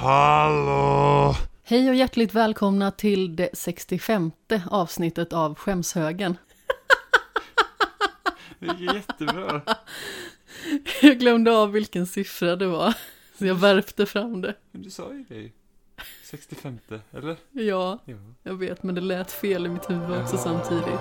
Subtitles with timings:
[0.00, 1.34] Hallå!
[1.64, 4.30] Hej och hjärtligt välkomna till det 65
[4.70, 6.36] avsnittet av Skämshögen.
[8.58, 9.62] Det är jättebra.
[11.02, 12.94] Jag glömde av vilken siffra det var,
[13.38, 14.54] så jag värpte fram det.
[14.72, 15.50] Men du sa ju det.
[16.24, 16.78] 65,
[17.12, 17.36] eller?
[17.52, 18.16] Ja, Ja.
[18.42, 21.00] jag vet, men det lät fel i mitt huvud också samtidigt.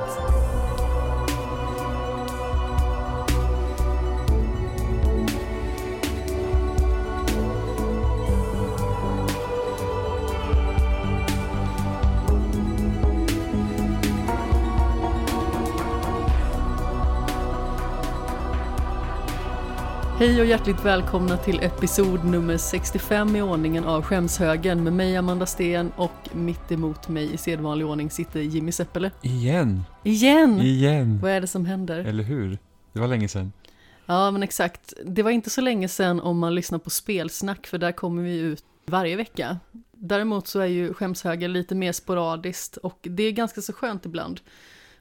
[20.20, 25.45] Hej och hjärtligt välkomna till episod nummer 65 i ordningen av Skämshögen med mig Amanda
[25.45, 29.12] Sten och mitt emot mig i sedvanlig ordning sitter Jimmy Seppele.
[29.22, 29.84] Igen.
[30.04, 30.59] Igen!
[30.59, 31.20] Igen.
[31.22, 32.00] Vad är det som händer?
[32.00, 32.58] Eller hur?
[32.94, 33.52] Det var länge sedan.
[34.05, 37.78] Ja men exakt, det var inte så länge sedan om man lyssnar på spelsnack för
[37.78, 39.58] där kommer vi ut varje vecka.
[39.92, 44.42] Däremot så är ju Skämshögen lite mer sporadiskt och det är ganska så skönt ibland.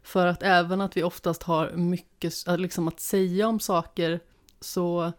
[0.02, 4.20] För att även att vi oftast har mycket liksom att säga om saker
[4.60, 5.12] så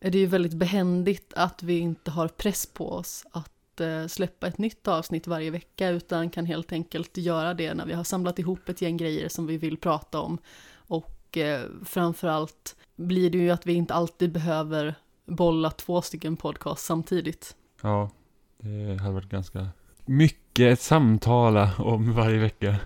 [0.00, 4.46] är det ju väldigt behändigt att vi inte har press på oss att eh, släppa
[4.46, 8.38] ett nytt avsnitt varje vecka utan kan helt enkelt göra det när vi har samlat
[8.38, 10.38] ihop ett gäng grejer som vi vill prata om.
[10.74, 14.94] Och eh, framförallt blir det ju att vi inte alltid behöver
[15.26, 17.56] bolla två stycken podcast samtidigt.
[17.82, 18.10] Ja,
[18.58, 19.68] det hade varit ganska
[20.04, 22.76] mycket att samtala om varje vecka.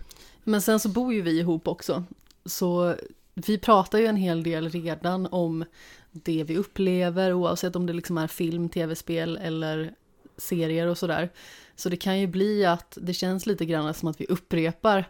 [0.44, 2.04] Men sen så bor ju vi ihop också.
[2.44, 2.94] Så
[3.36, 5.64] vi pratar ju en hel del redan om
[6.12, 9.94] det vi upplever oavsett om det liksom är film, tv-spel eller
[10.36, 11.32] serier och sådär.
[11.76, 15.04] Så det kan ju bli att det känns lite grann som att vi upprepar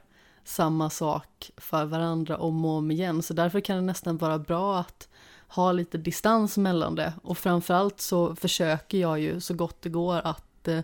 [0.45, 3.23] samma sak för varandra om och om igen.
[3.23, 5.09] Så därför kan det nästan vara bra att
[5.49, 7.13] ha lite distans mellan det.
[7.23, 10.81] Och framförallt så försöker jag ju så gott det går att eh,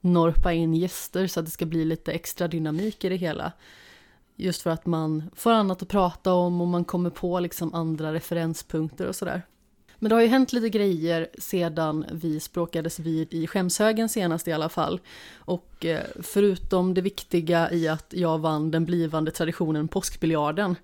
[0.00, 3.52] norpa in gäster så att det ska bli lite extra dynamik i det hela.
[4.36, 8.12] Just för att man får annat att prata om och man kommer på liksom andra
[8.12, 9.42] referenspunkter och sådär.
[9.98, 14.52] Men det har ju hänt lite grejer sedan vi språkades vid i Skämshögen senast i
[14.52, 15.00] alla fall.
[15.36, 20.76] Och eh, förutom det viktiga i att jag vann den blivande traditionen Påskbiljarden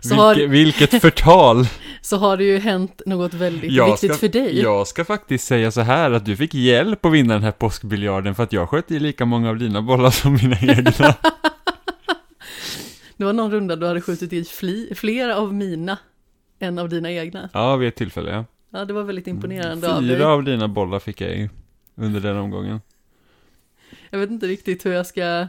[0.00, 1.66] så har, Vilke, vilket förtal!
[2.02, 4.60] så har det ju hänt något väldigt Jag viktigt ska- för dig.
[4.60, 8.34] Jag ska faktiskt säga så här att du fick hjälp att vinna den här påskbiljarden
[8.34, 10.92] för att jag sköt i lika många av dina bollar som mina egna.
[13.18, 15.98] Det var någon runda du hade skjutit i fli, flera av mina
[16.58, 17.50] än av dina egna.
[17.52, 18.44] Ja, vid ett tillfälle ja.
[18.70, 20.16] Ja, det var väldigt imponerande av dig.
[20.16, 21.48] Fyra av dina bollar fick jag ju
[21.94, 22.80] under den omgången.
[24.10, 25.46] Jag vet inte riktigt hur jag ska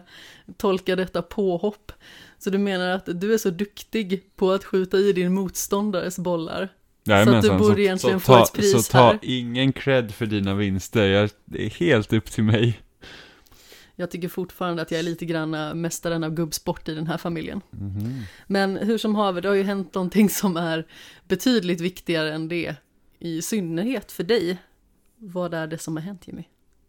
[0.58, 1.92] tolka detta påhopp.
[2.38, 6.70] Så du menar att du är så duktig på att skjuta i din motståndares bollar?
[7.04, 9.20] Jajamensan, borde egentligen få ta, ett pris Så ta här.
[9.22, 12.80] ingen cred för dina vinster, jag, det är helt upp till mig.
[14.00, 17.18] Jag tycker fortfarande att jag är lite grann äh, mästaren av gubbsport i den här
[17.18, 17.62] familjen.
[17.70, 18.24] Mhm.
[18.48, 20.88] Men hur som haver, det har ju hänt någonting som är
[21.28, 22.76] betydligt viktigare än det.
[23.20, 24.58] I synnerhet för dig.
[25.18, 26.44] Vad är det som har hänt Jimmy?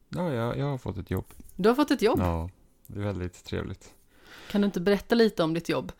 [0.09, 1.25] Ja, jag, jag har fått ett jobb.
[1.57, 2.19] Du har fått ett jobb.
[2.19, 2.51] Ja,
[2.87, 3.95] det är väldigt trevligt.
[4.51, 5.93] Kan du inte berätta lite om ditt jobb?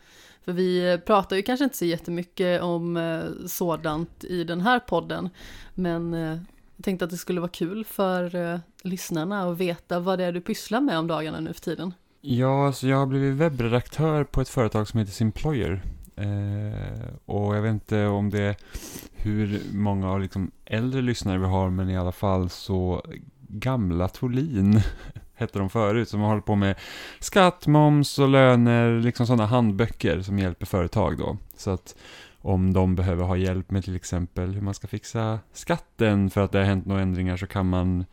[0.45, 5.29] För vi pratar ju kanske inte så jättemycket om eh, sådant i den här podden.
[5.75, 6.37] Men eh,
[6.81, 10.31] jag tänkte att det skulle vara kul för eh, lyssnarna att veta vad det är
[10.31, 11.93] du pysslar med om dagarna nu för tiden.
[12.21, 15.81] Ja, alltså jag har blivit webbredaktör på ett företag som heter Simployer.
[16.15, 18.55] Eh, och jag vet inte om det är
[19.13, 23.05] hur många av liksom äldre lyssnare vi har, men i alla fall så
[23.47, 24.81] gamla Tolin
[25.33, 26.75] hette de förut, som har hållit på med
[27.19, 31.37] skatt, moms och löner, liksom sådana handböcker som hjälper företag då.
[31.57, 31.95] Så att
[32.41, 36.51] om de behöver ha hjälp med till exempel hur man ska fixa skatten för att
[36.51, 38.05] det har hänt några ändringar så kan man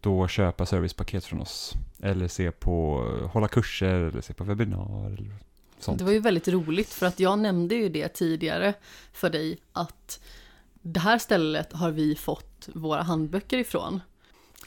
[0.00, 1.74] då köpa servicepaket från oss.
[2.02, 5.34] Eller se på, hålla kurser eller se på webbinar eller
[5.78, 5.98] sånt.
[5.98, 8.74] Det var ju väldigt roligt för att jag nämnde ju det tidigare
[9.12, 10.20] för dig att
[10.82, 14.00] det här stället har vi fått våra handböcker ifrån.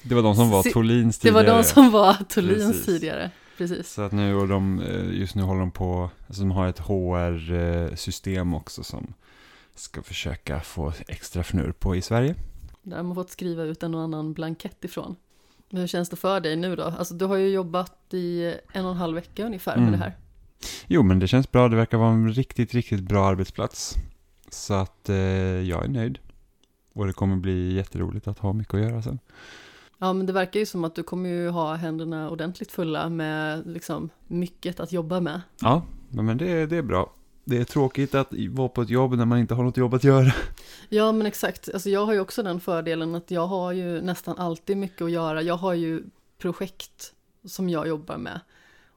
[0.03, 1.57] Det var de som var Tolins Det var tidigare.
[1.57, 3.31] de som var Tolins tidigare.
[3.58, 3.90] Precis.
[3.94, 6.80] Så att nu, och de, eh, just nu håller de på, alltså de har ett
[6.80, 9.14] HR-system också som
[9.76, 12.36] ska försöka få extra fnurr på i Sverige.
[12.84, 15.16] Där har man fått skriva ut en och annan blankett ifrån.
[15.70, 16.84] Hur känns det för dig nu då?
[16.84, 19.92] Alltså du har ju jobbat i en och en halv vecka ungefär med Mm.
[20.00, 20.18] det här.
[20.88, 21.68] Jo, men det känns bra.
[21.70, 23.96] Det verkar vara en riktigt, riktigt bra arbetsplats.
[24.50, 26.20] Så att eh, jag är nöjd.
[26.94, 29.20] Och det kommer bli jätteroligt att ha mycket att göra sen.
[30.03, 33.68] Ja men det verkar ju som att du kommer ju ha händerna ordentligt fulla med
[33.68, 35.42] liksom mycket att jobba med.
[35.62, 37.14] Ja, men det, det är bra.
[37.44, 40.03] det är tråkigt att vara på ett jobb när man inte har något jobb att
[40.03, 40.34] göra.
[40.90, 44.38] Ja men exakt, alltså jag har ju också den fördelen att jag har ju nästan
[44.38, 45.42] alltid mycket att göra.
[45.42, 46.03] Jag har ju
[46.38, 47.14] projekt
[47.46, 48.40] som jag jobbar med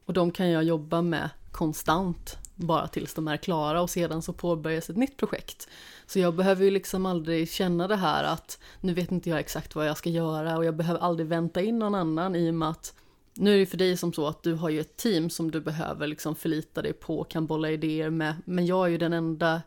[0.07, 4.33] och de kan jag jobba med konstant bara tills de är klara och sedan så
[4.33, 5.69] påbörjas ett nytt projekt.
[6.07, 9.75] Så jag behöver ju liksom aldrig känna det här att nu vet inte jag exakt
[9.75, 12.69] vad jag ska göra och jag behöver aldrig vänta in någon annan i och med
[12.69, 12.95] att
[13.37, 15.61] nu är det för dig som så att du har ju ett team som du
[15.61, 18.35] behöver liksom förlita dig på, och kan bolla idéer med.
[18.45, 19.63] Men jag är ju den enda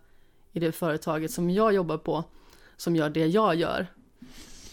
[0.53, 2.23] i det företaget som jag jobbar på
[2.77, 3.87] som gör det jag gör.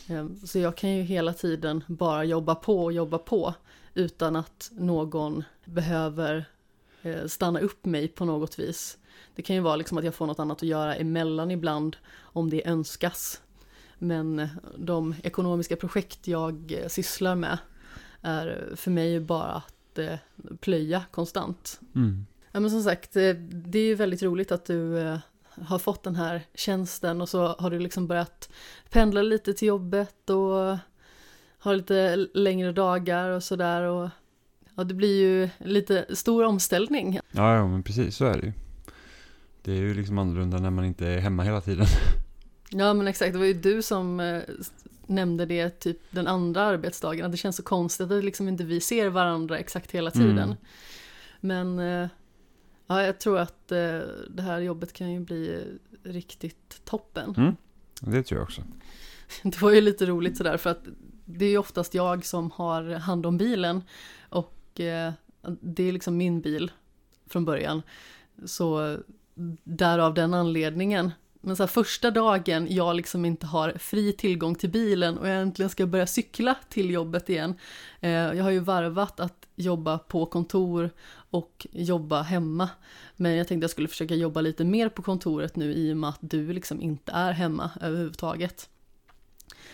[0.09, 3.55] Ehm, så jag kan ju hela tiden bara jobba på och jobba på
[3.95, 6.45] utan att någon behöver
[7.27, 8.99] stanna upp mig på något vis.
[9.35, 12.51] Det kan ju vara liksom att jag får något annat att göra emellan ibland om
[12.51, 13.41] det önskas.
[13.99, 14.49] Men
[14.79, 17.59] de ekonomiska projekt jag eh, sysslar med
[18.21, 20.15] är för mig bara att eh,
[20.61, 21.81] plöja konstant.
[21.95, 22.27] Mm.
[22.53, 25.19] Ja men som sagt, det är ju väldigt roligt att du
[25.63, 28.49] har fått den här tjänsten och så har du liksom börjat
[28.91, 30.79] pendla lite till jobbet och
[31.59, 34.09] har lite längre dagar och sådär och
[34.75, 37.21] ja, det blir ju lite stor omställning.
[37.31, 38.53] Ja, ja, men precis så är det ju.
[39.63, 41.87] Det är ju liksom annorlunda när man inte är hemma hela tiden.
[42.71, 43.33] Ja, men exakt.
[43.33, 44.43] Det var ju du som eh,
[45.07, 47.27] nämnde det typ den andra arbetsdagen.
[47.27, 50.39] Att det känns så konstigt att liksom inte vi ser varandra exakt hela tiden.
[50.39, 50.57] Mm.
[51.41, 52.09] Men eh,
[52.87, 54.01] ja, jag tror att eh,
[54.31, 55.65] det här jobbet kan ju bli
[56.03, 57.35] riktigt toppen.
[57.37, 57.57] Mm.
[58.01, 58.63] Det tror jag också.
[59.43, 60.85] Det var ju lite roligt sådär för att
[61.25, 63.83] det är ju oftast jag som har hand om bilen
[64.81, 65.13] Eh,
[65.61, 66.73] det är liksom min bil
[67.27, 67.83] från början.
[68.45, 68.97] Så
[69.65, 71.11] därav den anledningen.
[71.41, 75.43] Men så här, första dagen jag liksom inte har fri tillgång till bilen och jag
[75.43, 77.55] äntligen ska börja cykla till jobbet igen.
[78.01, 80.91] Eh, jag har ju varvat att jobba på kontor
[81.31, 82.69] och jobba hemma.
[83.17, 86.11] Men jag tänkte jag skulle försöka jobba lite mer på kontoret nu i och med
[86.11, 88.69] att du liksom inte är hemma överhuvudtaget.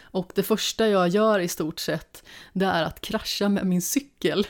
[0.01, 4.47] Och det första jag gör i stort sett, det är att krascha med min cykel.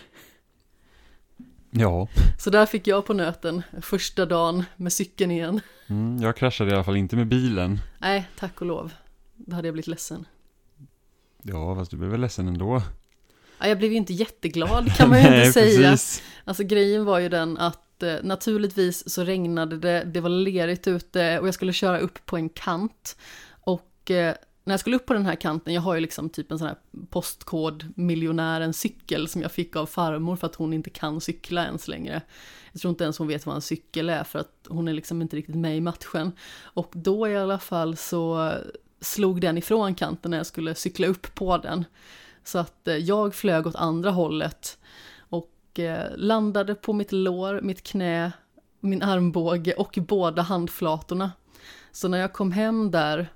[1.71, 2.09] Ja.
[2.39, 5.61] Så där fick jag på nöten första dagen med cykeln igen.
[5.89, 7.81] Mm, jag kraschade i alla fall inte med bilen.
[7.99, 8.93] Nej, tack och lov.
[9.37, 10.27] Då hade jag blivit ledsen.
[11.43, 12.83] Ja, fast du blev väl ledsen ändå.
[13.61, 15.91] Ja, jag blev ju inte jätteglad kan man ju inte säga.
[15.91, 16.23] Precis.
[16.45, 21.39] Alltså grejen var ju den att eh, naturligtvis så regnade det, det var lerigt ute
[21.39, 23.17] och jag skulle köra upp på en kant.
[23.61, 24.35] Och eh,
[24.71, 26.69] när jag skulle upp på den här kanten, jag har ju liksom typ en sån
[26.69, 26.77] här
[27.11, 32.23] postkodmiljonärens cykel som jag fick av farmor för att hon inte kan cykla ens längre.
[32.73, 35.23] Jag tror inte ens hon vet vad en cykel är för att hon är liksom
[35.23, 36.33] inte riktigt med i matchen.
[36.63, 38.53] Och då i alla fall så
[39.01, 41.85] slog den ifrån kanten när jag skulle cykla upp på den.
[42.45, 44.79] Så att eh, jag flög åt andra hållet
[45.19, 48.33] och eh, landade på mitt lår, mitt knä,
[48.81, 51.33] min armbåge och båda handflatorna.
[51.93, 53.29] Så när jag kom hem där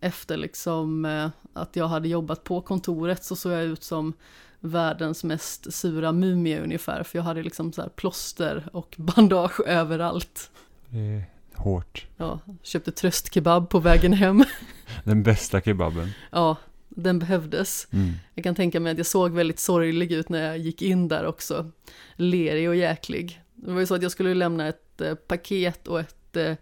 [0.00, 4.12] efter liksom eh, att jag hade jobbat på kontoret så såg jag ut som
[4.60, 7.02] världens mest sura mumie ungefär.
[7.02, 10.50] För jag hade liksom så här plåster och bandage överallt.
[10.90, 11.24] Är
[11.54, 12.06] hårt.
[12.16, 14.44] Ja, köpte tröstkebab på vägen hem.
[15.04, 16.10] Den bästa kebaben.
[16.30, 16.56] Ja,
[16.88, 17.88] den behövdes.
[17.90, 18.12] Mm.
[18.34, 21.26] Jag kan tänka mig att jag såg väldigt sorglig ut när jag gick in där
[21.26, 21.70] också.
[22.14, 23.42] Lerig och jäklig.
[23.54, 26.54] Det var ju så att jag skulle lämna ett eh, paket och ett eh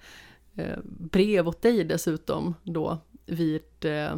[0.84, 2.99] brev åt dig dessutom då
[3.29, 4.17] vid eh,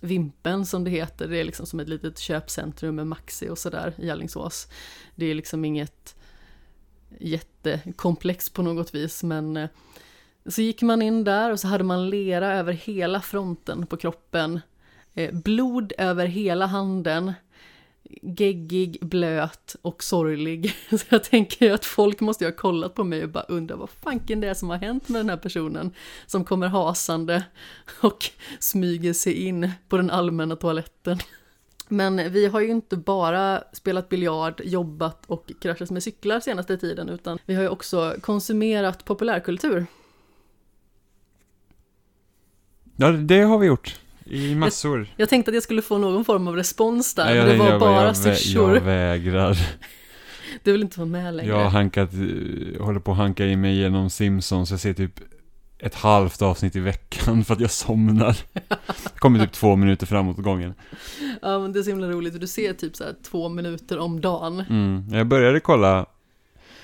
[0.00, 1.28] Vimpen som det heter.
[1.28, 4.68] Det är liksom som ett litet köpcentrum med Maxi och sådär i Alingsås.
[5.14, 6.16] Det är liksom inget
[7.20, 9.68] jättekomplex på något vis men eh,
[10.46, 14.60] så gick man in där och så hade man lera över hela fronten på kroppen.
[15.14, 17.32] Eh, blod över hela handen
[18.22, 20.74] geggig, blöt och sorglig.
[20.90, 23.90] Så jag tänker att folk måste ju ha kollat på mig och bara undra vad
[23.90, 25.94] fanken det är som har hänt med den här personen
[26.26, 27.44] som kommer hasande
[28.00, 28.24] och
[28.58, 31.18] smyger sig in på den allmänna toaletten.
[31.88, 37.08] Men vi har ju inte bara spelat biljard, jobbat och kraschat med cyklar senaste tiden
[37.08, 39.86] utan vi har ju också konsumerat populärkultur.
[42.96, 44.01] Ja, det har vi gjort.
[44.24, 44.98] I massor.
[44.98, 47.70] Jag, jag, tänkte att jag skulle få någon form av respons där, men det var
[47.70, 48.74] jag, bara jag, syrsor.
[48.74, 49.58] Jag vägrar.
[50.62, 51.50] Du vill inte vara med längre.
[51.50, 55.20] Jag har hankat, eh, håller på att hanka i mig genom Simpsons, jag ser typ
[55.78, 58.36] ett halvt avsnitt i veckan för att jag somnar.
[59.18, 60.74] Kommer typ två minuter framåt gången.
[61.42, 64.60] Ja men det är så himla roligt, du ser typ så två minuter om dagen.
[64.60, 65.04] Mm.
[65.10, 66.06] Jag började kolla,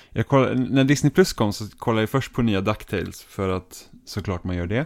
[0.09, 3.89] jag kollade, när Disney Plus kom så kollade jag först på nya DuckTales för att
[4.05, 4.85] såklart man gör det.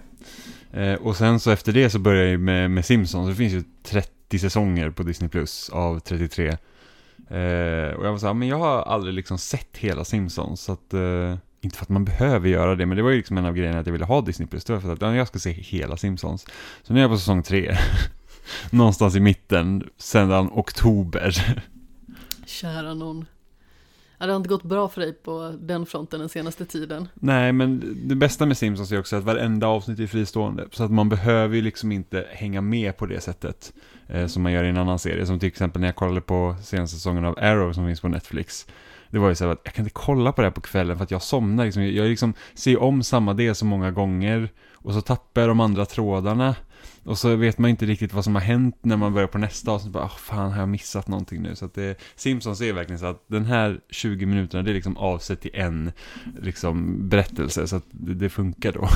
[0.73, 3.29] Eh, och sen så efter det så började jag med, med Simpsons.
[3.29, 6.47] Det finns ju 30 säsonger på Disney Plus av 33.
[6.47, 10.61] Eh, och jag var såhär, men jag har aldrig liksom sett hela Simpsons.
[10.61, 13.37] Så att, eh, inte för att man behöver göra det, men det var ju liksom
[13.37, 14.63] en av grejerna att jag ville ha Disney Plus.
[14.65, 16.45] Det var för att ja, jag ska se hela Simpsons.
[16.83, 17.77] Så nu är jag på säsong tre.
[18.69, 21.57] Någonstans i mitten, sedan oktober.
[22.45, 23.25] Kära någon.
[24.23, 27.07] Ja, det har inte gått bra för dig på den fronten den senaste tiden.
[27.13, 30.67] Nej, men det bästa med Simpsons är också att varenda avsnitt är fristående.
[30.71, 33.73] Så att man behöver ju liksom inte hänga med på det sättet.
[34.07, 35.25] Eh, som man gör i en annan serie.
[35.25, 38.67] Som till exempel när jag kollade på senaste säsongen av Arrow som finns på Netflix.
[39.09, 41.03] Det var ju så att jag kan inte kolla på det här på kvällen för
[41.03, 41.65] att jag somnar.
[41.65, 41.83] Liksom.
[41.83, 44.49] Jag liksom ser om samma del så många gånger.
[44.73, 46.55] Och så tappar jag de andra trådarna.
[47.03, 49.71] Och så vet man inte riktigt vad som har hänt när man börjar på nästa
[49.71, 49.93] avsnitt.
[49.93, 51.55] Bara, oh, fan, har jag missat någonting nu?
[51.55, 54.97] Så att det, Simpsons är verkligen så att den här 20 minuterna, det är liksom
[54.97, 55.91] avsett till en
[56.41, 57.67] liksom, berättelse.
[57.67, 58.87] Så att det, det funkar då.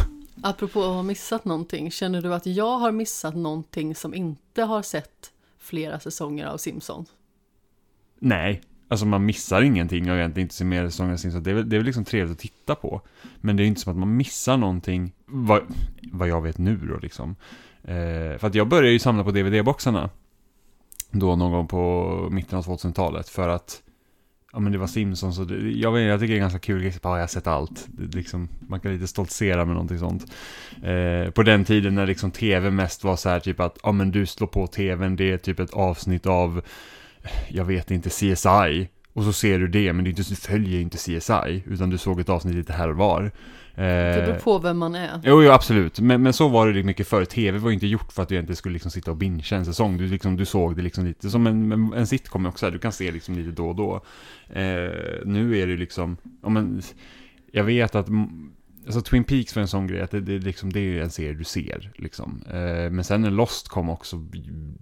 [0.41, 4.81] Apropå att ha missat någonting, känner du att jag har missat någonting som inte har
[4.81, 7.09] sett flera säsonger av Simpsons?
[8.19, 11.43] Nej, alltså man missar ingenting och egentligen inte ser mer säsonger av Simpsons.
[11.43, 13.01] Det är, väl, det är väl liksom trevligt att titta på.
[13.41, 15.63] Men det är inte som att man missar någonting, vad,
[16.11, 17.35] vad jag vet nu då liksom.
[17.87, 20.09] Eh, för att jag började ju samla på DVD-boxarna.
[21.11, 23.81] Då någon gång på mitten av 2000-talet för att
[24.51, 26.83] Ja men det var Simpsons och det, jag, vet, jag tycker det är ganska kul,
[26.83, 27.85] ja, jag har sett allt.
[27.87, 30.25] Det, liksom, man kan lite stoltsera med någonting sånt.
[30.83, 34.11] Eh, på den tiden när liksom tv mest var så här typ att, ja men
[34.11, 36.61] du slår på tvn, det är typ ett avsnitt av,
[37.49, 38.89] jag vet inte, CSI.
[39.13, 42.55] Och så ser du det, men du följer inte CSI, utan du såg ett avsnitt
[42.55, 43.31] lite här och var.
[43.83, 45.21] Det beror på vem man är.
[45.23, 45.99] Jo, jo absolut.
[45.99, 47.25] Men, men så var det mycket förr.
[47.25, 49.65] TV var ju inte gjort för att du egentligen skulle liksom sitta och bingea en
[49.65, 49.97] säsong.
[49.97, 52.71] Du, liksom, du såg det liksom lite som en, en sitcom också.
[52.71, 53.95] Du kan se liksom lite då och då.
[54.49, 54.91] Eh,
[55.25, 56.81] nu är det liksom, ja men,
[57.51, 58.07] jag vet att
[58.85, 61.33] Alltså Twin Peaks var en sån grej, att det, det, liksom, det är en serie
[61.33, 61.91] du ser.
[61.95, 62.43] Liksom.
[62.49, 64.25] Eh, men sen när Lost kom också,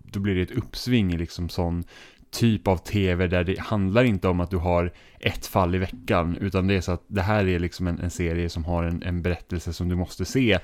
[0.04, 1.84] då blir det ett uppsving i liksom sån
[2.32, 6.38] typ av tv där det handlar inte om att du har ett fall i veckan,
[6.42, 9.04] utan det är så att det här är liksom en, en serie som har en,
[9.04, 10.60] en berättelse som du måste se.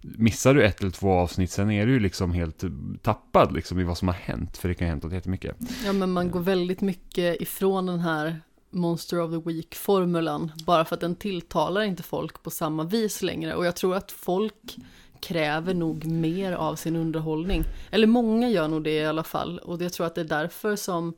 [0.00, 2.64] Missar du ett eller två avsnitt, sen är du ju liksom helt
[3.02, 5.56] tappad liksom i vad som har hänt, för det kan ju ha hänt jättemycket.
[5.84, 8.40] Ja, men man går väldigt mycket ifrån den här
[8.70, 13.54] Monster of the Week-formulan, bara för att den tilltalar inte folk på samma vis längre.
[13.54, 14.76] Och jag tror att folk
[15.20, 17.64] kräver nog mer av sin underhållning.
[17.90, 19.58] Eller många gör nog det i alla fall.
[19.58, 21.14] Och jag tror att det är därför som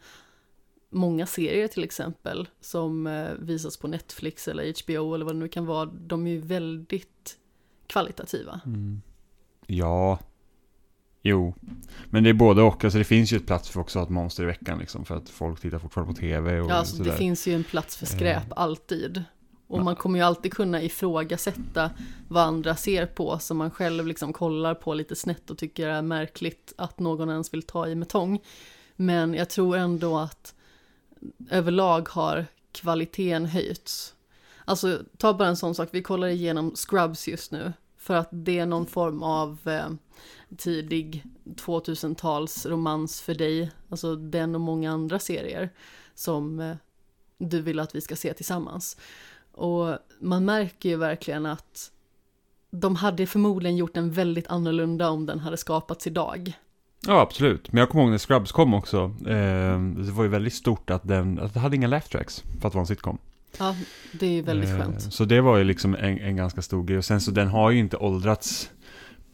[0.91, 5.49] många serier till exempel som eh, visas på Netflix eller HBO eller vad det nu
[5.49, 7.37] kan vara, de är ju väldigt
[7.87, 8.61] kvalitativa.
[8.67, 9.03] Mm.
[9.67, 10.19] Ja,
[11.23, 11.55] jo,
[12.11, 12.85] men det är både och.
[12.85, 15.29] Alltså det finns ju ett plats för också att monster i veckan liksom, för att
[15.29, 18.51] folk tittar fortfarande på tv och Ja, alltså, det finns ju en plats för skräp
[18.51, 18.53] eh.
[18.57, 19.25] alltid.
[19.69, 21.91] Och man kommer ju alltid kunna ifrågasätta
[22.29, 26.03] vad andra ser på som man själv liksom kollar på lite snett och tycker är
[26.03, 28.41] märkligt att någon ens vill ta i med tång.
[28.97, 30.55] Men jag tror ändå att
[31.51, 34.15] överlag har kvaliteten höjts.
[34.65, 37.73] Alltså ta bara en sån sak, vi kollar igenom Scrubs just nu.
[37.97, 39.89] För att det är någon form av eh,
[40.57, 43.71] tidig 2000-tals romans för dig.
[43.89, 45.71] Alltså den och många andra serier
[46.15, 46.77] som eh,
[47.39, 48.97] du vill att vi ska se tillsammans.
[49.57, 51.91] Och man märker ju verkligen att
[52.71, 56.53] de hade förmodligen gjort den väldigt annorlunda om den hade skapats idag.
[57.07, 57.73] Ja, absolut.
[57.73, 59.15] Men jag kommer ihåg när Scrubs kom också.
[59.27, 62.69] Eh, det var ju väldigt stort att den, att det hade inga laugh tracks för
[62.69, 63.19] att vara en sitcom.
[63.59, 63.77] Ja,
[64.13, 65.13] det är ju väldigt eh, skönt.
[65.13, 66.99] Så det var ju liksom en, en ganska stor grej.
[66.99, 68.71] Och sen så den har ju inte åldrats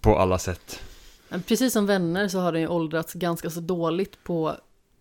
[0.00, 0.80] på alla sätt.
[1.46, 4.56] Precis som vänner så har den ju åldrats ganska så dåligt på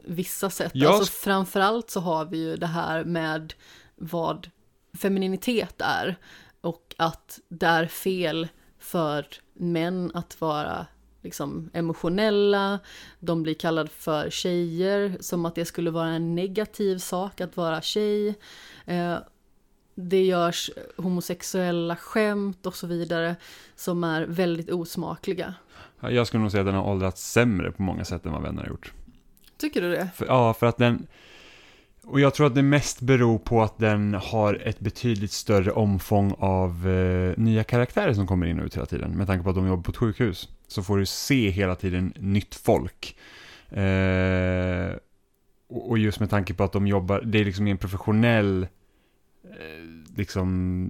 [0.05, 0.71] vissa sätt.
[0.75, 0.89] Ja.
[0.89, 3.53] Alltså framförallt så har vi ju det här med
[3.95, 4.49] vad
[4.93, 6.15] femininitet är
[6.61, 8.47] och att det är fel
[8.79, 10.85] för män att vara
[11.21, 12.79] liksom emotionella,
[13.19, 17.81] de blir kallade för tjejer, som att det skulle vara en negativ sak att vara
[17.81, 18.35] tjej.
[18.85, 19.17] Eh,
[19.95, 23.35] det görs homosexuella skämt och så vidare
[23.75, 25.53] som är väldigt osmakliga.
[25.99, 28.61] Jag skulle nog säga att den har åldrats sämre på många sätt än vad vänner
[28.61, 28.93] har gjort.
[29.57, 30.09] Tycker du det?
[30.15, 31.07] För, ja, för att den,
[32.05, 36.35] och jag tror att det mest beror på att den har ett betydligt större omfång
[36.37, 39.11] av eh, nya karaktärer som kommer in och ut hela tiden.
[39.11, 40.49] Med tanke på att de jobbar på ett sjukhus.
[40.67, 43.17] Så får du se hela tiden nytt folk.
[43.69, 44.95] Eh,
[45.69, 48.67] och just med tanke på att de jobbar, det är liksom en professionell
[49.43, 50.89] eh, liksom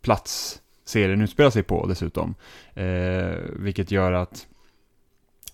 [0.00, 2.34] plats serien utspelar sig på dessutom.
[2.74, 4.46] Eh, vilket gör att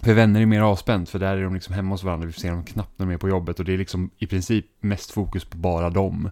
[0.04, 2.50] för vänner är mer avspänt, för där är de liksom hemma hos varandra, vi ser
[2.50, 5.44] dem knappt när de är på jobbet och det är liksom i princip mest fokus
[5.44, 6.30] på bara dem.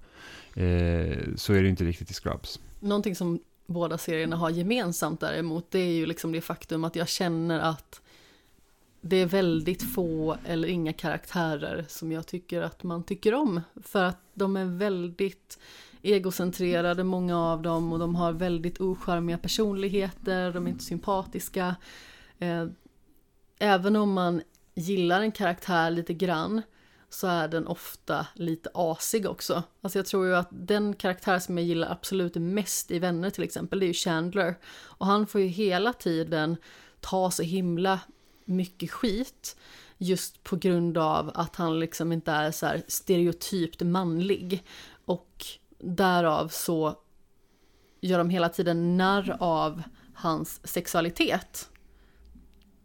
[0.54, 2.60] Eh, så är det inte riktigt i Scrubs.
[2.80, 7.08] Någonting som båda serierna har gemensamt däremot, det är ju liksom det faktum att jag
[7.08, 8.00] känner att
[9.00, 13.60] det är väldigt få eller inga karaktärer som jag tycker att man tycker om.
[13.82, 15.58] För att de är väldigt
[16.02, 21.76] egocentrerade många av dem och de har väldigt ocharmiga personligheter, de är inte sympatiska.
[22.38, 22.66] Eh,
[23.64, 24.42] Även om man
[24.74, 26.62] gillar en karaktär lite grann
[27.08, 29.62] så är den ofta lite asig också.
[29.80, 33.44] Alltså jag tror ju att den karaktär som jag gillar absolut mest i Vänner till
[33.44, 34.58] exempel, det är ju Chandler.
[34.72, 36.56] Och han får ju hela tiden
[37.00, 38.00] ta så himla
[38.44, 39.56] mycket skit
[39.98, 44.64] just på grund av att han liksom inte är så här stereotypt manlig.
[45.04, 45.44] Och
[45.78, 46.98] därav så
[48.00, 49.82] gör de hela tiden narr av
[50.14, 51.68] hans sexualitet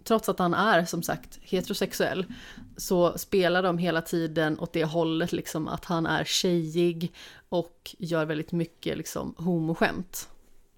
[0.07, 2.25] trots att han är som sagt heterosexuell,
[2.77, 7.13] så spelar de hela tiden åt det hållet liksom att han är tjejig
[7.49, 10.29] och gör väldigt mycket liksom homoskämt.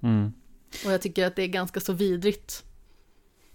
[0.02, 0.34] Mm.
[0.86, 2.64] Och jag tycker att det är ganska så vidrigt.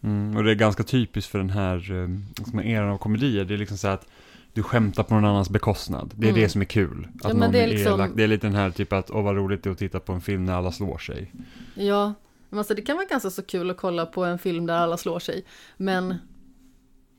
[0.02, 3.44] Mm, och det är ganska typiskt för den här eh, eran av komedier.
[3.44, 4.06] Det är liksom så att
[4.52, 6.12] du skämtar på någon annans bekostnad.
[6.16, 6.42] Det är mm.
[6.42, 7.08] det som är kul.
[7.14, 7.94] Att ja, någon det är, liksom...
[7.94, 8.10] elak.
[8.14, 10.12] Det är lite den här typ att, åh vad roligt det är att titta på
[10.12, 11.32] en film när alla slår sig.
[11.74, 12.14] Ja,
[12.54, 14.96] men alltså det kan vara ganska så kul att kolla på en film där alla
[14.96, 15.44] slår sig.
[15.76, 16.14] Men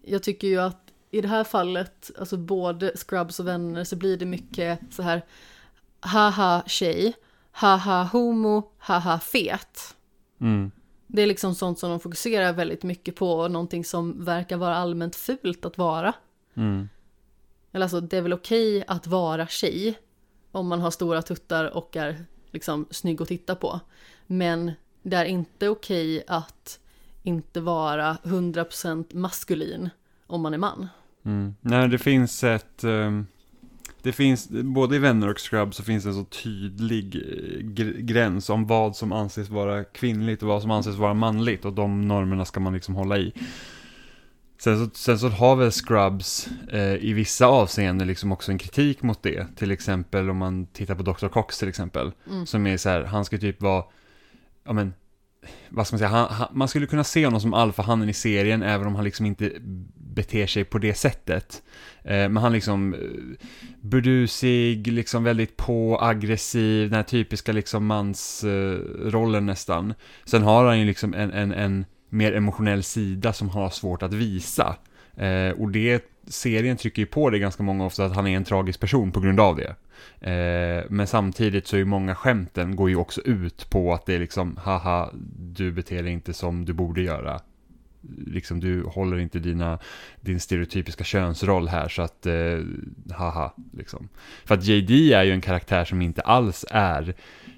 [0.01, 4.17] jag tycker ju att i det här fallet, alltså både Scrubs och vänner, så blir
[4.17, 5.25] det mycket så här
[5.99, 7.13] haha tjej,
[7.51, 9.95] haha homo, haha fet.
[10.41, 10.71] Mm.
[11.07, 14.75] Det är liksom sånt som de fokuserar väldigt mycket på och någonting som verkar vara
[14.75, 16.13] allmänt fult att vara.
[16.53, 16.89] Mm.
[17.71, 19.99] Eller alltså det är väl okej att vara tjej
[20.51, 23.79] om man har stora tuttar och är liksom snygg att titta på.
[24.27, 24.71] Men
[25.05, 26.79] det är inte okej att
[27.23, 29.89] inte vara 100% maskulin
[30.27, 30.87] om man är man.
[31.25, 31.55] Mm.
[31.61, 32.83] Nej, det finns ett...
[32.83, 33.27] Um,
[34.01, 38.49] det finns, både i Vänner och Scrub så finns det en så tydlig eh, gräns
[38.49, 42.45] om vad som anses vara kvinnligt och vad som anses vara manligt och de normerna
[42.45, 43.33] ska man liksom hålla i.
[44.57, 49.01] Sen så, sen så har väl Scrubs eh, i vissa avseenden liksom också en kritik
[49.01, 49.47] mot det.
[49.55, 51.27] Till exempel om man tittar på Dr.
[51.27, 52.11] Cox till exempel.
[52.29, 52.45] Mm.
[52.45, 53.83] Som är så här, han ska typ vara
[54.65, 54.93] ja men,
[55.69, 58.63] vad ska man säga, han, han, man skulle kunna se honom som alfahannen i serien
[58.63, 59.51] även om han liksom inte
[59.95, 61.63] beter sig på det sättet.
[62.03, 62.99] Eh, men han liksom eh,
[63.81, 69.93] burdusig, liksom väldigt på, aggressiv, den här typiska liksom mansrollen eh, nästan.
[70.25, 74.03] Sen har han ju liksom en, en, en mer emotionell sida som han har svårt
[74.03, 74.75] att visa.
[75.17, 78.43] Eh, och det, serien trycker ju på det ganska många ofta att han är en
[78.43, 79.75] tragisk person på grund av det.
[80.19, 84.15] Eh, men samtidigt så är ju många skämten går ju också ut på att det
[84.15, 87.39] är liksom, haha, du beter dig inte som du borde göra.
[88.27, 89.79] Liksom du håller inte dina,
[90.21, 92.59] din stereotypiska könsroll här så att, eh,
[93.11, 94.09] haha, liksom.
[94.45, 97.15] För att JD är ju en karaktär som inte alls är,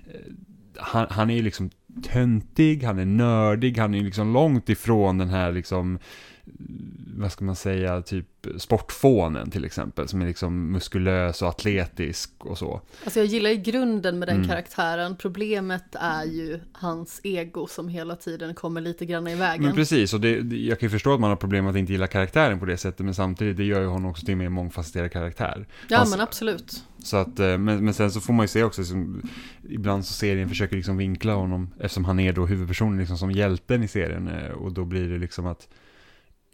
[0.08, 0.34] eh,
[0.78, 1.70] han, han är ju liksom
[2.04, 6.00] töntig, han är nördig, han är liksom långt ifrån den här liksom
[7.18, 8.26] vad ska man säga, typ
[8.58, 12.82] sportfånen till exempel, som är liksom muskulös och atletisk och så.
[13.04, 14.48] Alltså jag gillar ju grunden med den mm.
[14.48, 19.64] karaktären, problemet är ju hans ego som hela tiden kommer lite grann i vägen.
[19.66, 21.92] Men precis, och det, jag kan ju förstå att man har problem med att inte
[21.92, 24.50] gilla karaktären på det sättet, men samtidigt, det gör ju honom också till en mer
[24.50, 25.68] mångfacetterad karaktär.
[25.88, 26.84] Ja, alltså, men absolut.
[27.04, 29.30] Så att, eh, men, men sen så får man ju se också, liksom,
[29.70, 33.84] ibland så serien försöker liksom vinkla honom, eftersom han är då huvudpersonen liksom som hjälten
[33.84, 35.68] i serien, eh, och då blir det liksom att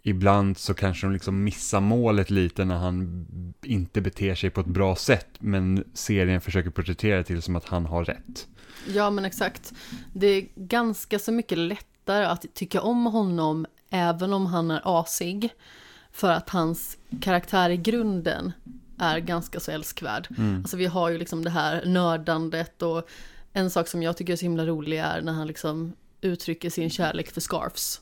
[0.06, 3.26] ibland så kanske de liksom missar målet lite när han
[3.62, 7.86] inte beter sig på ett bra sätt, men serien försöker porträttera till som att han
[7.86, 8.48] har rätt.
[8.86, 9.72] Ja, men exakt.
[10.12, 15.50] Det är ganska så mycket lättare att tycka om honom även om han är asig,
[16.12, 18.52] för att hans karaktär i grunden
[18.98, 20.28] är ganska så älskvärd.
[20.38, 20.56] Mm.
[20.56, 23.08] Alltså vi har ju liksom det här nördandet och
[23.52, 26.90] en sak som jag tycker är så himla rolig är när han liksom uttrycker sin
[26.90, 28.00] kärlek för scarfs.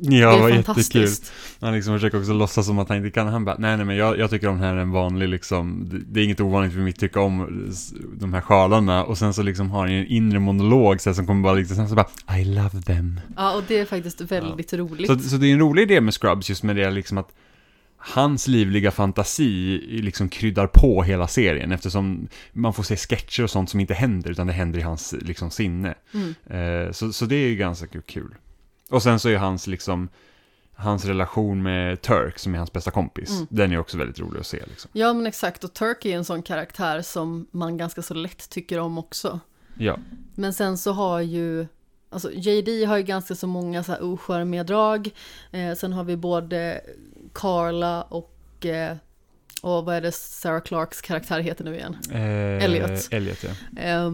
[0.00, 1.08] Ja, det var jättekul.
[1.60, 3.26] Han liksom försöker också låtsas som att han inte kan.
[3.26, 5.98] Han bara, nej nej men jag, jag tycker om den här en vanlig liksom, det,
[5.98, 7.68] det är inget ovanligt för mig att tycka om
[8.20, 9.04] de här sjalarna.
[9.04, 11.76] Och sen så liksom har han en inre monolog så här, som kommer bara liksom,
[11.76, 13.20] sen så bara, I love them.
[13.36, 14.78] Ja, och det är faktiskt väldigt ja.
[14.78, 15.06] roligt.
[15.06, 17.32] Så, så det är en rolig idé med Scrubs just med det liksom att
[18.06, 23.70] hans livliga fantasi liksom kryddar på hela serien eftersom man får se sketcher och sånt
[23.70, 25.94] som inte händer utan det händer i hans liksom sinne.
[26.14, 26.34] Mm.
[26.86, 28.34] Eh, så, så det är ju ganska kul.
[28.90, 30.08] Och sen så är hans liksom
[30.76, 33.46] Hans relation med Turk som är hans bästa kompis, mm.
[33.50, 34.62] den är också väldigt rolig att se.
[34.66, 34.90] Liksom.
[34.94, 38.78] Ja men exakt, och Turk är en sån karaktär som man ganska så lätt tycker
[38.78, 39.40] om också.
[39.78, 39.98] Ja.
[40.34, 41.66] Men sen så har ju,
[42.10, 45.10] alltså JD har ju ganska så många så här ocharmiga drag.
[45.50, 46.80] Eh, sen har vi både
[47.34, 48.96] Carla och, eh,
[49.62, 51.96] och vad är det Sarah Clarks karaktär heter nu igen?
[52.10, 53.08] Eh, Elliot.
[53.10, 53.80] Elliot ja.
[53.82, 54.10] Eh,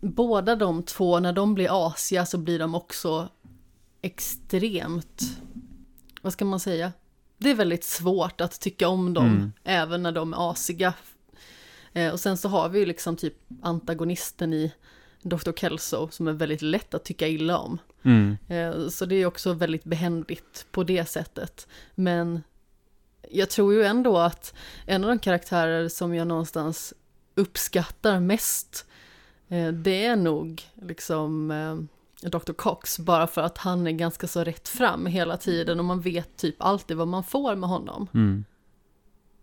[0.00, 3.28] båda de två, när de blir asiga så blir de också
[4.02, 5.22] extremt,
[6.22, 6.92] vad ska man säga?
[7.38, 9.52] Det är väldigt svårt att tycka om dem, mm.
[9.64, 10.94] även när de är asiga.
[11.92, 14.72] Eh, och sen så har vi ju liksom typ antagonisten i
[15.22, 15.52] Dr.
[15.52, 17.78] Kelso som är väldigt lätt att tycka illa om.
[18.02, 18.36] Mm.
[18.48, 21.68] Eh, så det är också väldigt behändigt på det sättet.
[21.94, 22.42] Men
[23.30, 24.54] jag tror ju ändå att
[24.86, 26.94] en av de karaktärer som jag någonstans
[27.34, 28.86] uppskattar mest,
[29.48, 31.50] eh, det är nog liksom
[32.22, 32.52] Dr.
[32.52, 36.36] Cox, bara för att han är ganska så rätt fram hela tiden och man vet
[36.36, 38.06] typ alltid vad man får med honom.
[38.14, 38.44] Mm.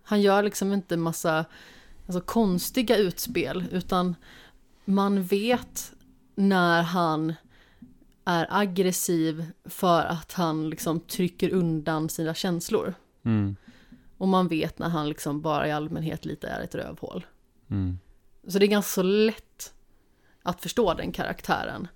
[0.04, 1.46] Han gör liksom inte massa
[2.06, 4.16] alltså, konstiga utspel, utan
[4.86, 5.94] man vet
[6.36, 7.34] när han
[8.26, 12.94] är aggressiv för att han liksom trycker undan sina känslor.
[13.24, 13.56] Mm.
[14.18, 17.26] Och man vet när han liksom bara i allmänhet lite är ett rövhål.
[17.70, 18.00] Mm.
[18.48, 19.74] Så det är ganska så lätt
[20.44, 21.88] att förstå den karaktären.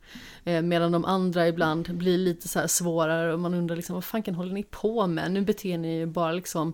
[0.49, 4.35] Eh, medan de andra ibland blir lite så svårare och man undrar liksom vad fanken
[4.35, 5.31] håller ni på med?
[5.31, 6.73] Nu beter ni ju bara liksom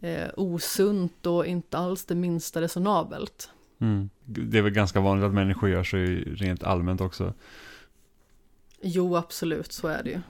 [0.00, 3.50] eh, osunt och inte alls det minsta resonabelt.
[3.78, 4.10] Mm.
[4.24, 5.96] Det är väl ganska vanligt att människor gör så
[6.44, 7.34] rent allmänt också.
[8.82, 10.20] Jo, absolut, så är det ju.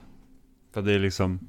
[0.72, 1.40] För det är liksom,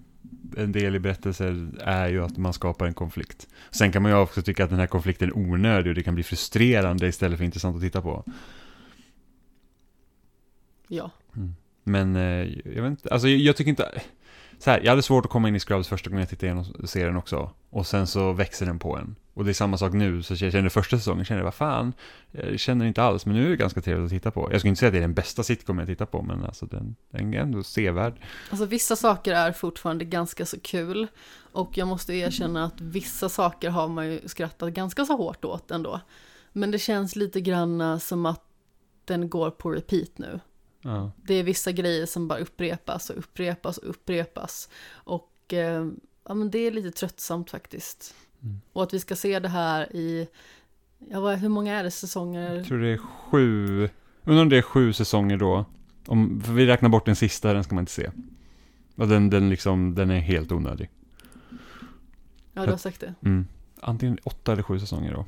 [0.58, 3.48] en del i berättelser är ju att man skapar en konflikt.
[3.72, 6.16] Sen kan man ju också tycka att den här konflikten är onödig och det kan
[6.16, 8.24] bli frustrerande istället för intressant att titta på.
[10.92, 11.12] Ja.
[11.84, 14.02] Men eh, jag vet inte, alltså jag, tycker inte,
[14.60, 16.66] så här, jag hade svårt att komma in i Scrubs första gången jag tittade igenom
[16.88, 17.52] serien också.
[17.70, 19.16] Och sen så växer den på en.
[19.34, 21.94] Och det är samma sak nu, så jag kände första säsongen, kände vad fan,
[22.32, 24.52] jag känner inte alls, men nu är det ganska trevligt att titta på.
[24.52, 26.66] Jag skulle inte säga att det är den bästa sitcom jag tittar på, men alltså
[26.66, 28.14] den, den är ändå sevärd.
[28.50, 31.08] Alltså vissa saker är fortfarande ganska så kul.
[31.52, 35.72] Och jag måste erkänna att vissa saker har man ju skrattat ganska så hårt åt
[35.72, 36.02] ändå.
[36.54, 38.44] Men det känns lite grann som att
[39.06, 40.40] den går på repeat nu.
[40.82, 41.12] Ja.
[41.24, 44.70] Det är vissa grejer som bara upprepas och upprepas och upprepas.
[44.92, 45.88] Och eh,
[46.28, 48.16] ja, men det är lite tröttsamt faktiskt.
[48.44, 48.62] Mm.
[48.74, 50.28] Och att vi ska se det här i,
[51.10, 52.56] ja, vad, hur många är det säsonger?
[52.56, 53.90] Jag tror det är sju,
[54.24, 55.66] undrar om det är sju säsonger då.
[56.08, 58.12] Om, vi räknar bort den sista, den ska man inte se.
[58.96, 60.90] Och den, den, liksom, den är helt onödig.
[62.54, 63.14] Ja, du har sagt det.
[63.22, 63.48] Mm.
[63.82, 65.26] Antingen åtta eller sju säsonger då.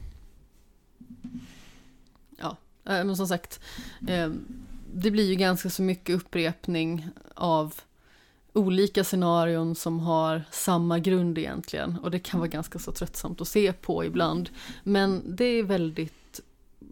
[2.86, 3.60] Eh, Men som sagt,
[4.08, 4.30] eh,
[4.94, 7.74] det blir ju ganska så mycket upprepning av
[8.54, 11.98] olika scenarion som har samma grund egentligen.
[12.04, 14.50] Och det kan vara ganska så tröttsamt att se på ibland.
[14.84, 16.42] Men det är väldigt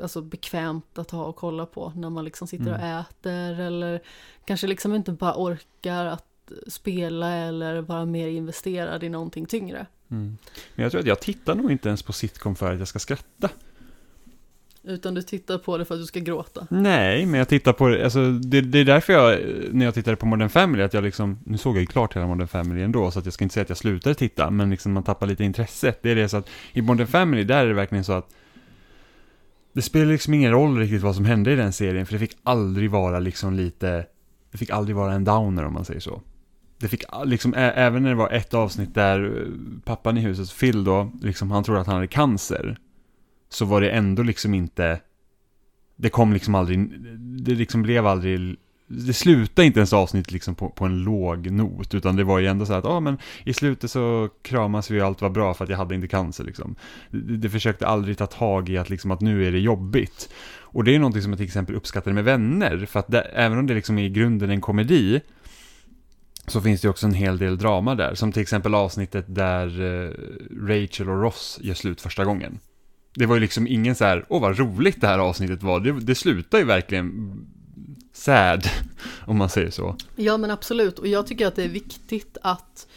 [0.01, 4.01] alltså, bekvämt att ha och kolla på när man liksom sitter och äter eller
[4.45, 9.85] kanske liksom inte bara orkar att spela eller vara mer investerad i någonting tyngre.
[10.11, 10.37] Mm.
[10.75, 12.99] Men jag tror att jag tittar nog inte ens på sitcom för att jag ska
[12.99, 13.49] skratta.
[14.84, 16.67] Utan du tittar på det för att du ska gråta.
[16.70, 19.39] Nej, men jag tittar på det, alltså det, det är därför jag,
[19.72, 22.28] när jag tittade på Modern Family, att jag liksom, nu såg jag ju klart hela
[22.28, 24.94] Modern Family ändå, så att jag ska inte säga att jag slutade titta, men liksom
[24.94, 26.00] man tappar lite intresset.
[26.02, 28.30] Det är det så att, i Modern Family, där är det verkligen så att
[29.74, 32.38] det spelar liksom ingen roll riktigt vad som hände i den serien, för det fick
[32.44, 34.06] aldrig vara liksom lite,
[34.52, 36.22] det fick aldrig vara en downer om man säger så.
[36.78, 39.48] Det fick liksom, även när det var ett avsnitt där eh,
[39.86, 42.78] pappan i huset, Phil då, liksom han trodde att han hade cancer.
[43.53, 44.99] Så var det ändå liksom inte,
[45.95, 48.55] det kom liksom aldrig, det liksom blev aldrig,
[48.87, 52.47] det slutade inte ens avsnitt liksom på, på en låg not, utan det var ju
[52.47, 55.63] ändå så att, ja men i slutet så kramas vi och allt var bra för
[55.63, 56.75] att jag hade inte cancer liksom.
[57.09, 60.29] Det, det försökte aldrig ta tag i att liksom att nu är det jobbigt.
[60.73, 63.57] Och det är någonting som jag till exempel uppskattade med vänner, för att det, även
[63.57, 65.21] om det liksom är i grunden en komedi,
[66.47, 68.15] så finns det också en hel del drama där.
[68.15, 70.11] Som till exempel avsnittet där eh,
[70.67, 72.59] Rachel och Ross gör slut första gången.
[73.13, 75.80] Det var ju liksom ingen så här, åh vad roligt det här avsnittet var.
[75.80, 77.34] Det, det slutar ju verkligen
[78.13, 78.67] sad,
[79.26, 79.95] om man säger så.
[80.15, 82.88] Ja men absolut, och jag tycker att det är viktigt att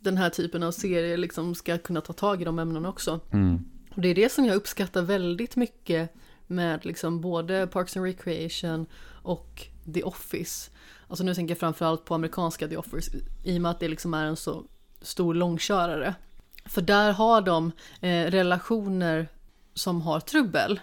[0.00, 3.20] den här typen av serier liksom ska kunna ta tag i de ämnena också.
[3.32, 3.64] Mm.
[3.94, 6.14] Och det är det som jag uppskattar väldigt mycket
[6.46, 8.86] med liksom både Parks and Recreation
[9.22, 10.70] och The Office.
[11.08, 13.10] Alltså nu tänker jag framförallt på amerikanska The Office
[13.44, 14.64] i och med att det liksom är en så
[15.00, 16.14] stor långkörare.
[16.64, 19.28] För där har de eh, relationer
[19.78, 20.80] som har trubbel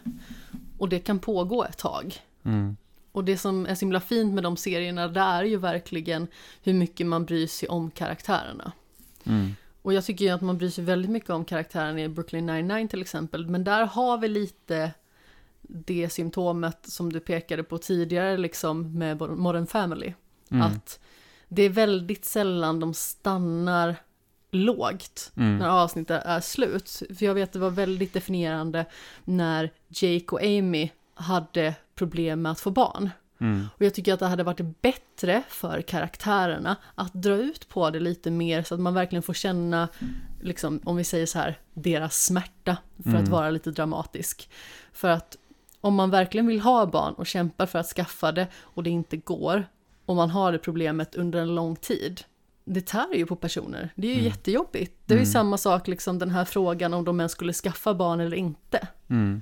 [0.77, 2.15] och det kan pågå ett tag.
[2.43, 2.77] Mm.
[3.12, 6.27] Och det som är så himla fint med de serierna, det är ju verkligen
[6.63, 8.71] hur mycket man bryr sig om karaktärerna.
[9.23, 9.55] Mm.
[9.81, 12.88] Och jag tycker ju att man bryr sig väldigt mycket om karaktären i Brooklyn 99
[12.88, 13.47] till exempel.
[13.47, 14.91] Men där har vi lite
[15.62, 20.13] det symptomet som du pekade på tidigare liksom med Modern Family.
[20.51, 20.63] Mm.
[20.63, 20.99] Att
[21.47, 23.95] det är väldigt sällan de stannar
[24.51, 25.58] lågt Mm.
[25.58, 26.89] när avsnittet är slut.
[27.17, 28.86] För jag vet att det var väldigt definierande
[29.23, 33.10] när Jake och Amy hade problem med att få barn.
[33.41, 33.67] Mm.
[33.75, 37.99] Och jag tycker att det hade varit bättre för karaktärerna att dra ut på det
[37.99, 39.88] lite mer så att man verkligen får känna,
[40.41, 43.31] liksom, om vi säger så här, deras smärta för att Mm.
[43.31, 44.49] vara lite dramatisk.
[44.93, 45.38] För att
[45.81, 49.17] om man verkligen vill ha barn och kämpar för att skaffa det och det inte
[49.17, 49.65] går
[50.05, 52.21] och man har det problemet under en lång tid.
[52.65, 53.89] Det tär ju på personer.
[53.95, 54.25] Det är ju Mm.
[54.32, 54.93] jättejobbigt.
[55.06, 55.32] Det är ju Mm.
[55.32, 58.88] samma sak, liksom den här frågan om de ens skulle skaffa barn eller inte.
[59.10, 59.41] Mm.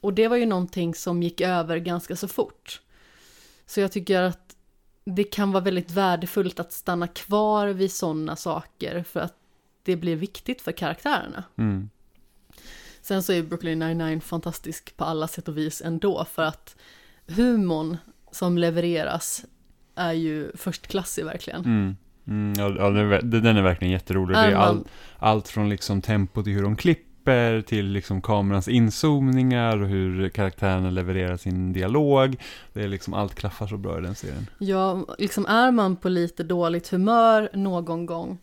[0.00, 2.80] Och det var ju någonting som gick över ganska så fort.
[3.66, 4.56] Så jag tycker att
[5.04, 9.34] det kan vara väldigt värdefullt att stanna kvar vid sådana saker för att
[9.82, 11.44] det blir viktigt för karaktärerna.
[11.58, 11.90] Mm.
[13.02, 16.76] Sen så är Brooklyn 99 fantastisk på alla sätt och vis ändå för att
[17.26, 17.96] humorn
[18.32, 19.44] som levereras
[20.00, 21.64] är ju förstklassig verkligen.
[21.64, 21.96] Mm.
[22.26, 22.52] Mm.
[22.58, 22.90] Ja,
[23.22, 24.36] den är verkligen jätterolig.
[24.36, 24.84] Det Är all,
[25.18, 30.90] allt från liksom tempo till hur de klipper, till liksom kamerans inzoomningar och hur karaktärerna
[30.90, 32.36] levererar sin dialog.
[32.72, 34.46] Det är liksom allt klaffar så bra i den serien.
[34.58, 38.38] Ja, liksom är man på lite dåligt humör någon gång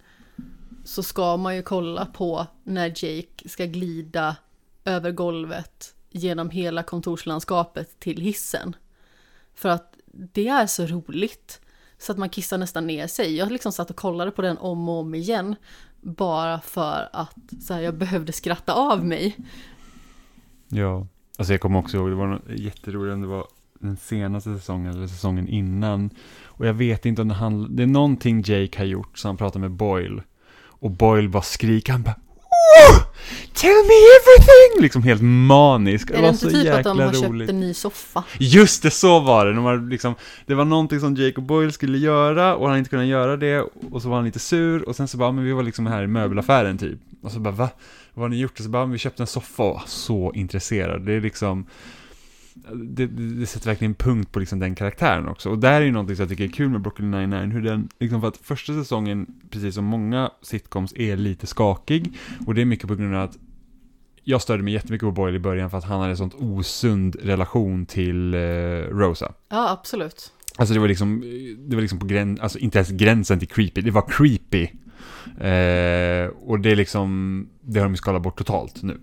[0.84, 4.36] så ska man ju kolla på när Jake ska glida
[4.86, 8.76] över golvet genom hela kontorslandskapet till hissen.
[9.56, 9.94] För att
[10.34, 11.62] det är så roligt
[11.98, 13.36] så att man kissar nästan ner sig.
[13.36, 15.56] Jag liksom satt och kollade på den om och om igen
[16.02, 19.38] bara för att så här, jag behövde skratta av mig.
[20.68, 21.08] Ja.
[21.38, 23.48] Alltså jag kommer också ihåg, det var jätteroligt om det var
[23.80, 26.10] den senaste säsongen eller säsongen innan.
[26.46, 29.38] Och jag vet inte om det handlar, det är någonting Jake har gjort så han
[29.38, 30.22] pratar med Boyle.
[30.80, 32.16] Och Boyle bara skriker, han bara
[32.90, 33.08] "Oh!
[33.54, 34.82] Tell me everything!
[34.82, 36.10] Liksom helt manisk.
[36.10, 37.48] Är det det var inte så typ jäkla att de har roligt.
[37.48, 38.24] köpt en ny soffa?
[38.38, 39.54] Just det, så var det.
[39.54, 40.16] De var liksom,
[40.46, 44.02] det var någonting som och Boyle skulle göra och han inte kunnat göra det och
[44.02, 46.08] så var han lite sur och sen så bara, men vi var liksom här i
[46.08, 47.00] möbelaffären typ.
[47.24, 47.70] Och så bara, va?
[48.14, 48.60] Vad har ni gjort?
[48.60, 51.06] Och så bara, men vi köpte en soffa och så intresserad.
[51.06, 51.66] Det är liksom,
[52.74, 55.50] det, det, sätter verkligen punkt på liksom den karaktären också.
[55.50, 57.90] Och där är ju någonting som jag tycker är kul med Brooklyn 99, hur den,
[58.00, 62.18] liksom för att första säsongen, precis som många sitcoms, är lite skakig.
[62.46, 63.38] Och det är mycket på grund av att
[64.24, 67.16] jag störde mig jättemycket på Boyle i början för att han hade en sånt osund
[67.16, 68.40] relation till eh,
[68.90, 69.34] Rosa.
[69.50, 70.34] Ja, absolut.
[70.58, 71.22] Alltså det var liksom,
[71.68, 74.64] det var liksom på gränsen, alltså inte ens gränsen till creepy, det var creepy.
[75.38, 78.98] Eh, och det är liksom, det har de ju skalat bort totalt nu.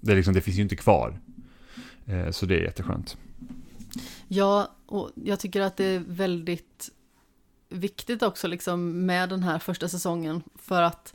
[0.00, 1.20] Det, är liksom, det finns ju inte kvar.
[2.10, 3.16] Eh, så det är jätteskönt.
[4.28, 6.90] Ja, och jag tycker att det är väldigt
[7.68, 11.14] viktigt också liksom med den här första säsongen för att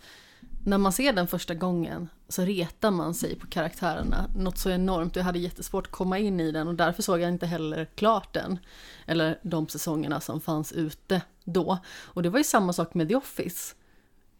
[0.65, 5.15] när man ser den första gången så retar man sig på karaktärerna något så enormt.
[5.15, 8.34] Jag hade jättesvårt att komma in i den och därför såg jag inte heller klart
[8.34, 8.60] den.
[9.05, 11.77] Eller de säsongerna som fanns ute då.
[11.88, 13.75] Och det var ju samma sak med The Office.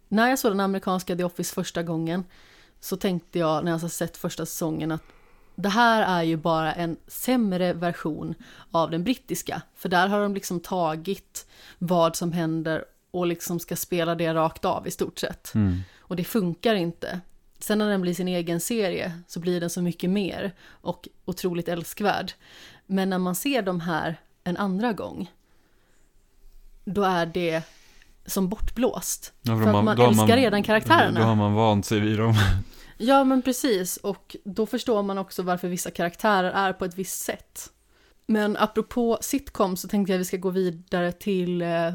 [0.08, 2.24] När jag såg den amerikanska The Office första gången
[2.80, 5.04] så tänkte jag när jag sett första säsongen att
[5.56, 8.36] det här är ju bara en sämre version
[8.72, 9.62] av den brittiska.
[9.76, 14.65] För där har de liksom tagit vad som händer och liksom ska spela det rakt
[14.65, 15.54] av i stort sett.
[15.56, 15.82] Mm.
[16.00, 17.20] Och det funkar inte.
[17.60, 21.68] Sen när den blir sin egen serie så blir den så mycket mer och otroligt
[21.68, 22.32] älskvärd.
[22.86, 25.32] Men när man ser de här en andra gång,
[26.86, 27.63] då är det
[28.26, 29.34] som bortblåst.
[29.41, 31.20] Ja, För att man älskar redan karaktärerna.
[31.20, 32.36] Då har man vant sig vid dem.
[32.97, 33.97] Ja, men precis.
[33.97, 37.69] Och då förstår man också varför vissa karaktärer är på ett visst sätt.
[38.25, 41.91] Men apropå sitcom så tänkte jag att vi ska gå vidare till eh,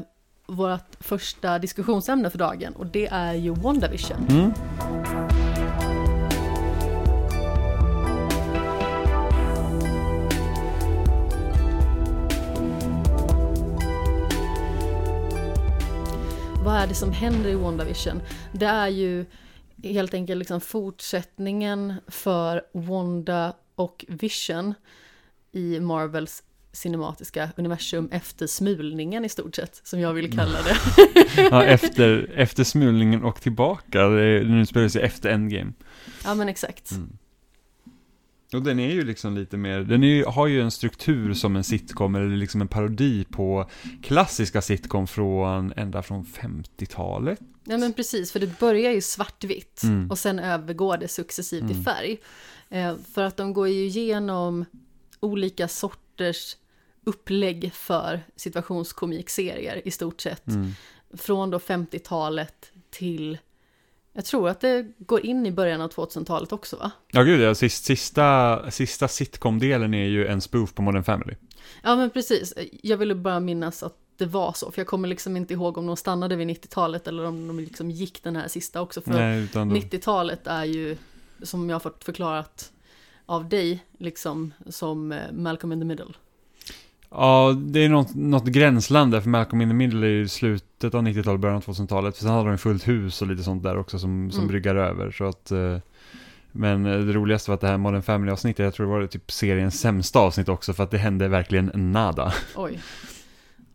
[0.47, 4.27] vårt första diskussionsämne för dagen och det är ju WandaVision.
[4.29, 4.53] Mm.
[16.63, 18.21] Vad är det som händer i WandaVision?
[18.51, 19.25] Det är ju
[19.83, 24.73] helt enkelt liksom fortsättningen för Wanda och Vision
[25.51, 30.77] i Marvels cinematiska universum efter smulningen i stort sett, som jag vill kalla det.
[31.51, 34.07] Ja, efter, efter smulningen och tillbaka.
[34.07, 35.73] Nu spelar sig efter Endgame.
[36.23, 36.91] Ja men exakt.
[36.91, 37.17] Mm.
[38.53, 41.63] Och den är ju liksom lite mer, den ju, har ju en struktur som en
[41.63, 43.69] sitcom, eller liksom en parodi på
[44.03, 47.39] klassiska sitcom från, ända från 50-talet.
[47.63, 50.11] Ja men precis, för det börjar ju svartvitt Mm.
[50.11, 51.83] och sen övergår det successivt i Mm.
[51.83, 52.17] färg.
[52.69, 54.65] Eh, för att de går ju igenom
[55.19, 56.57] olika sorters
[57.03, 60.47] upplägg för situationskomiksserier i stort sett.
[60.47, 60.71] Mm.
[61.17, 63.37] Från då 50-talet till,
[64.13, 66.91] jag tror att det går in i början av 2000-talet också va?
[67.11, 71.35] Ja gud ja, sist, sista, sista sitcom-delen är ju en spoof på Modern Family.
[71.83, 75.37] Ja men precis, jag ville bara minnas att det var så, för jag kommer liksom
[75.37, 78.81] inte ihåg om de stannade vid 90-talet eller om de liksom gick den här sista
[78.81, 79.01] också.
[79.01, 80.97] För Nej, då, 90-talet är ju,
[81.43, 82.71] som jag har fått förklarat
[83.25, 86.13] av dig, liksom som eh, Malcolm in the Middle?
[87.11, 90.93] Ja, det är något, något gränsland där, för Malcolm in the Middle är ju slutet
[90.95, 92.15] av 90-talet, början av 2000-talet.
[92.15, 94.47] Sen hade de fullt hus och lite sånt där också som, som Mm.
[94.47, 95.11] bryggar över.
[95.11, 95.77] Så att, eh,
[96.51, 99.31] men eh, det roligaste var att det här Modern Family-avsnittet, jag tror det var typ
[99.31, 102.33] seriens sämsta avsnitt också, för att det hände verkligen nada.
[102.55, 102.79] Oj.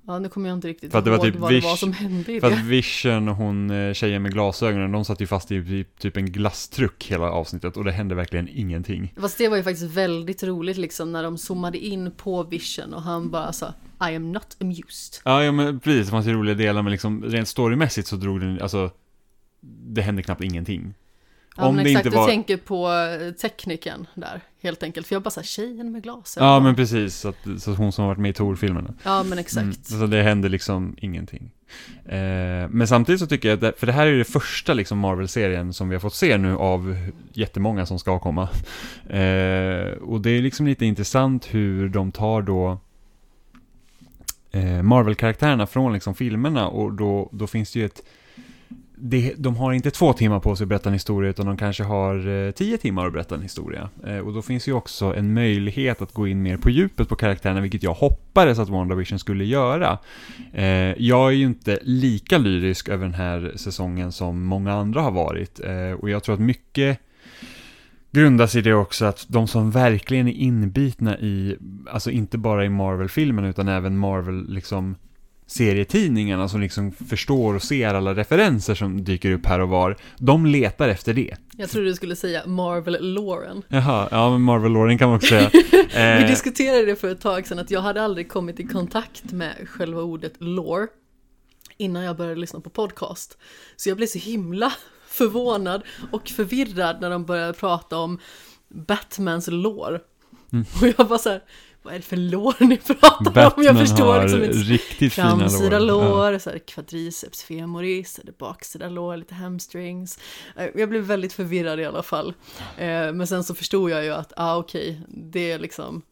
[0.07, 1.77] Ja, nu kommer jag inte riktigt För att det var ihåg typ vad det var
[1.77, 2.57] som hände i För det.
[2.57, 6.17] att Vision och hon eh, tjejen med glasögonen, de satt ju fast i typ, typ
[6.17, 9.15] en glasstruck hela avsnittet och det hände verkligen ingenting.
[9.21, 13.03] Fast det var ju faktiskt väldigt roligt liksom när de zoomade in på Vision och
[13.03, 13.67] han bara sa
[14.11, 15.21] I am not amused.
[15.25, 18.41] Ja, ja men precis, det fanns ju roliga delar, men liksom rent storymässigt så drog
[18.41, 18.91] den, alltså,
[19.87, 20.95] det hände knappt ingenting.
[21.57, 25.07] Ja, Om men det exakt, inte var- du tänker på eh, tekniken där, helt enkelt.
[25.07, 26.49] För jag bara såhär, tjejen med glasögon.
[26.49, 28.95] Ja, men precis, så, att, så hon som har varit med i Tor-filmerna.
[29.03, 29.63] Ja, men exakt.
[29.63, 31.51] Mm, så det hände liksom ingenting.
[32.05, 34.75] Eh, men samtidigt så tycker jag att, det, för det här är ju det första
[34.75, 36.97] liksom Marvel-serien som vi har fått se nu av
[37.33, 38.49] jättemånga som ska komma.
[39.07, 42.79] Eh, och det är liksom lite intressant hur de tar då
[44.51, 48.03] eh, Marvel-karaktärerna från liksom filmerna och då, då finns det ju ett
[48.99, 51.83] det, de har inte två timmar på sig att berätta en historia utan de kanske
[51.83, 53.89] har eh, tio timmar att berätta en historia.
[54.07, 57.17] Eh, och då finns ju också en möjlighet att gå in mer på djupet på
[57.17, 59.99] karaktärerna, vilket jag hoppades att WandaVision skulle göra.
[60.53, 60.67] Eh,
[61.03, 65.61] jag är ju inte lika lyrisk över den här säsongen som många andra har varit.
[66.01, 66.99] Och jag tror att mycket
[68.11, 71.57] grundas i det också att de som verkligen är inbitna i,
[71.91, 74.97] alltså inte bara i Marvel-filmen utan även Marvel liksom
[75.47, 80.47] serietidningarna som liksom förstår och ser alla referenser som dyker upp här och var, de
[80.47, 81.37] letar efter det.
[81.57, 83.63] Jag trodde du skulle säga Marvel Lauren.
[83.69, 85.51] Jaha, ja men Marvel Lauren kan man också säga.
[85.83, 89.33] Vi Eh, diskuterade det för ett tag sedan att jag hade aldrig kommit i kontakt
[89.33, 90.87] med själva ordet lore
[91.77, 93.39] innan jag började lyssna på podcast.
[93.77, 94.73] Så jag blev så himla
[95.07, 95.83] förvånad
[96.13, 98.19] och förvirrad när de började prata om
[98.69, 100.01] Batmans lore.
[100.53, 100.65] Mm.
[100.81, 101.43] Och jag bara så här,
[101.87, 103.33] vad är det för lore ni pratar om?
[103.35, 104.57] Batman Jag förstår har liksom inte.
[104.59, 106.05] riktigt Framsida lår.
[106.05, 106.31] Ja.
[106.31, 110.19] lår, så här quadriceps femoris, det baksida lår, lite hamstrings.
[110.57, 112.35] Eh, Jag blev väldigt förvirrad i alla fall.
[112.79, 116.03] Eh, Men sen så förstod jag ju att, ah okej, det är liksom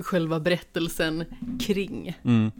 [0.00, 1.24] själva berättelsen
[1.60, 2.18] kring.
[2.24, 2.50] Mm.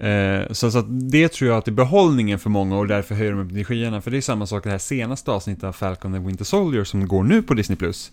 [0.00, 3.40] Eh, så, så det tror jag att är behållningen för många och därför höjer de
[3.40, 4.00] upp skyarna.
[4.00, 7.08] För det är samma sak det här senaste avsnittet av Falcon and Winter Soldier som
[7.08, 7.76] går nu på Disney+.
[7.76, 8.12] Plus.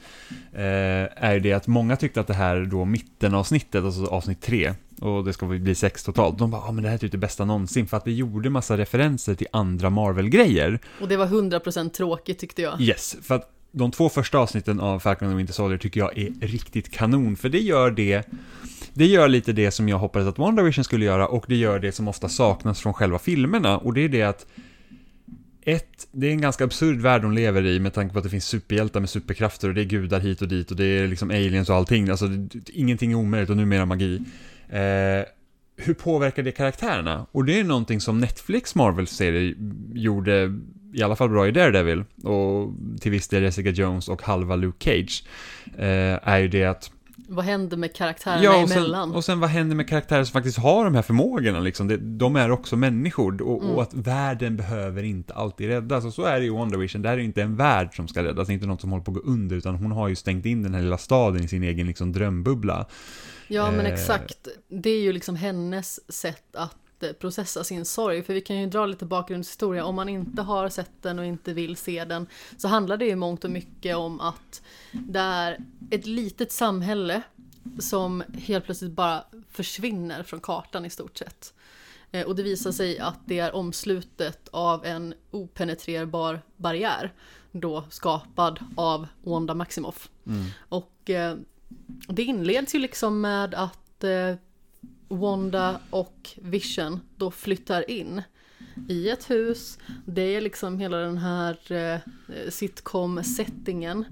[0.53, 0.61] Eh,
[1.15, 5.33] är det att många tyckte att det här då mittenavsnittet, alltså avsnitt tre, och det
[5.33, 6.37] ska bli sex totalt.
[6.37, 7.87] De bara, ja ah, men det här är typ det bästa någonsin.
[7.87, 10.79] För att det gjorde massa referenser till andra Marvel-grejer.
[11.01, 12.81] Och det var 100% tråkigt tyckte jag.
[12.81, 16.47] Yes, för att de två första avsnitten av Falcon and Winter Soldier tycker jag är
[16.47, 18.29] riktigt kanon, för det gör det
[18.93, 21.91] det gör lite det som jag hoppades att WandaVision skulle göra och det gör det
[21.91, 24.45] som ofta saknas från själva filmerna och det är det att
[25.65, 28.29] ett, det är en ganska absurd värld de lever i med tanke på att det
[28.29, 31.29] finns superhjältar med superkrafter och det är gudar hit och dit och det är liksom
[31.29, 32.09] aliens och allting.
[32.09, 34.21] Alltså, det, ingenting är omöjligt och numera magi.
[34.69, 35.25] Eh,
[35.75, 37.25] hur påverkar det karaktärerna?
[37.31, 39.55] Och det är någonting som Netflix Marvel-serie
[39.93, 40.59] gjorde
[40.93, 44.83] i alla fall bra i Daredevil och till viss del Jessica Jones och halva Luke
[44.85, 45.23] Cage.
[45.77, 46.91] Eh, är ju det att
[47.27, 49.11] Vad hände med karaktärerna Ja, och sen, emellan?
[49.15, 51.87] och sen vad händer med karaktärer som faktiskt har de här förmågorna liksom?
[51.87, 53.75] Det, de är också människor och, Mm.
[53.75, 56.05] och att världen behöver inte alltid räddas.
[56.05, 58.23] Och så är det i WandaVision, det här är ju inte en värld som ska
[58.23, 60.63] räddas, inte något som håller på att gå under, utan hon har ju stängt in
[60.63, 62.85] den här lilla staden i sin egen liksom drömbubbla.
[63.47, 63.93] Ja men Eh.
[63.93, 64.47] exakt.
[64.69, 68.23] Det är ju liksom hennes sätt att eh, processa sin sorg.
[68.23, 69.85] För vi kan ju dra lite bakgrundshistoria.
[69.85, 73.15] Om man inte har sett den och inte vill se den så handlar det ju
[73.15, 74.61] mångt och mycket om att
[74.91, 75.57] det är
[75.91, 77.21] ett litet samhälle
[77.79, 81.53] som helt plötsligt bara försvinner från kartan i stort sett.
[82.11, 87.13] Eh, Och det visar sig att det är omslutet av en openetrerbar barriär.
[87.51, 90.09] Då skapad av Wanda Maximoff.
[90.69, 91.35] Och eh,
[92.07, 94.35] det inleds ju liksom med att eh,
[95.13, 98.21] Wanda och Vision då flyttar in
[98.89, 99.79] i ett hus.
[100.05, 101.99] Det är liksom hela den här eh,
[102.49, 104.05] sitcom-settingen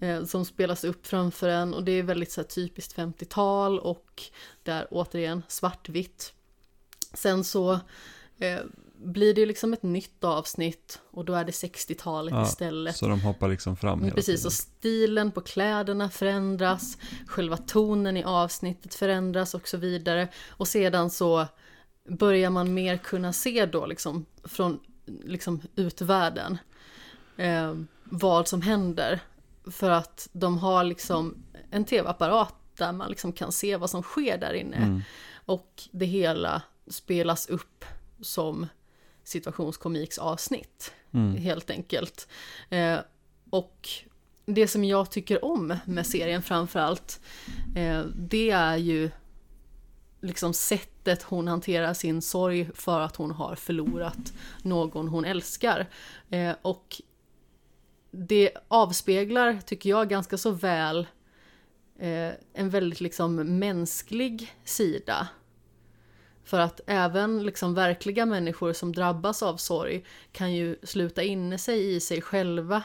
[0.00, 4.22] eh, som spelas upp framför en och det är väldigt så här, typiskt 50-tal och
[4.62, 6.32] det är återigen svartvitt.
[7.14, 7.72] Sen så
[8.38, 8.60] eh,
[9.04, 12.96] blir det liksom ett nytt avsnitt och då är det 60-talet Ja, istället.
[12.96, 14.46] Så de hoppar liksom fram hela Precis, tiden.
[14.46, 20.28] och stilen på kläderna förändras, själva tonen i avsnittet förändras och så vidare.
[20.48, 21.46] Och sedan så
[22.08, 24.80] börjar man mer kunna se då liksom från
[25.24, 26.58] liksom utvärlden
[27.36, 27.74] eh,
[28.04, 29.20] vad som händer.
[29.70, 31.34] För att de har liksom
[31.70, 34.76] en tv-apparat där man liksom kan se vad som sker där inne.
[34.76, 35.02] Mm.
[35.46, 37.84] Och det hela spelas upp
[38.20, 38.66] som
[39.24, 41.36] situationskomiksavsnitt Mm.
[41.36, 42.28] helt enkelt.
[42.70, 42.98] Eh,
[43.50, 43.88] och
[44.46, 47.20] det som jag tycker om med serien framförallt,
[47.76, 49.10] eh, det är ju
[50.20, 55.86] liksom sättet hon hanterar sin sorg för att hon har förlorat någon hon älskar.
[56.30, 57.02] Eh, och
[58.10, 61.06] det avspeglar, tycker jag, ganska så väl
[61.98, 65.28] eh, en väldigt liksom mänsklig sida.
[66.44, 71.94] För att även liksom verkliga människor som drabbas av sorg kan ju sluta inne sig
[71.94, 72.82] i sig själva.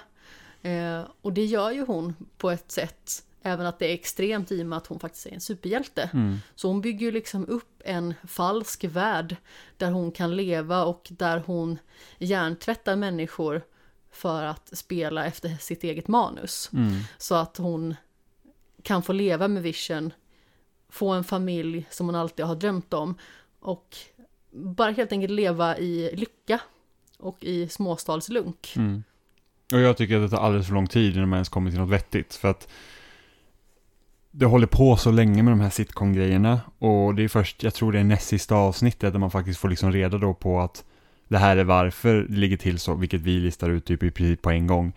[0.61, 4.61] Eh, och det gör ju hon på ett sätt, även att det är extremt i
[4.61, 6.09] och med att hon faktiskt är en superhjälte.
[6.13, 6.37] Mm.
[6.55, 9.35] Så hon bygger ju liksom upp en falsk värld
[9.77, 11.79] där hon kan leva och där hon
[12.17, 13.61] hjärntvättar människor
[14.11, 16.69] för att spela efter sitt eget manus.
[16.73, 16.99] Mm.
[17.17, 17.95] Så att hon
[18.83, 20.13] kan få leva med Vision,
[20.89, 23.15] få en familj som hon alltid har drömt om
[23.59, 23.97] och
[24.51, 26.61] bara helt enkelt leva i lycka
[27.17, 28.73] och i småstadslunk.
[28.75, 29.03] Mm.
[29.73, 31.79] Och jag tycker att det tar alldeles för lång tid innan man ens kommer till
[31.79, 32.35] något vettigt.
[32.35, 32.67] För att
[34.31, 36.61] det håller på så länge med de här sitcom-grejerna.
[36.79, 39.69] Och det är först, jag tror det är näst sista avsnittet där man faktiskt får
[39.69, 40.83] liksom reda då på att
[41.27, 44.41] det här är varför det ligger till så, vilket vi listar ut typ i princip
[44.41, 44.93] på en gång.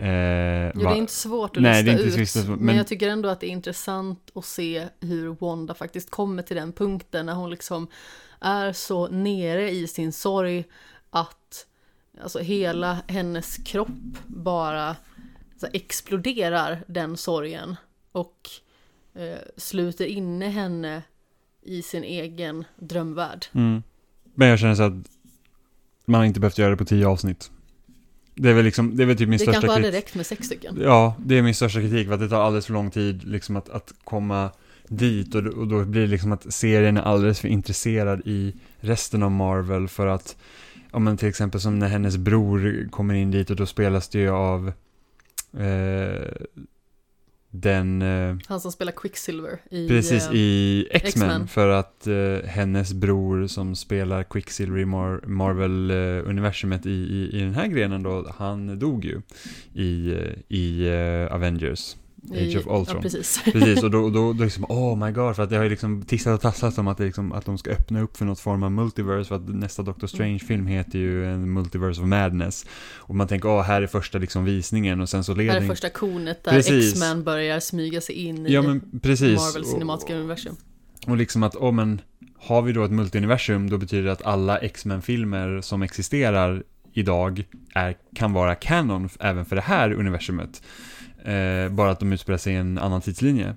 [0.00, 2.58] Eh, Jo, det är inte svårt att Nej, lista ut, svårt, men...
[2.58, 6.56] men- jag tycker ändå att det är intressant att se hur Wanda faktiskt kommer till
[6.56, 7.86] den punkten när hon liksom
[8.40, 10.64] är så nere i sin sorg
[11.10, 11.66] att
[12.22, 13.88] alltså hela hennes kropp
[14.26, 14.96] bara
[15.56, 17.76] så här, exploderar den sorgen
[18.12, 18.50] och
[19.14, 21.02] eh, sluter inne henne
[21.62, 23.46] i sin egen drömvärld.
[23.52, 23.82] Mm.
[24.34, 24.94] Men jag känner så att
[26.04, 27.50] man inte behövt göra det på tio avsnitt.
[28.34, 30.04] Det är väl liksom, det är väl typ min Det största kanske hade kritik.
[30.04, 30.78] räckt med sex stycken.
[30.82, 33.56] Ja, det är min största kritik, för att det tar alldeles för lång tid liksom
[33.56, 34.50] att, att komma
[34.88, 39.22] dit och, och då blir det liksom att serien är alldeles för intresserad i resten
[39.22, 40.36] av Marvel för att,
[40.92, 44.18] ja men till exempel som när hennes bror kommer in dit och då spelas det
[44.18, 44.72] ju av
[45.58, 46.30] eh,
[47.50, 49.88] den, eh, Han som spelar Quicksilver i...
[49.88, 56.86] precis eh, i X-Men, för att eh, hennes bror som spelar Quicksilver i Mar- Marvel-universumet
[56.86, 59.20] i, i, i den här grenen då, han dog ju
[59.74, 61.96] i, eh, i eh, Avengers.
[62.32, 62.84] Age of Ultron.
[62.96, 63.40] Ja, precis.
[63.52, 66.02] Precis, och då, då, då liksom, oh my god, för att det har ju liksom
[66.02, 68.62] tissat och tassat om att, det liksom, att de ska öppna upp för något form
[68.62, 72.66] av multiverse, för att nästa Doctor Strange-film heter ju en Multiverse of Madness.
[72.96, 75.66] Och man tänker, åh, här är första liksom visningen, och sen så leder här är
[75.66, 76.58] första konet där.
[76.58, 79.38] X-Men börjar smyga sig in i Ja men precis.
[79.38, 80.56] Marvel cinematiska universum.
[81.06, 82.00] Och liksom att, åh men,
[82.38, 86.62] har vi då ett multiuniversum, då betyder det att alla X-Men-filmer som existerar
[86.92, 87.44] idag
[87.74, 90.62] är, kan vara canon f- även för det här universumet.
[91.24, 93.54] Eh, bara att de utspelar sig i en annan tidslinje.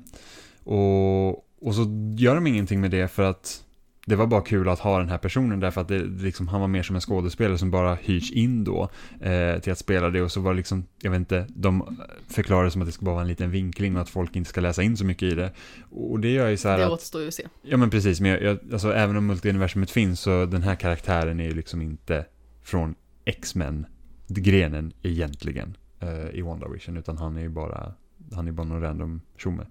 [0.64, 1.30] Och,
[1.62, 3.64] och så gör de ingenting med det för att
[4.06, 6.68] det var bara kul att ha den här personen därför att det, liksom, han var
[6.68, 8.90] mer som en skådespelare som bara hyrs in då
[9.22, 11.98] eh, till att spela det och så var det liksom, jag vet inte, de
[12.28, 14.62] förklarade som att det ska bara vara en liten vinkling och att folk inte ska
[14.62, 15.52] läsa in så mycket i det.
[15.90, 17.48] Och det gör ju så här Det att återstår ju att se.
[17.62, 21.40] Ja men precis, men jag, jag, alltså, även om multiuniversumet finns så den här karaktären
[21.40, 22.26] är ju liksom inte
[22.64, 22.96] från
[23.26, 25.78] X-Men-grenen egentligen
[26.08, 27.94] eh, i WandaVision, utan han är ju bara,
[28.34, 29.66] han är bara någon random tjomme.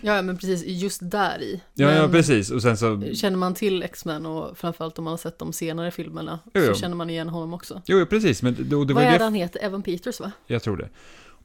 [0.00, 1.62] Ja, men precis just där i.
[1.74, 5.12] Ja, men ja precis, och sen så, Känner man till X-Men och framförallt om man
[5.12, 6.74] har sett de senare filmerna Jo, så jo.
[6.74, 7.82] känner man igen honom också.
[7.86, 9.60] jo jo, precis, men det, det var Vad ju är det, han heter?
[9.64, 10.32] Evan Peters va?
[10.46, 10.88] jag tror det.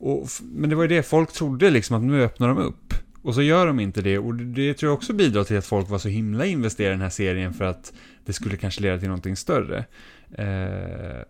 [0.03, 2.93] Och, men det var ju det, folk trodde liksom att nu öppnar de upp.
[3.23, 5.65] Och så gör de inte det, och det, det tror jag också bidrar till att
[5.65, 7.93] folk var så himla investerade i den här serien för att
[8.25, 9.85] det skulle kanske leda till någonting större.
[10.31, 11.21] Eh,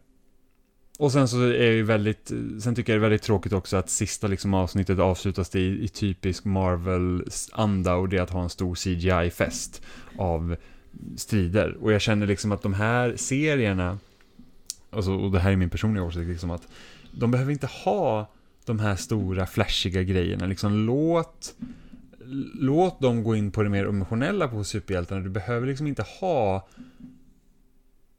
[0.99, 3.77] och sen så är det ju väldigt, sen tycker jag det är väldigt tråkigt också
[3.77, 8.49] att sista liksom avsnittet avslutas i, i typisk Marvel-anda och det är att ha en
[8.49, 9.81] stor CGI-fest
[10.17, 10.55] av
[11.17, 11.77] strider.
[11.81, 13.99] Och jag känner liksom att de här serierna,
[14.89, 16.67] alltså, och det här är min personliga åsikt, liksom att
[17.11, 18.31] de behöver inte ha
[18.65, 20.45] de här stora flashiga grejerna.
[20.45, 21.55] Liksom låt,
[22.53, 25.21] låt dem gå in på det mer emotionella på superhjältarna.
[25.21, 26.67] Du behöver liksom inte ha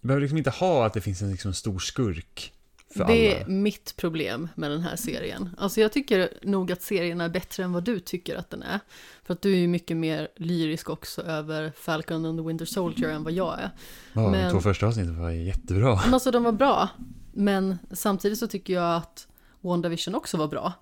[0.01, 2.53] du behöver liksom inte ha att det finns en liksom stor skurk
[2.93, 3.41] för det alla.
[3.41, 5.51] är mitt problem med den här serien.
[5.59, 8.81] Alltså jag tycker nog att serien är bättre än vad du tycker att den är.
[9.25, 13.09] För att du är ju mycket mer lyrisk också över Falcon and the Winter Soldier
[13.11, 13.71] än vad jag är.
[14.13, 16.01] Ja, men- De två första avsnitten var jättebra.
[16.05, 16.89] Men alltså de var bra.
[17.33, 19.29] Men samtidigt så tycker jag att
[19.61, 20.73] WandaVision också var bra.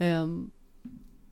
[0.00, 0.50] Um,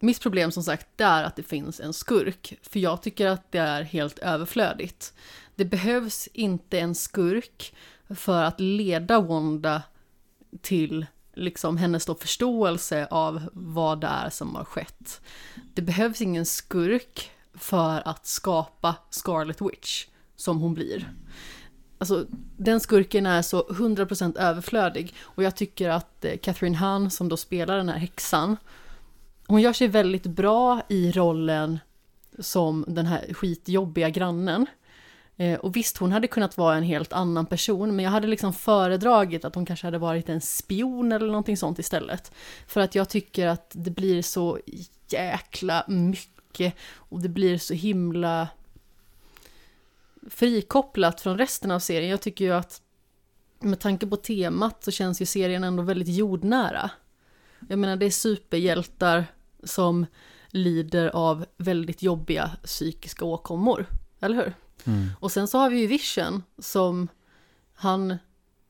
[0.00, 2.58] mitt problem som sagt det är att det finns en skurk.
[2.62, 5.14] För jag tycker att det är helt överflödigt.
[5.54, 7.74] Det behövs inte en skurk
[8.14, 9.82] för att leda Wanda
[10.62, 15.20] till liksom hennes då förståelse av vad det är som har skett.
[15.74, 21.12] Det behövs ingen skurk för att skapa Scarlet Witch som hon blir.
[21.98, 22.26] Alltså,
[22.56, 25.14] den skurken är så 100% överflödig.
[25.20, 28.56] Och jag tycker att eh, Catherine Hahn, som då spelar den här häxan,
[29.46, 31.78] hon gör sig väldigt bra i rollen
[32.38, 34.66] som den här skitjobbiga grannen.
[35.36, 38.52] Eh, och visst, hon hade kunnat vara en helt annan person, men jag hade liksom
[38.52, 42.32] föredragit att hon kanske hade varit en spion eller någonting sånt istället.
[42.66, 44.58] För att jag tycker att det blir så
[45.08, 48.48] jäkla mycket och det blir så himla
[50.30, 52.10] frikopplat från resten av serien.
[52.10, 52.82] Jag tycker ju att
[53.60, 56.90] med tanke på temat så känns ju serien ändå väldigt jordnära.
[57.68, 59.26] Jag menar det är superhjältar
[59.64, 60.06] som
[60.48, 63.86] lider av väldigt jobbiga psykiska åkommor,
[64.20, 64.52] eller hur?
[64.86, 65.06] Mm.
[65.20, 67.08] Och sen så har vi ju Vision som
[67.74, 68.16] han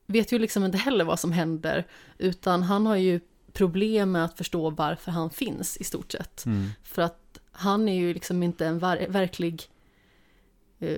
[0.07, 1.87] vet ju liksom inte heller vad som händer
[2.17, 3.19] utan han har ju
[3.53, 6.45] problem med att förstå varför han finns i stort sett.
[6.45, 6.69] Mm.
[6.83, 9.63] För att han är ju liksom inte en ver verklig
[10.79, 10.97] eh,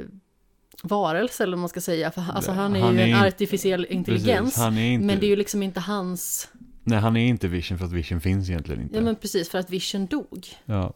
[0.84, 2.12] varelse eller vad man ska säga.
[2.12, 4.56] För, alltså han är Han ju är en in- artificiell intelligens.
[4.56, 6.50] Precis, inte, Men det är ju liksom inte hans...
[6.84, 8.96] nej, han är inte Vision för att Vision finns egentligen inte.
[8.96, 10.48] Ja men precis, för att Vision dog.
[10.66, 10.94] Ja.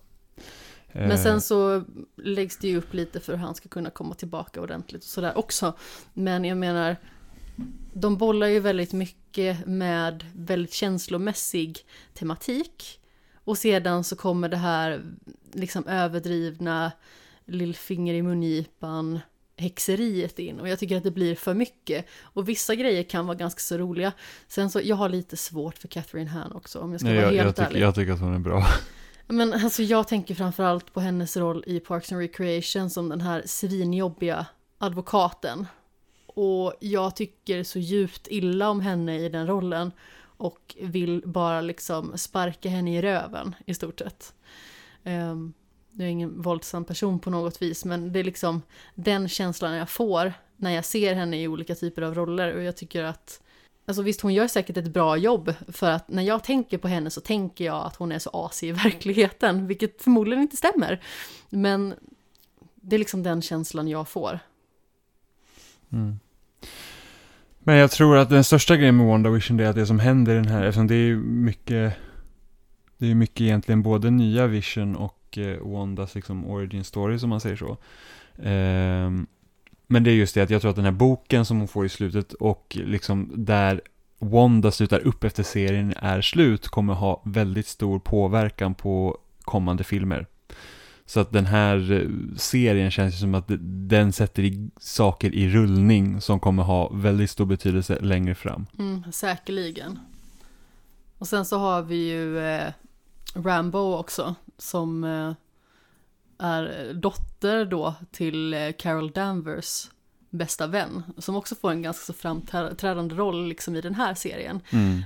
[0.94, 1.84] Men Eh, sen så
[2.16, 5.38] läggs det ju upp lite för hur han ska kunna komma tillbaka ordentligt och sådär
[5.38, 5.74] också.
[6.14, 6.96] Men jag menar,
[7.94, 11.80] de bollar ju väldigt mycket med väldigt känslomässig
[12.14, 13.00] tematik.
[13.44, 15.02] Och sedan så kommer det här
[15.52, 16.92] liksom överdrivna
[17.46, 19.20] lillfinger i mungipan
[19.58, 22.06] häxeriet in och jag tycker att det blir för mycket.
[22.22, 24.14] Och vissa grejer kan vara ganska så roliga.
[24.48, 27.26] Sen så, jag har lite svårt för Catherine Han också om jag ska nej, vara
[27.26, 27.82] jag, jag, helt tycker, ärlig.
[27.82, 28.66] jag tycker att hon är bra.
[29.28, 33.44] Men alltså jag tänker framförallt på hennes roll i Parks and Recreation som den här
[33.46, 34.46] svinjobbiga
[34.78, 35.68] advokaten.
[36.26, 39.92] Och jag tycker så djupt illa om henne i den rollen
[40.38, 44.34] och vill bara liksom sparka henne i röven i stort sett.
[45.04, 45.54] Um,
[45.92, 48.62] jag är ingen våldsam person på något vis men det är liksom
[48.96, 52.78] den känslan jag får när jag ser henne i olika typer av roller och jag
[52.78, 53.42] tycker att
[53.86, 57.10] Alltså visst, hon gör säkert ett bra jobb för att när jag tänker på henne
[57.10, 61.02] så tänker jag att hon är så asig i verkligheten, vilket förmodligen inte stämmer.
[61.50, 61.94] Men
[62.76, 64.40] det är liksom den känslan jag får.
[65.92, 66.20] Mm.
[67.60, 70.36] Men jag tror att den största grejen med WandaVision är att det som händer i
[70.36, 71.94] den här, eftersom det är mycket,
[72.98, 77.42] det är mycket egentligen både nya Vision och eh, Wandas liksom origin story som man
[77.42, 77.78] säger så.
[78.44, 79.28] Ehm,
[79.94, 81.86] men det är just det att jag tror att den här boken som hon får
[81.86, 83.82] i slutet och liksom där
[84.20, 90.28] Wanda slutar upp efter serien är slut kommer ha väldigt stor påverkan på kommande filmer.
[91.06, 93.46] Så att den här eh, serien känns ju som att
[93.90, 98.66] den sätter i saker i rullning som kommer ha väldigt stor betydelse längre fram.
[98.80, 100.00] Mm, säkerligen.
[101.18, 102.74] Och sen så har vi ju eh,
[103.36, 105.34] Rambo också, som eh,
[106.44, 109.90] är dotter då till eh, Carol Danvers
[110.30, 114.62] bästa vän, som också får en ganska så framträdande roll liksom i den här serien.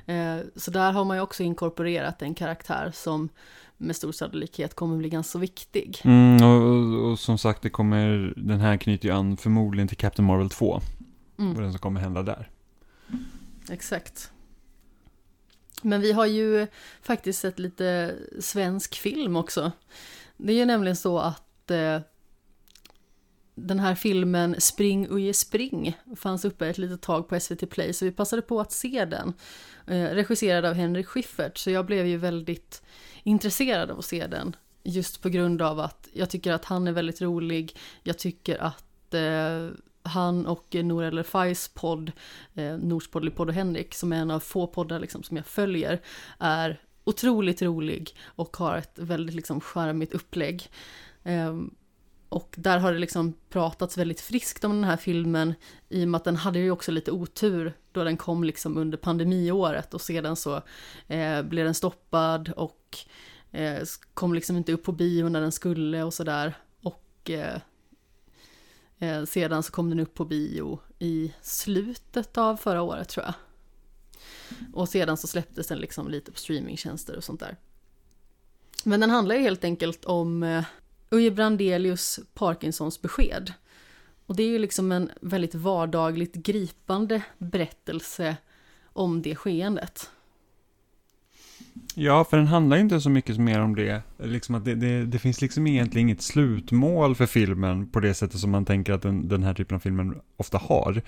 [0.05, 3.29] Eh, så där har man ju också inkorporerat en karaktär som
[3.77, 6.01] med stor sannolikhet kommer bli ganska viktig.
[6.03, 10.25] Mm, och, och, som sagt, det kommer, den här knyter ju an förmodligen till Captain
[10.25, 10.65] Marvel 2.
[10.65, 10.83] Och
[11.39, 12.49] Mm, den som kommer hända där.
[13.69, 14.31] exakt.
[15.81, 16.67] Men vi har ju
[17.01, 19.71] faktiskt sett lite svensk film också.
[20.37, 21.99] Det är ju nämligen så att eh,
[23.55, 28.05] den här filmen Spring Uje Spring fanns uppe ett litet tag på SVT Play så
[28.05, 29.33] vi passade på att se den.
[29.87, 32.81] Eh, regisserad av Henrik Schyffert så jag blev ju väldigt
[33.23, 34.55] intresserad av att se den.
[34.83, 37.77] Just på grund av att jag tycker att han är väldigt rolig.
[38.03, 39.69] Jag tycker att eh,
[40.03, 42.11] han och Nour El Fais podd,
[42.55, 45.45] eh, Nors podd, podd och Henrik, som är en av få poddar liksom, som jag
[45.45, 46.01] följer,
[46.39, 50.69] är otroligt rolig och har ett väldigt liksom, charmigt upplägg.
[51.23, 51.75] Ehm,
[52.29, 55.53] och där har det liksom pratats väldigt friskt om den här filmen
[55.89, 58.97] i och med att den hade ju också lite otur då den kom liksom under
[58.97, 60.61] pandemiåret och sedan så
[61.07, 62.97] eh, blev den stoppad och
[63.51, 63.83] eh,
[64.13, 66.53] kom liksom inte upp på bio när den skulle och sådär.
[66.81, 67.61] Och eh,
[68.99, 73.33] eh, sedan så kom den upp på bio i slutet av förra året tror jag.
[74.73, 77.55] Och sedan så släpptes den liksom lite på streamingtjänster och sånt där.
[78.83, 80.63] Men den handlar ju helt enkelt om eh,
[81.09, 83.53] Uje Brandelius Parkinsons besked.
[84.25, 88.37] Och det är ju liksom en väldigt vardagligt gripande berättelse
[88.93, 90.09] om det skeendet.
[91.95, 94.01] Ja, för den handlar ju inte så mycket mer om det.
[94.17, 98.39] Liksom att det, det, det finns liksom egentligen inget slutmål för filmen på det sättet
[98.39, 101.01] som man tänker att den, den här typen av filmen ofta har.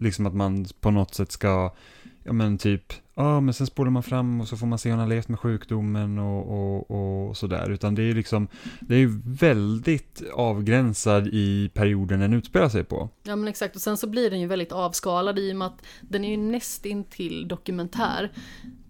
[0.00, 1.74] Liksom att man på något sätt ska,
[2.22, 4.96] ja men typ ja men sen spolar man fram och så får man se hur
[4.96, 7.70] han har levt med sjukdomen och, och, och sådär.
[7.70, 8.48] Utan det är ju liksom,
[8.80, 13.08] det är ju väldigt avgränsad i perioden den utspelar sig på.
[13.22, 15.82] Ja men exakt, och sen så blir den ju väldigt avskalad i och med att
[16.00, 18.32] den är ju nästintill dokumentär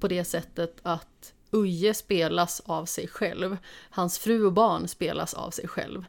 [0.00, 3.56] på det sättet att Uje spelas av sig själv.
[3.90, 6.04] Hans fru och barn spelas av sig själv.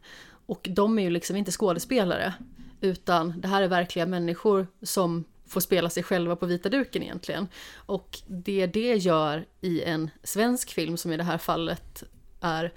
[0.45, 2.33] Och de är ju liksom inte skådespelare,
[2.81, 7.47] utan det här är verkliga människor som får spela sig själva på vita duken egentligen.
[7.75, 12.03] Och det det gör i en svensk film, som i det här fallet
[12.41, 12.73] är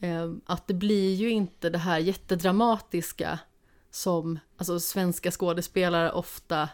[0.00, 3.38] eh, att det blir ju inte det här jättedramatiska
[3.90, 6.68] som alltså, svenska skådespelare ofta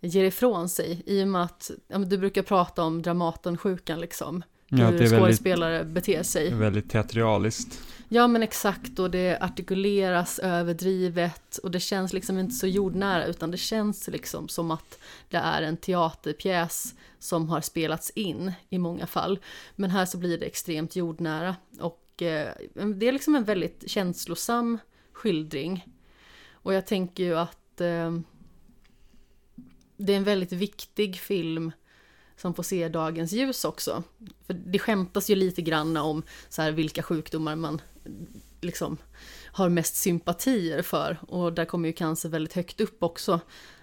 [0.00, 1.02] ger ifrån sig.
[1.06, 4.42] I och med att ja, du brukar prata om Dramaten-sjukan liksom.
[4.68, 6.54] Ja, hur är väldigt- skådespelare beter sig.
[6.54, 7.80] Väldigt teatraliskt.
[8.12, 13.50] Ja men exakt och det artikuleras överdrivet och det känns liksom inte så jordnära utan
[13.50, 14.98] det känns liksom som att
[15.28, 19.38] det är en teaterpjäs som har spelats in i många fall.
[19.76, 24.78] Men här så blir det extremt jordnära och eh, det är liksom en väldigt känslosam
[25.12, 25.86] skildring.
[26.52, 28.18] Och jag tänker ju att eh,
[29.96, 31.72] det är en väldigt viktig film
[32.36, 34.02] som får se dagens ljus också.
[34.46, 37.80] För det skämtas ju lite grann om så här, vilka sjukdomar man
[38.60, 38.96] liksom
[39.52, 41.18] har mest sympatier för.
[41.28, 43.40] Och där kommer ju cancer väldigt högt upp också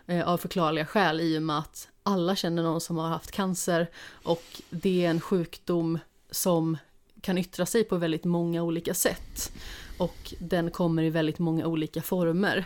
[0.07, 3.89] eh, av förklarliga skäl i och med att alla känner någon som har haft cancer
[4.09, 5.99] och det är en sjukdom
[6.31, 6.77] som
[7.21, 9.51] kan yttra sig på väldigt många olika sätt.
[9.97, 12.65] Och den kommer i väldigt många olika former.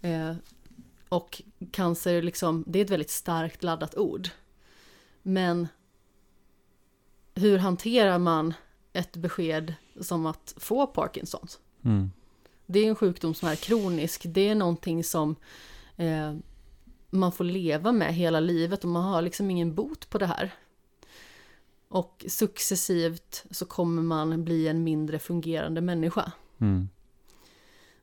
[0.00, 0.34] Eh,
[1.08, 4.28] och cancer, liksom, det är ett väldigt starkt laddat ord.
[5.22, 5.68] Men
[7.34, 8.54] hur hanterar man
[8.92, 11.60] ett besked som att få Parkinsons?
[11.84, 12.10] Mm.
[12.66, 14.22] Det är en sjukdom som är kronisk.
[14.24, 15.36] Det är någonting som
[15.96, 16.34] eh,
[17.10, 20.54] man får leva med hela livet och man har liksom ingen bot på det här.
[21.88, 26.32] Och successivt så kommer man bli en mindre fungerande människa.
[26.58, 26.88] Mm.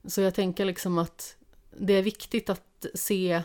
[0.06, 1.36] Så jag tänker liksom att
[1.80, 3.44] det är viktigt att se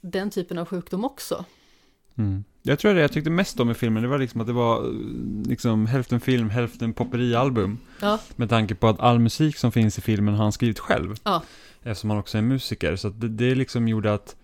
[0.00, 1.44] den typen av sjukdom också.
[2.14, 2.44] Mm.
[2.66, 4.84] Jag tror det jag tyckte mest om i filmen, det var liksom att det var
[4.84, 4.92] eh,
[5.48, 7.78] liksom hälften film, hälften popperialbum.
[8.00, 11.14] Ja, Med tanke på att all musik som finns i filmen har han skrivit själv.
[11.24, 11.42] Ja.
[11.82, 12.96] Eftersom han också är musiker.
[12.96, 14.36] Så det, det liksom gjorde att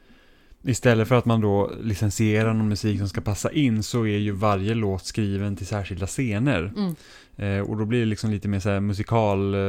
[0.62, 4.32] istället för att man då licensierar någon musik som ska passa in så är ju
[4.32, 6.72] varje låt skriven till särskilda scener.
[6.76, 6.94] mm,
[7.36, 9.60] Eh, och då blir det liksom lite mer så musikal eh,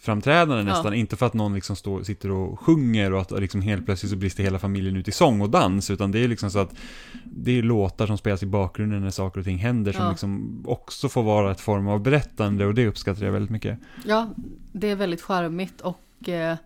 [0.00, 0.62] framträdande Ja.
[0.62, 0.94] nästan.
[0.94, 4.16] Inte för att någon liksom står, sitter och sjunger och att liksom helt plötsligt så
[4.16, 5.90] brister hela familjen ut i sång och dans.
[5.90, 6.74] Utan det är liksom så att
[7.24, 10.10] det är låtar som spelas i bakgrunden när saker och ting händer som Ja.
[10.10, 13.78] liksom också får vara ett form av berättande och det uppskattar jag väldigt mycket.
[14.04, 14.30] ja,
[14.72, 16.56] det är väldigt charmigt och eh,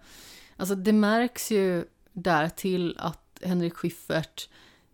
[0.56, 4.48] alltså det märks ju där till att Henrik Schyffert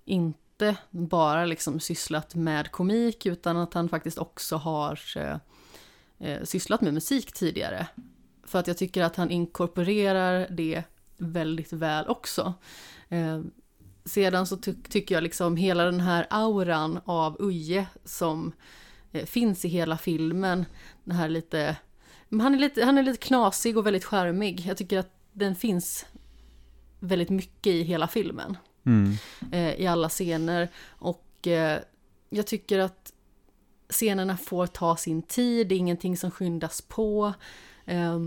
[0.04, 5.36] inte bara liksom sysslat med komik utan att han faktiskt också har eh,
[6.18, 7.86] eh, sysslat med musik tidigare.
[8.48, 10.82] För att jag tycker att han inkorporerar det
[11.16, 12.54] väldigt väl också.
[13.08, 13.40] Eh,
[14.04, 18.52] sedan så ty- tycker jag liksom hela den här auran av Uje som
[19.12, 20.64] eh, finns i hela filmen,
[21.04, 21.76] den här lite,
[22.30, 24.60] han är lite, han är lite knasig och väldigt charmig.
[24.66, 26.06] Jag tycker att den finns
[27.00, 29.12] väldigt mycket i hela filmen Mm.
[29.52, 30.68] eh, i alla scener.
[30.88, 31.78] Och eh,
[32.30, 33.12] jag tycker att
[33.90, 37.32] scenerna får ta sin tid, det är ingenting som skyndas på.
[37.88, 38.20] Eh,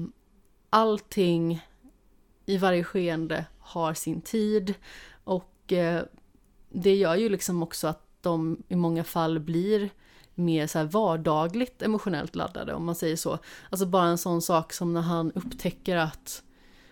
[0.69, 1.65] allting
[2.45, 4.73] i varje skeende har sin tid.
[5.23, 6.03] Och eh,
[6.69, 9.89] det gör ju liksom också att de i många fall blir
[10.35, 13.37] mer så vardagligt emotionellt laddade om man säger så.
[13.69, 16.43] Alltså bara en sån sak som när han upptäcker att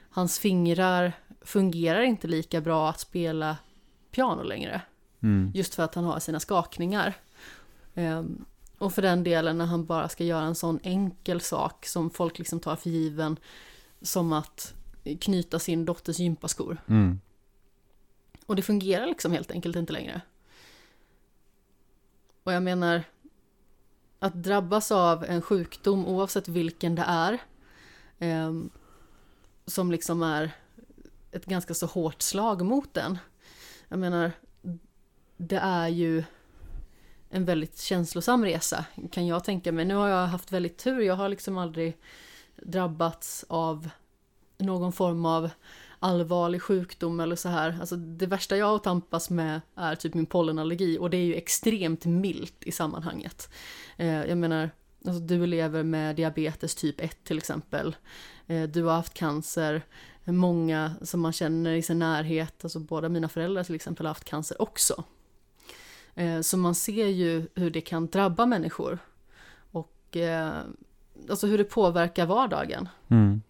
[0.10, 3.58] hans fingrar fungerar inte lika bra att spela
[4.12, 4.82] piano längre.
[5.24, 5.52] Mm.
[5.56, 7.14] Just för att han har sina skakningar.
[7.96, 8.46] Ehm,
[8.80, 12.40] och för den delen när han bara ska göra en sån enkel sak som folk
[12.40, 13.40] liksom tar för given.
[14.02, 14.74] Som att
[15.22, 16.82] knyta sin dotters gympaskor.
[16.88, 17.20] Mm.
[18.46, 20.22] Och det fungerar liksom helt enkelt inte längre.
[22.44, 23.04] Och jag menar,
[24.20, 27.38] att drabbas av en sjukdom oavsett vilken det är,
[28.20, 28.70] ehm,
[29.66, 30.52] som liksom är
[31.32, 33.18] ett ganska så hårt slag mot den.
[33.88, 34.32] Jag menar,
[35.38, 36.24] det är ju
[37.30, 39.86] en väldigt känslosam resa, kan jag tänka mig.
[39.86, 41.98] Nu har jag haft väldigt tur, jag har liksom aldrig
[42.56, 43.90] drabbats av
[44.58, 45.50] någon form av
[46.00, 47.78] allvarlig sjukdom eller så här.
[47.80, 51.36] Alltså det värsta jag har tampas med är typ min pollenallergi och det är ju
[51.36, 53.50] extremt milt i sammanhanget.
[53.98, 54.70] Eh, jag menar,
[55.06, 57.96] alltså du lever med diabetes typ 1 till exempel.
[58.48, 59.82] Eh, du har haft cancer.
[60.26, 64.26] Många som man känner i sin närhet, alltså båda mina föräldrar till exempel har haft
[64.26, 65.04] cancer också.
[66.16, 69.00] Eh, så man ser ju hur det kan drabba människor.
[69.72, 70.62] Och eh,
[71.30, 72.90] alltså hur det påverkar vardagen.
[73.08, 73.42] Mm.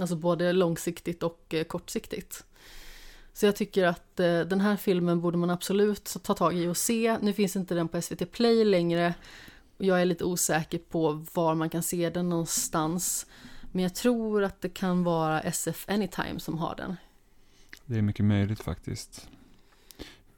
[0.00, 2.44] Alltså både långsiktigt och eh, kortsiktigt.
[3.32, 7.18] Så jag tycker att den här filmen borde man absolut ta tag i och se.
[7.22, 9.14] Nu finns inte den på SVT Play längre.
[9.78, 13.26] Jag är lite osäker på var man kan se den någonstans.
[13.72, 16.96] Men jag tror att det kan vara SF Anytime som har den.
[17.86, 19.28] Det är mycket möjligt faktiskt.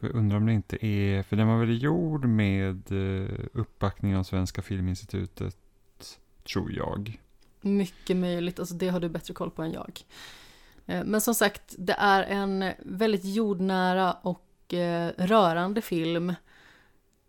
[0.04, 4.22] Jag undrar om det inte är, för den var väl gjord med eh, uppbackning av
[4.22, 5.56] Svenska Filminstitutet,
[6.52, 7.20] tror jag.
[7.60, 10.00] Mycket möjligt, alltså det har du bättre koll på än jag.
[10.86, 16.34] Eh, men som sagt, det är en väldigt jordnära och eh, rörande film.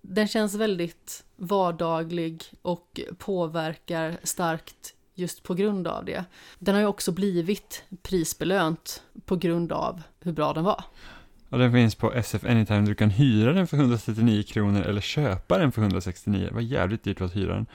[0.02, 6.26] Den känns väldigt vardaglig och påverkar starkt just på grund av det.
[6.60, 10.84] Den har ju också blivit prisbelönt på grund av hur bra den var.
[11.56, 12.82] Ja, den finns på SF Anytime.
[12.82, 16.46] Du kan hyra den för 139 kronor eller köpa den för 169.
[16.48, 17.66] Det var jävligt dyrt att hyra den.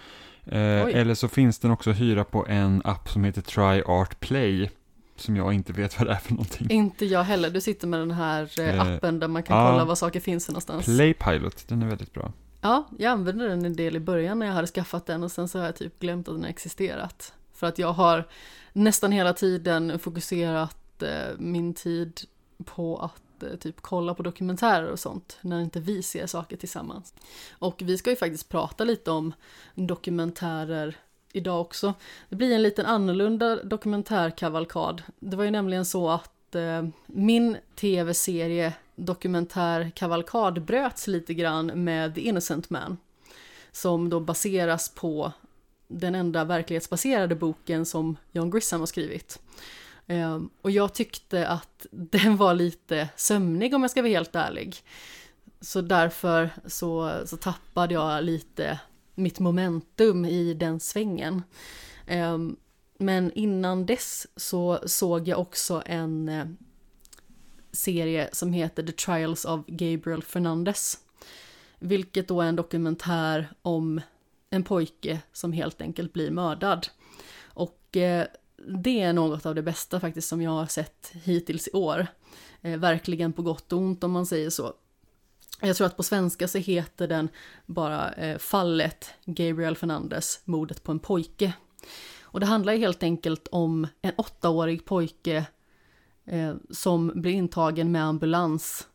[0.45, 4.21] Eh, eller så finns den också att hyra på en app som heter Try Art
[4.21, 4.71] Play.
[5.17, 6.71] Som jag inte vet vad det är för någonting.
[6.71, 7.51] Inte jag heller.
[7.51, 10.21] Du sitter med den här eh, eh appen där man kan ja, kolla var saker
[10.21, 10.85] finns någonstans.
[10.85, 12.33] Playpilot, den är väldigt bra.
[12.61, 15.49] Ja, jag använde den en del i början när jag hade skaffat den och sen
[15.49, 17.33] så har jag typ glömt att den har existerat.
[17.55, 18.29] För att jag har
[18.73, 22.21] nästan hela tiden fokuserat eh, min tid
[22.65, 27.15] på att eh, typ kolla på dokumentärer och sånt när inte vi ser saker tillsammans.
[27.51, 29.33] Och vi ska ju faktiskt prata lite om
[29.75, 30.97] dokumentärer
[31.33, 31.95] idag också.
[32.29, 35.03] Det blir en liten annorlunda dokumentärkavalkad.
[35.19, 42.21] Det var ju nämligen så att eh, min tv-serie dokumentärkavalkad bröts lite grann med The
[42.21, 42.99] Innocent Man.
[43.73, 45.33] Som då baseras på
[45.89, 49.39] den enda verklighetsbaserade boken som John Grisham har skrivit.
[50.11, 54.77] Um, och jag tyckte att den var lite sömnig om jag ska vara helt ärlig.
[55.61, 58.81] Så därför så, så tappade jag lite
[59.15, 61.43] mitt momentum i den svängen.
[62.11, 62.57] Um,
[62.99, 66.47] men innan dess så såg jag också en eh,
[67.73, 70.99] serie som heter The Trials of Gabriel Fernandez.
[71.79, 74.01] Vilket då är en dokumentär om
[74.51, 76.89] en pojke som helt enkelt blir mördad.
[77.43, 78.27] Och eh,
[78.67, 82.07] det är något av det bästa faktiskt som jag har sett hittills i år.
[82.63, 84.75] Eh, verkligen på gott och ont om man säger så.
[85.61, 87.29] Jag tror att på svenska så heter den
[87.67, 91.53] bara eh, Fallet Gabriel Fernandez, mordet på en pojke.
[92.23, 95.47] Och det handlar helt enkelt om en åttaårig pojke
[96.25, 98.89] eh, som blir intagen med ambulans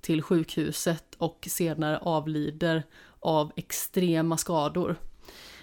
[0.00, 2.82] till sjukhuset och senare avlider
[3.20, 4.96] av extrema skador.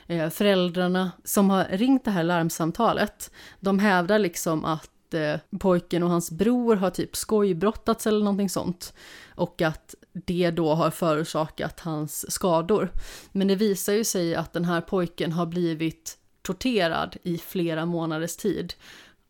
[0.07, 6.09] Eh, föräldrarna som har ringt det här larmsamtalet, de hävdar liksom att eh, pojken och
[6.09, 8.93] hans bror har typ skojbrottats eller någonting sånt.
[9.35, 12.91] Och att det då har förorsakat hans skador.
[13.31, 18.35] Men det visar ju sig att den här pojken har blivit torterad i flera månaders
[18.35, 18.73] tid.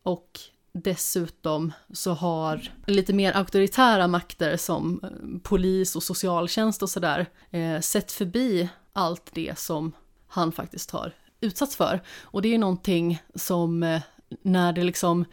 [0.02, 0.40] Och
[0.72, 7.80] dessutom så har lite mer auktoritära makter som eh, polis och socialtjänst och sådär eh,
[7.80, 9.92] sett förbi allt det som
[10.36, 12.00] han faktiskt har utsatts för.
[12.22, 14.02] Och det är ju någonting som eh,
[14.42, 15.24] när det liksom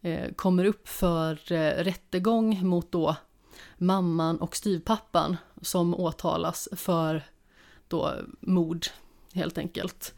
[0.00, 3.16] eh, kommer upp för eh, rättegång mot då
[3.78, 7.22] mamman och styvpappan som åtalas för
[7.88, 8.86] då mord
[9.32, 10.14] helt enkelt.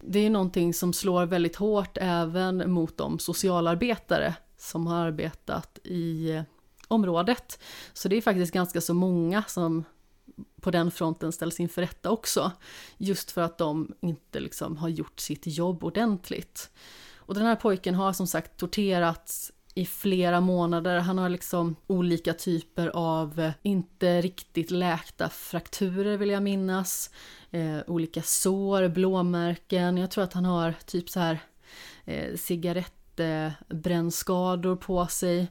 [0.00, 6.42] Det är någonting som slår väldigt hårt även mot de socialarbetare som har arbetat i
[6.88, 7.58] området.
[7.92, 9.84] Så det är faktiskt ganska så många som
[10.60, 12.52] på den fronten ställs inför rätta också.
[12.98, 16.70] Just för att de inte liksom har gjort sitt jobb ordentligt.
[17.16, 20.98] Och den här pojken har som sagt torterats i flera månader.
[20.98, 27.10] Han har liksom olika typer av eh, inte riktigt läkta frakturer vill jag minnas.
[27.50, 29.96] Eh, olika sår, blåmärken.
[29.96, 31.38] Jag tror att han har typ så här
[32.04, 35.48] eh, cigarettbrännskador på sig.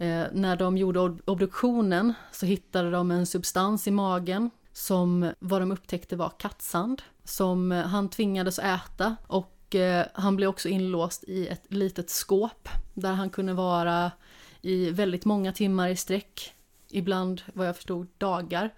[0.00, 5.72] Eh, när de gjorde obduktionen så hittade de en substans i magen som vad de
[5.72, 11.46] upptäckte var kattsand som eh, han tvingades äta och Eh, han blev också inlåst i
[11.48, 14.12] ett litet skåp där han kunde vara
[14.62, 16.54] i väldigt många timmar i sträck.
[16.90, 18.74] Ibland, vad jag förstod, dagar.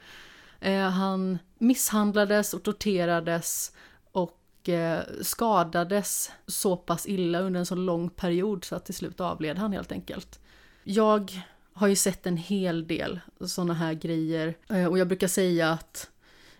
[0.60, 3.72] Eh, han misshandlades och torterades
[4.12, 9.20] och eh, skadades så pass illa under en så lång period så att till slut
[9.20, 10.40] avled han helt enkelt.
[10.84, 15.70] Jag har ju sett en hel del sådana här grejer eh, och jag brukar säga
[15.70, 16.10] att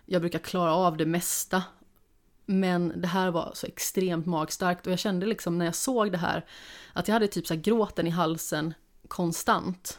[0.07, 1.63] jag brukar klara av det mesta
[2.47, 6.19] men det här var så extremt magstarkt och jag kände liksom när jag såg det
[6.19, 6.45] här
[6.93, 8.75] att jag hade typ så gråten i halsen
[9.09, 9.99] konstant.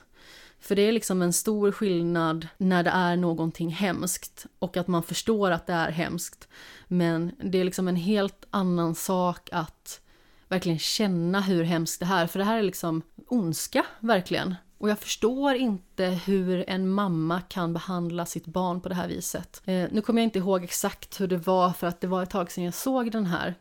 [0.60, 5.04] För det är liksom en stor skillnad när det är någonting hemskt och att man
[5.04, 6.48] förstår att det är hemskt.
[6.88, 10.02] Men det är liksom en helt annan sak att
[10.48, 14.56] verkligen känna hur hemskt det här, för det här är liksom ondska, verkligen.
[14.78, 19.62] Och jag förstår inte hur en mamma kan behandla sitt barn på det här viset.
[19.66, 22.30] Eh, nu kommer jag inte ihåg exakt hur det var för att det var ett
[22.30, 23.56] tag sedan jag såg den här.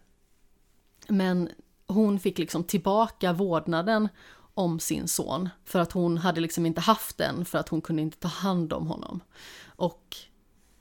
[1.08, 1.48] Men
[1.86, 4.08] hon fick liksom tillbaka vårdnaden
[4.54, 5.48] om sin son.
[5.64, 8.72] För att hon hade liksom inte haft den för att hon kunde inte ta hand
[8.72, 9.20] om honom.
[9.66, 10.16] Och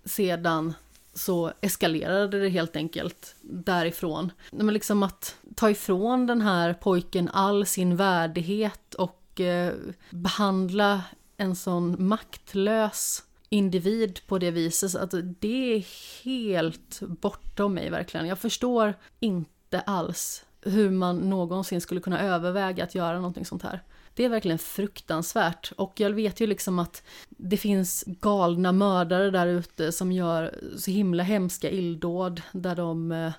[0.06, 0.74] sedan
[1.14, 4.32] så eskalerade det helt enkelt därifrån.
[4.52, 9.74] Men liksom att ta ifrån den här pojken all sin värdighet och eh,
[10.10, 11.02] behandla
[11.38, 14.96] en sån maktlös individ på det viset.
[14.96, 15.86] Att det är
[16.24, 18.28] helt bortom mig verkligen.
[18.28, 23.82] Jag förstår inte alls hur man någonsin skulle kunna överväga att göra någonting sånt här.
[24.22, 29.48] Det är verkligen fruktansvärt och jag vet ju liksom att det finns galna mördare där
[29.48, 33.32] ute som gör så himla hemska illdåd där de eh,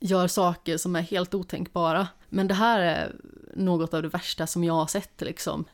[0.00, 2.08] gör saker som är helt otänkbara.
[2.28, 3.12] Men det här är
[3.54, 5.64] något av det värsta som jag har sett liksom.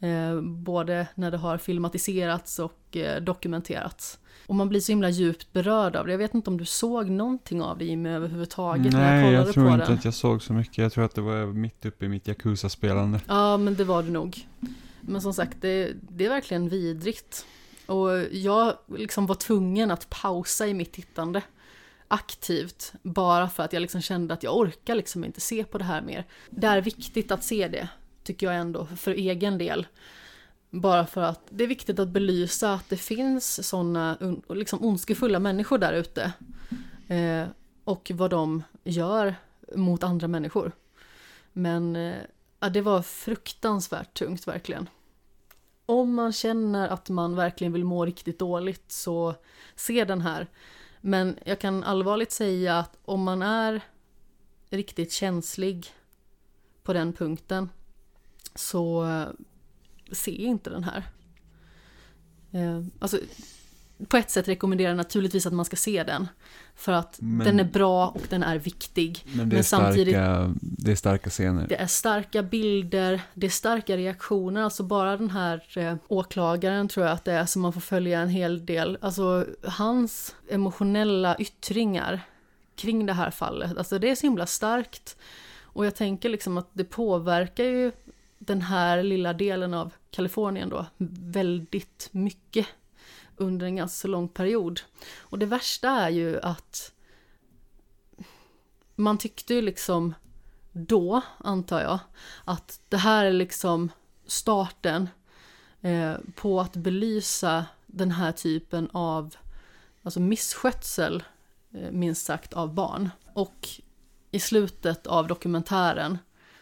[0.00, 4.18] Eh, både när det har filmatiserats och eh, dokumenterats.
[4.46, 6.12] Och man blir så himla djupt berörd av det.
[6.12, 9.46] Jag vet inte om du såg någonting av det Jimmy överhuvudtaget Nej, när jag kollade
[9.46, 9.92] jag tror på inte det.
[9.94, 10.78] att jag såg så mycket.
[10.78, 13.20] Jag tror att det var mitt uppe i mitt Yakuza-spelande.
[13.28, 14.46] Ja, men det var det nog.
[15.00, 17.46] Men som sagt, det, det är verkligen vidrigt.
[17.86, 21.42] Och jag liksom var tvungen att pausa i mitt tittande
[22.08, 25.84] aktivt bara för att jag liksom kände att jag orkar liksom inte se på det
[25.84, 26.24] här mer.
[26.50, 27.88] Det är viktigt att se det,
[28.26, 29.86] tycker jag ändå, för egen del.
[30.70, 34.18] Bara för att det är viktigt att belysa att det finns sådana
[34.48, 36.32] liksom ondskefulla människor där ute.
[37.08, 37.46] Eh,
[37.84, 39.34] och vad de gör
[39.74, 40.72] mot andra människor.
[41.52, 42.16] Men eh,
[42.60, 44.88] ja, det var fruktansvärt tungt verkligen.
[45.86, 49.34] Om man känner att man verkligen vill må riktigt dåligt så
[49.76, 50.46] se den här.
[51.00, 53.80] Men jag kan allvarligt säga att om man är
[54.70, 55.86] riktigt känslig
[56.82, 57.68] på den punkten
[58.56, 59.28] så eh,
[60.12, 61.04] se inte den här.
[62.52, 63.18] Eh, alltså,
[64.08, 66.28] på ett sätt rekommenderar jag naturligtvis att man ska se den.
[66.74, 69.24] För att Men- den är bra och den är viktig.
[69.32, 71.66] Men det är, Men samtidigt- starka, det är starka scener.
[71.68, 77.06] Det är starka bilder, det är starka reaktioner, alltså bara den här eh, åklagaren tror
[77.06, 78.98] jag att det är som man får följa en hel del.
[79.00, 82.20] Alltså hans emotionella yttringar
[82.76, 85.16] kring det här fallet, alltså det är så himla starkt.
[85.62, 87.92] Och jag tänker liksom att det påverkar ju
[88.46, 90.86] den här lilla delen av Kalifornien då
[91.20, 92.66] väldigt mycket
[93.36, 94.80] under en ganska så lång period.
[95.18, 96.92] Och det värsta är ju att
[98.94, 100.14] man tyckte ju liksom
[100.72, 101.98] då, antar jag,
[102.44, 103.90] att det här är liksom
[104.26, 105.08] starten
[105.80, 109.36] eh, på att belysa den här typen av
[110.02, 111.24] alltså misskötsel,
[111.72, 113.10] eh, minst sagt, av barn.
[113.34, 113.68] Och
[114.30, 116.18] i slutet av dokumentären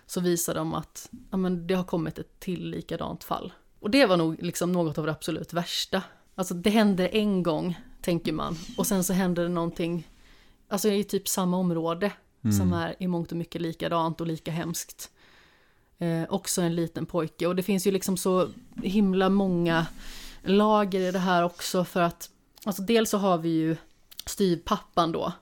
[0.07, 3.53] så visar de att ja, men det har kommit ett till likadant fall.
[3.81, 6.03] Och det var nog liksom något av det absolut värsta.
[6.35, 10.09] Alltså det händer en gång, tänker man, och sen så händer det någonting,
[10.69, 12.13] alltså i typ samma område,
[12.59, 15.11] som är i mångt och mycket likadant och lika hemskt.
[15.99, 18.49] Eh, också en liten pojke, och det finns ju liksom så
[18.83, 19.87] himla många
[20.43, 22.31] lager i det här också för att,
[22.65, 23.77] alltså dels så har vi ju
[24.27, 25.33] styvpappan då,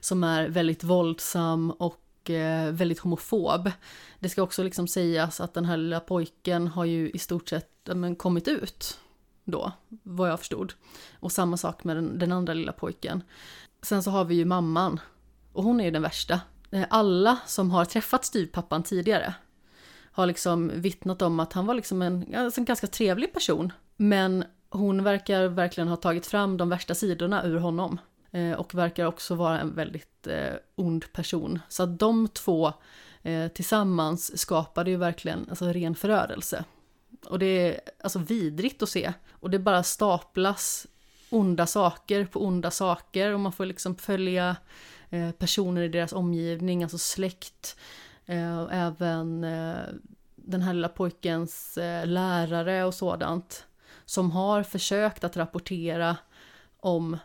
[0.00, 3.70] som är väldigt våldsam och Eh, väldigt homofob.
[4.18, 7.70] Det ska också liksom sägas att den här lilla pojken har ju i stort sett
[7.94, 8.98] men, kommit ut
[9.44, 10.72] då, vad jag förstod.
[11.20, 13.22] Och samma sak med den, den andra lilla pojken.
[13.82, 15.00] Sen så har vi ju mamman,
[15.52, 16.40] och hon är ju den värsta.
[16.70, 19.34] Eh, alla som har träffat styvpappan tidigare
[20.12, 23.72] har liksom vittnat om att han var liksom en, alltså en ganska trevlig person.
[23.96, 27.98] Men hon verkar verkligen ha tagit fram de värsta sidorna ur honom.
[28.30, 31.58] Eh, och verkar också vara en väldigt eh, ond person.
[31.68, 32.72] Så att de två
[33.22, 36.64] eh, tillsammans skapade ju verkligen alltså, ren förödelse.
[37.26, 39.12] Och det är alltså vidrigt att se.
[39.30, 40.86] Och det bara staplas
[41.30, 44.56] onda saker på onda saker och man får liksom följa
[45.10, 47.76] eh, personer i deras omgivning, alltså släkt.
[48.26, 49.78] Eh, och även eh,
[50.36, 53.64] den här lilla pojkens eh, lärare och sådant.
[54.04, 56.16] Som har försökt att rapportera
[56.80, 57.18] om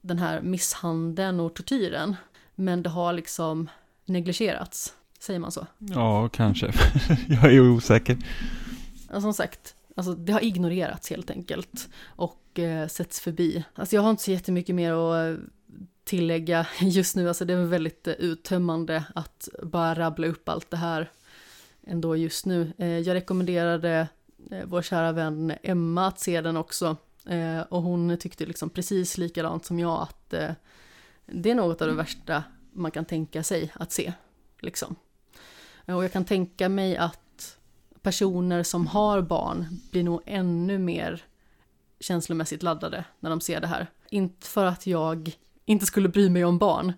[0.00, 2.16] den här misshandeln och tortyren.
[2.54, 3.70] Men det har liksom
[4.04, 5.66] negligerats, säger man så?
[5.78, 6.72] Ja, kanske.
[7.28, 8.16] jag är osäker.
[9.20, 13.64] Som sagt, alltså det har ignorerats helt enkelt och eh, setts förbi.
[13.74, 15.44] Alltså jag har inte så jättemycket mer att eh,
[16.04, 20.76] tillägga just nu, alltså det är väldigt eh, uttömmande att bara rabbla upp allt det
[20.76, 21.10] här
[21.86, 22.72] ändå just nu.
[22.78, 24.08] Eh, jag rekommenderade
[24.50, 26.96] eh, vår kära vän Emma att se den också.
[27.28, 30.50] Eh, och hon tyckte liksom precis likadant som jag att eh,
[31.26, 34.12] det är något av det värsta man kan tänka sig att se.
[34.60, 34.96] Liksom.
[35.86, 37.58] Eh, och jag kan tänka mig att
[38.02, 41.24] personer som har barn blir nog ännu mer
[42.00, 43.86] känslomässigt laddade när de ser det här.
[44.10, 46.88] Inte för att jag inte skulle bry mig om barn.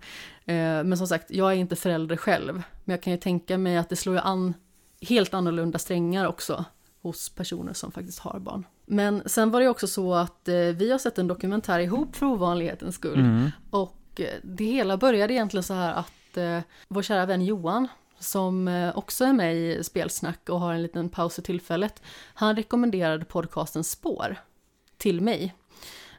[0.44, 2.54] Eh, men som sagt, jag är inte förälder själv.
[2.84, 4.54] Men jag kan ju tänka mig att det slår ju an
[5.00, 6.64] helt annorlunda strängar också
[7.02, 8.64] hos personer som faktiskt har barn.
[8.90, 12.26] Men sen var det också så att eh, vi har sett en dokumentär ihop för
[12.26, 13.18] ovanlighetens skull.
[13.18, 13.50] Mm.
[13.70, 17.88] Och eh, det hela började egentligen så här att eh, vår kära vän Johan,
[18.18, 22.02] som eh, också är med i Spelsnack och har en liten paus i tillfället,
[22.34, 24.36] han rekommenderade podcasten Spår
[24.96, 25.54] till mig.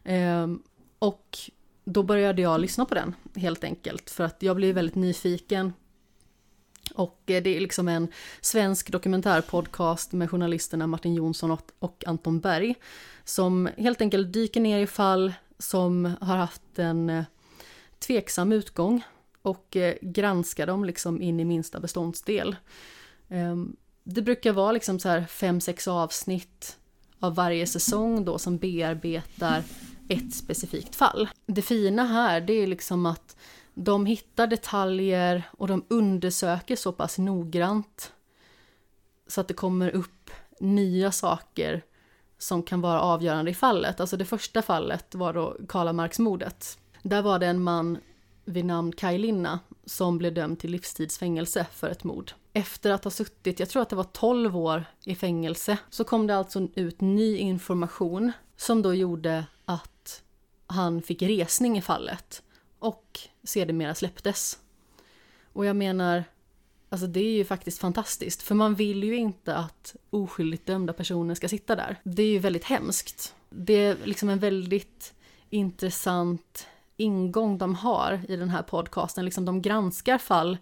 [0.04, 0.64] Ehm,
[1.00, 1.38] och
[1.86, 5.74] då började jag lyssna på den helt enkelt för att jag blev väldigt nyfiken.
[6.96, 8.08] Och eh, det är liksom en
[8.42, 12.76] svensk dokumentärpodcast med journalisterna Martin Jonsson och, Anton Berg
[13.24, 17.24] som helt enkelt dyker ner i fall som har haft en eh,
[18.00, 19.04] tveksam utgång
[19.42, 22.56] och eh, granskar dem liksom in i minsta beståndsdel.
[23.30, 26.78] Ehm, det brukar vara liksom så här fem, sex avsnitt
[27.20, 29.64] av varje säsong då som bearbetar
[30.10, 31.30] ett specifikt fall.
[31.46, 33.36] Det fina här det är liksom att
[33.74, 38.14] de hittar detaljer och de undersöker så pass noggrant
[39.28, 41.84] så att det kommer upp nya saker
[42.38, 44.00] som kan vara avgörande i fallet.
[44.00, 46.78] Alltså det första fallet var då Karlamarksmordet.
[47.02, 47.98] Där var det en man
[48.46, 52.32] vid namn Kaj Linna som blev dömd till livstidsfängelse för ett mord.
[52.54, 56.28] Efter att ha suttit, jag tror att det var 12 år i fängelse, så kom
[56.28, 60.24] det alltså ut ny information som då gjorde att
[60.68, 62.44] han fick resning i fallet
[62.82, 64.60] och sedermera släpptes.
[65.54, 66.24] Och jag menar,
[66.90, 71.36] alltså det är ju faktiskt fantastiskt, för man vill ju inte att oskyldigt dömda personer
[71.36, 72.00] ska sitta där.
[72.04, 73.36] Det är ju väldigt hemskt.
[73.50, 75.14] Det är liksom en väldigt
[75.50, 76.68] intressant
[76.98, 79.26] ingång de har i den här podcasten.
[79.26, 80.58] Liksom de granskar fall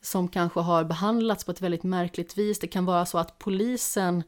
[0.00, 2.58] som kanske har behandlats på ett väldigt märkligt vis.
[2.58, 4.22] Det kan vara så att polisen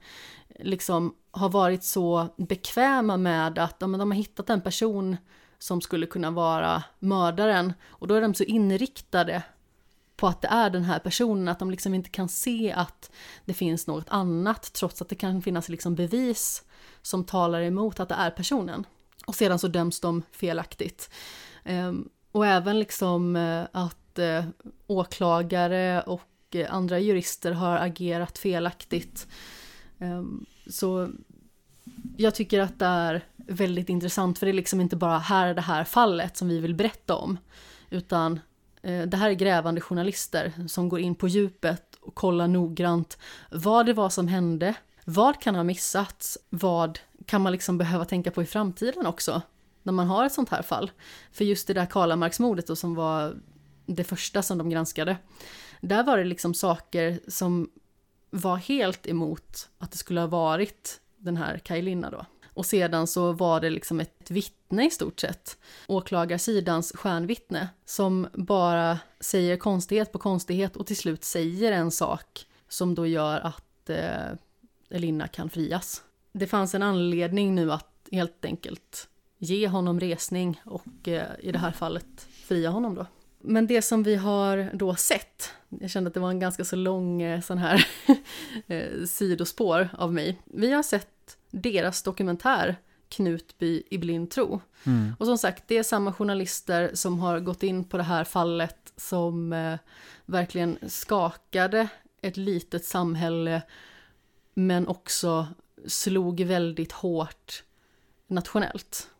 [0.60, 5.16] liksom har varit så bekväma med att ja, men de har hittat en person
[5.64, 9.42] som skulle kunna vara mördaren och då är de så inriktade
[10.16, 13.10] på att det är den här personen, att de liksom inte kan se att
[13.44, 16.64] det finns något annat trots att det kan finnas liksom bevis
[17.02, 18.86] som talar emot att det är personen.
[19.26, 21.10] Och sedan så döms de felaktigt.
[21.64, 24.44] Ehm, och även liksom eh, att eh,
[24.86, 29.28] åklagare och eh, andra jurister har agerat felaktigt.
[29.98, 31.10] Ehm, så
[32.16, 35.54] jag tycker att det är väldigt intressant för det är liksom inte bara här är
[35.54, 37.38] det här fallet som vi vill berätta om.
[37.90, 38.40] Utan
[38.82, 43.18] eh, det här är grävande journalister som går in på djupet och kollar noggrant
[43.50, 48.30] vad det var som hände, vad kan ha missats, vad kan man liksom behöva tänka
[48.30, 49.42] på i framtiden också
[49.82, 50.90] när man har ett sånt här fall.
[51.32, 53.36] För just det där Karlamarksmordet då som var
[53.86, 55.16] det första som de granskade,
[55.80, 57.70] där var det liksom saker som
[58.30, 62.26] var helt emot att det skulle ha varit den här Kajlinna då.
[62.54, 68.98] Och sedan så var det liksom ett vittne i stort sett, åklagarsidans stjärnvittne, som bara
[69.20, 74.32] säger konstighet på konstighet och till slut säger en sak som då gör att eh,
[74.90, 76.02] Elina kan frias.
[76.32, 79.08] Det fanns en anledning nu att helt enkelt
[79.38, 83.06] ge honom resning och eh, i det här fallet fria honom då.
[83.38, 86.76] Men det som vi har då sett, jag kände att det var en ganska så
[86.76, 87.86] lång eh, sån här
[88.66, 90.38] eh, sidospår av mig.
[90.44, 91.13] Vi har sett
[91.62, 92.76] deras dokumentär
[93.08, 94.60] Knutby i blind tro.
[94.84, 95.14] Mm.
[95.18, 98.92] Och som sagt, det är samma journalister som har gått in på det här fallet
[98.96, 99.78] som eh,
[100.26, 101.88] verkligen skakade
[102.22, 103.62] ett litet samhälle
[104.54, 105.46] men också
[105.86, 107.62] slog väldigt hårt
[108.26, 109.10] nationellt.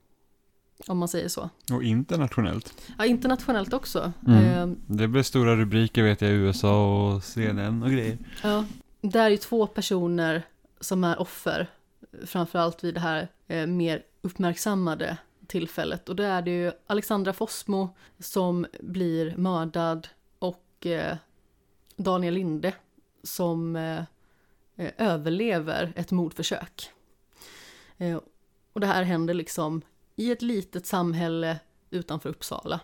[0.87, 1.51] Om man säger så.
[1.72, 2.74] Och internationellt.
[2.99, 4.12] Ja, internationellt också.
[4.26, 4.45] Mm.
[4.45, 8.18] Eh, Det blev stora rubriker vet jag i USA och CNN och grejer.
[8.43, 8.64] ja,
[9.01, 10.43] det är ju två personer
[10.80, 11.70] som är offer,
[12.27, 16.09] framförallt vid det här eh, mer uppmärksammade tillfället.
[16.09, 20.09] Och då är det ju Alexandra Fossmo som blir mördad
[20.39, 21.17] och eh,
[21.97, 22.73] Daniel Linde
[23.23, 24.03] som eh,
[24.77, 26.91] eh, överlever ett mordförsök.
[27.99, 28.21] Eh,
[28.73, 29.83] och det här händer liksom
[30.17, 31.61] i ett litet samhälle
[31.91, 32.81] utanför Uppsala.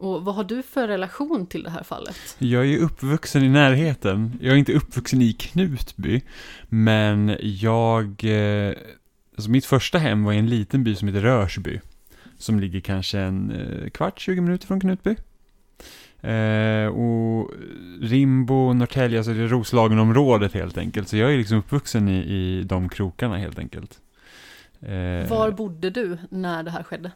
[0.00, 2.16] Och vad har du för relation till det här fallet?
[2.38, 4.38] Jag är uppvuxen i närheten.
[4.40, 6.22] Jag är inte uppvuxen i Knutby.
[6.68, 8.24] Men jag...
[8.24, 8.74] Eh,
[9.36, 11.80] alltså mitt första hem var i en liten by som heter Rörsby.
[12.38, 15.16] Som ligger kanske en eh, kvart, 20 minuter från Knutby.
[16.20, 17.50] Eh, och
[18.00, 21.08] Rimbo, Norrtälje, alltså det är Roslagenområdet helt enkelt.
[21.08, 24.00] Så jag är liksom uppvuxen i, i de krokarna helt enkelt.
[25.28, 27.12] Var bodde du när det här skedde?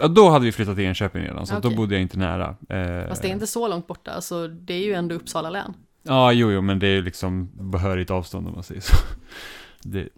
[0.00, 1.70] Ja, då hade vi flyttat till Enköping redan, så okay.
[1.70, 2.56] då bodde jag inte nära.
[2.68, 5.74] Eh, Fast det är inte så långt borta, alltså det är ju ändå Uppsala län.
[6.02, 8.96] Ja, jo, jo, men det är liksom behörigt avstånd om man säger så.
[9.82, 10.08] Det,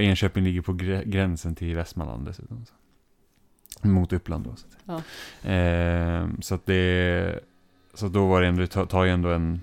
[0.00, 0.72] Enköping ligger på
[1.04, 2.66] gränsen till Västmanland dessutom.
[2.66, 3.88] Så.
[3.88, 4.56] Mot Uppland då.
[4.56, 5.04] Så att,
[5.42, 5.50] ja.
[5.50, 7.40] eh, så att det,
[7.94, 9.62] så då var det ändå, det tar ju ändå en,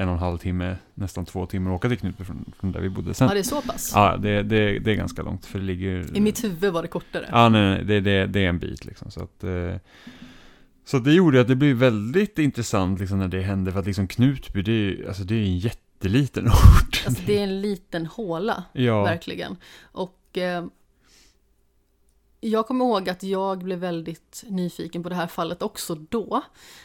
[0.00, 2.80] en och en halv timme, nästan två timmar att åka till Knutby från, från där
[2.80, 3.14] vi bodde.
[3.14, 3.92] Sen, ja, det är så pass?
[3.94, 6.16] Ja, det, det, det är ganska långt, för det ligger...
[6.16, 7.28] I mitt huvud var det kortare.
[7.32, 9.44] Ja, nej, nej, det, det, det är en bit liksom, så att...
[9.44, 9.74] Eh,
[10.84, 14.08] så det gjorde att det blev väldigt intressant liksom, när det hände, för att liksom
[14.08, 17.04] Knutby, det är, alltså, det är en jätteliten ort.
[17.06, 19.02] Alltså det är en liten håla, ja.
[19.02, 19.56] verkligen.
[19.82, 20.64] Och eh,
[22.40, 26.42] jag kommer ihåg att jag blev väldigt nyfiken på det här fallet också då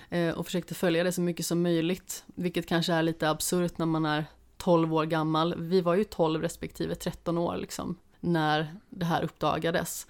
[0.10, 3.86] eh, och försökte följa det så mycket som möjligt, vilket kanske är lite absurt när
[3.86, 4.26] man är
[4.58, 5.56] 12 år gammal.
[5.58, 10.08] Vi var ju 12 respektive 13 år liksom när det här uppdagades.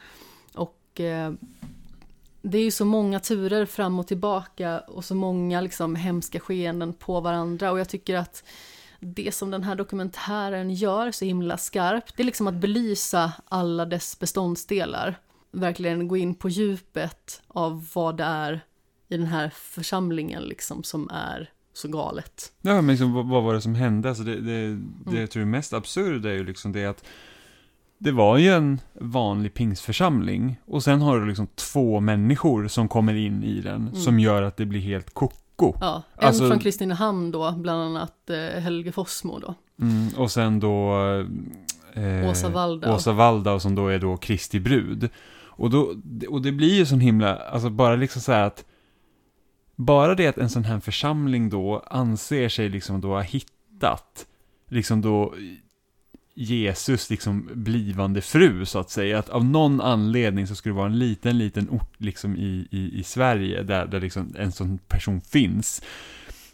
[0.54, 1.34] Och eh,
[2.42, 6.94] det är ju så många turer fram och tillbaka och så många liksom hemska skeenden
[6.94, 8.44] på varandra och jag tycker att
[9.00, 13.86] det som den här dokumentären gör så himla skarpt, det är liksom att belysa alla
[13.86, 15.20] dess beståndsdelar
[15.60, 18.62] verkligen gå in på djupet av vad det är
[19.10, 22.52] i den här församlingen liksom som är så galet.
[22.62, 24.10] Ja, men liksom, vad, vad var det som hände?
[24.10, 25.20] Alltså det, det, det mm.
[25.22, 27.06] jag tror är mest absurda är ju liksom det att
[27.98, 33.14] det var ju en vanlig pingsförsamling och sen har du liksom två människor som kommer
[33.14, 33.96] in i den mm.
[33.96, 35.74] som gör att det blir helt koko.
[35.82, 39.56] Ja, en alltså, från Kristinehamn då, bland annat eh, Helge Fossmo då.
[39.82, 40.96] Mm, och sen då
[41.94, 42.96] eh, Åsa Waldau.
[42.96, 45.10] Åsa Waldau som då är då Kristi brud.
[45.58, 45.96] Och, då,
[46.30, 48.66] och det blir ju sån himla, alltså bara liksom så här att
[49.76, 54.26] bara det att en sån här församling då anser sig liksom då ha hittat
[54.70, 55.34] liksom då
[56.36, 59.20] Jesus liksom blivande fru så att säga.
[59.20, 63.00] Att av någon anledning så skulle det vara en liten, liten ort liksom i, i,
[63.00, 65.82] i Sverige där, där liksom en sån person finns.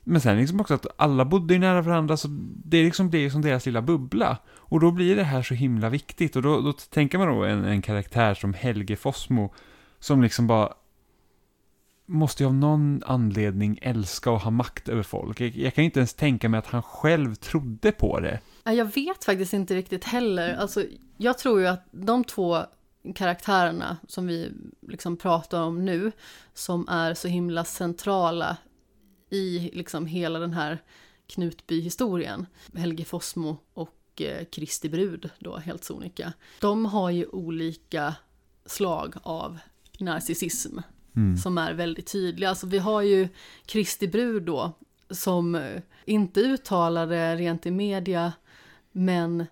[0.04, 2.28] Men sen liksom också att alla bodde ju nära varandra, så
[2.66, 4.38] det liksom blir som deras lilla bubbla.
[4.48, 6.36] Och då blir det här så himla viktigt.
[6.36, 9.54] Och då, då tänker man då en, en karaktär som Helge Fossmo,
[10.00, 10.74] som liksom bara
[12.06, 15.42] måste ju av någon anledning älska och ha makt över folk.
[15.42, 18.40] Jag, jag, kan inte ens tänka mig att han själv trodde på det.
[18.64, 20.56] Jag vet faktiskt inte riktigt heller.
[20.56, 20.86] Alltså,
[21.18, 22.60] jag tror ju att de två
[23.16, 24.52] karaktärerna som vi
[24.88, 26.12] liksom pratar om nu,
[26.54, 28.58] som är så himla centrala
[29.32, 30.82] i liksom hela den här
[31.28, 32.46] Knutby-historien.
[32.76, 36.34] Helge Fossmo och eh, Kristi brud då, helt sonika.
[36.60, 38.16] De har ju olika
[38.66, 39.60] slag av
[40.00, 40.80] narcissism
[41.16, 41.38] mm.
[41.38, 42.50] som är väldigt tydliga.
[42.50, 43.28] Alltså vi har ju
[43.66, 44.72] Kristi brud då
[45.10, 48.34] som eh, inte uttalar det rent i media
[48.92, 49.46] men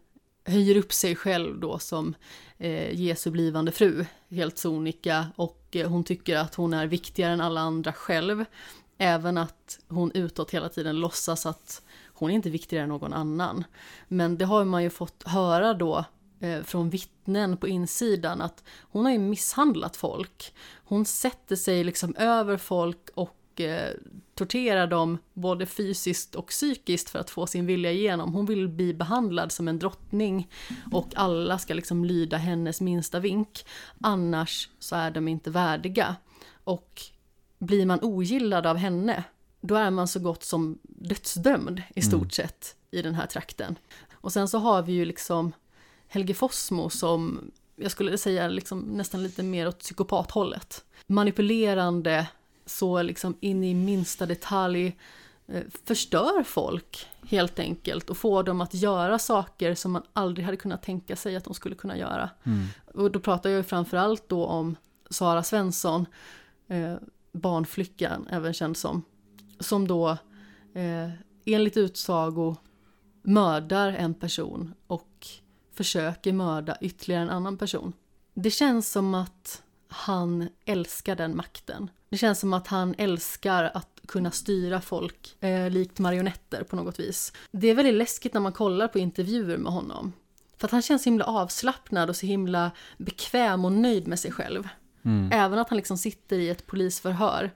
[0.45, 2.15] höjer upp sig själv då som
[2.57, 7.41] eh, Jesu blivande fru, helt sonika, och eh, hon tycker att hon är viktigare än
[7.41, 8.45] alla andra själv.
[9.01, 13.63] Även att hon utåt hela tiden låtsas att hon är inte viktigare än någon annan.
[14.07, 16.05] Men det har man ju fått höra då
[16.39, 20.53] eh, från vittnen på insidan att hon har ju misshandlat folk.
[20.85, 23.93] Hon sätter sig liksom över folk och eh,
[24.35, 28.33] torterar dem både fysiskt och psykiskt för att få sin vilja igenom.
[28.33, 30.51] Hon vill bli behandlad som en drottning
[30.91, 33.65] och alla ska liksom lyda hennes minsta vink.
[34.01, 36.15] Annars så är de inte värdiga.
[36.63, 37.01] Och
[37.59, 39.23] blir man ogillad av henne,
[39.61, 42.29] då är man så gott som dödsdömd i stort mm.
[42.29, 43.75] sett i den här trakten.
[44.13, 45.51] Och sen så har vi ju liksom
[46.07, 50.85] Helge Fossmo som, jag skulle säga liksom nästan lite mer åt psykopathållet.
[51.07, 52.27] Manipulerande,
[52.65, 54.97] så liksom in i minsta detalj,
[55.47, 60.57] eh, förstör folk helt enkelt och får dem att göra saker som man aldrig hade
[60.57, 62.29] kunnat tänka sig att de skulle kunna göra.
[62.43, 62.67] Mm.
[62.93, 64.75] Och då pratar jag ju framförallt då om
[65.09, 66.05] Sara Svensson,
[66.67, 66.95] eh,
[67.31, 69.03] barnflickan, även känd som,
[69.59, 70.09] som då
[70.73, 71.09] eh,
[71.45, 72.55] enligt utsago
[73.21, 75.27] mördar en person och
[75.73, 77.93] försöker mörda ytterligare en annan person.
[78.33, 81.89] Det känns som att han älskar den makten.
[82.09, 86.99] Det känns som att han älskar att kunna styra folk eh, likt marionetter på något
[86.99, 87.33] vis.
[87.51, 90.13] Det är väldigt läskigt när man kollar på intervjuer med honom.
[90.57, 94.31] För att han känns så himla avslappnad och så himla bekväm och nöjd med sig
[94.31, 94.67] själv.
[95.05, 95.29] Mm.
[95.33, 97.51] Även att han liksom sitter i ett polisförhör.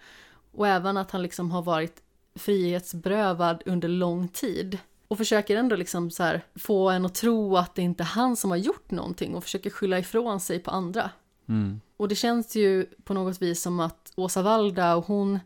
[0.51, 2.01] Och även att han liksom har varit
[2.35, 4.77] frihetsberövad under lång tid.
[5.07, 6.11] Och försöker ändå liksom
[6.55, 9.69] få en att tro att det inte är han som har gjort någonting och försöker
[9.69, 11.09] skylla ifrån sig på andra.
[11.49, 11.81] Mm.
[11.97, 15.39] Och det känns ju på något vis som att Åsa Waldau, hon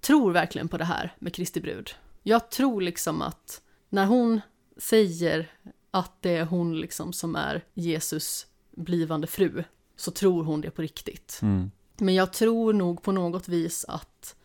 [0.00, 1.90] tror verkligen på det här med Kristi brud.
[2.22, 4.40] Jag tror liksom att när hon
[4.76, 5.50] säger
[5.90, 8.46] att det är hon liksom som är Jesus
[8.76, 9.64] blivande fru,
[9.96, 11.38] så tror hon det på riktigt.
[11.42, 11.70] Mm.
[11.96, 14.36] Men jag tror nog på något vis att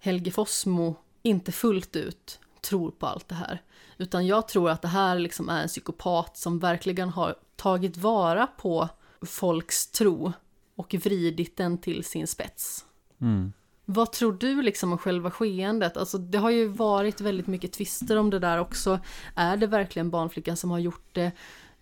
[0.00, 3.62] Helge Fossmo inte fullt ut tror på allt det här.
[3.96, 8.46] Utan jag tror att det här liksom är en psykopat som verkligen har tagit vara
[8.46, 8.88] på
[9.22, 10.32] folks tro
[10.76, 12.84] och vridit den till sin spets.
[13.20, 13.52] Mm.
[13.84, 15.96] Vad tror du liksom om själva skeendet?
[15.96, 19.00] Alltså det har ju varit väldigt mycket tvister om det där också.
[19.34, 21.32] Är det verkligen barnflickan som har gjort det?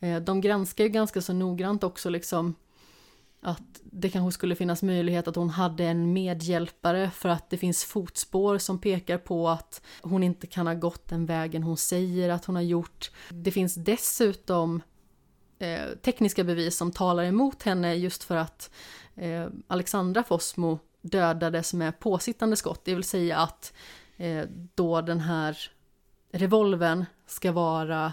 [0.01, 2.55] Eh, De granskar ju ganska så noggrant också liksom
[3.40, 7.84] att det kanske skulle finnas möjlighet att hon hade en medhjälpare för att det finns
[7.84, 12.44] fotspår som pekar på att hon inte kan ha gått den vägen hon säger att
[12.44, 13.10] hon har gjort.
[13.28, 14.82] Det finns dessutom
[15.58, 18.70] eh, tekniska bevis som talar emot henne just för att
[19.14, 23.72] eh, Alexandra Fossmo dödades med påsittande skott, det vill säga att
[24.16, 24.44] eh,
[24.74, 25.58] då den här
[26.32, 28.12] revolven ska vara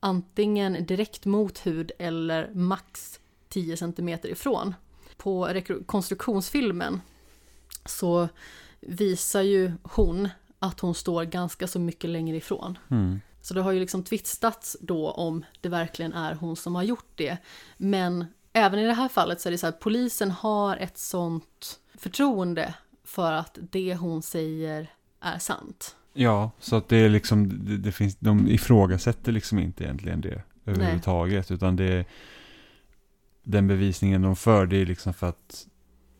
[0.00, 3.20] antingen direkt mot hud eller max
[3.56, 4.74] 10 cm ifrån.
[5.16, 7.00] På rekonstruktionsfilmen
[7.84, 8.28] så
[8.80, 10.28] visar ju hon
[10.58, 12.78] att hon står ganska så mycket längre ifrån.
[12.90, 13.20] Mm.
[13.40, 17.10] Så det har ju liksom tvistats då om det verkligen är hon som har gjort
[17.14, 17.36] det.
[17.76, 21.80] Men även i det här fallet så är det så här, polisen har ett sånt
[21.94, 22.74] förtroende
[23.04, 25.96] för att det hon säger är sant.
[26.12, 30.42] Ja, så att det är liksom, det, det finns, de ifrågasätter liksom inte egentligen det
[30.66, 31.50] överhuvudtaget.
[31.50, 32.04] Utan det
[33.46, 35.66] den bevisningen de för, det är liksom för att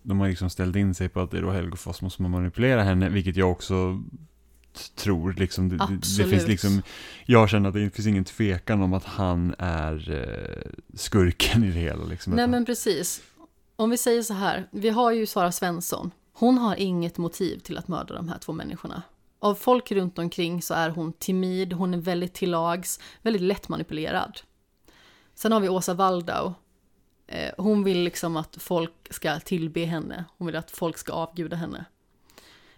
[0.02, 2.32] de har liksom ställt in sig på att det är då Helge Fossmo som har
[2.32, 4.02] manipulerat henne, vilket jag också
[4.94, 5.32] tror.
[5.32, 5.76] Liksom, det,
[6.18, 6.82] det, finns liksom,
[7.24, 11.80] jag känner att det finns ingen tvekan om att han är eh, skurken i det
[11.80, 12.04] hela.
[12.04, 12.32] Liksom.
[12.32, 13.22] Nej men precis.
[13.76, 16.10] Om vi säger så här, vi har ju Sara Svensson.
[16.32, 19.02] Hon har inget motiv till att mörda de här två människorna.
[19.38, 24.40] Av folk runt omkring så är hon timid, hon är väldigt tillags, väldigt lättmanipulerad.
[25.34, 26.54] Sen har vi Åsa Waldau.
[27.26, 31.56] Eh, Hon vill liksom att folk ska tillbe henne, hon vill att folk ska avguda
[31.56, 31.84] henne.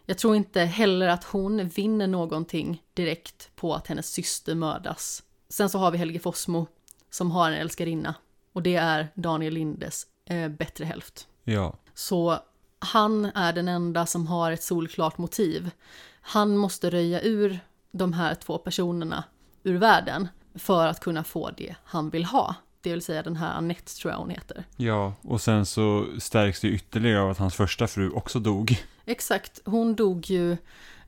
[0.05, 5.23] Jag tror inte heller att hon vinner någonting direkt på att hennes syster mördas.
[5.49, 6.67] Sen så har vi Helge Fossmo
[7.11, 8.15] som har en älskarinna
[8.53, 11.29] och det är Daniel Lindes eh, bättre hälft.
[11.45, 12.39] Ja, Så
[12.79, 15.71] han är den enda som har ett solklart motiv.
[16.21, 17.61] Han måste röja ur
[17.91, 19.25] de här två personerna
[19.63, 22.55] ur världen för att kunna få det han vill ha.
[22.81, 24.65] Det vill säga den här Annette tror jag hon heter.
[24.77, 28.85] ja, och sen så stärks det ytterligare av att hans första fru också dog.
[29.05, 30.57] Exakt, hon dog ju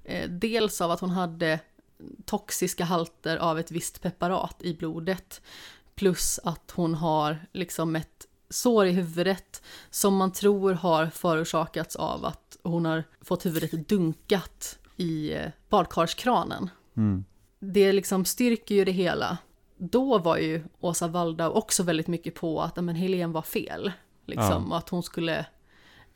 [0.05, 1.61] eh, dels av att hon hade
[2.25, 5.41] toxiska halter av ett visst preparat i blodet.
[5.95, 12.25] Plus att hon har liksom ett sår i huvudet som man tror har förorsakats av
[12.25, 16.71] att hon har fått huvudet dunkat i eh, badkarskranen.
[16.97, 17.25] Mm.
[17.59, 19.39] Det liksom styrker ju det hela.
[19.83, 23.93] Då var ju Åsa Waldau också väldigt mycket på att men, Helene var fel.
[24.27, 25.47] Liksom, och att hon skulle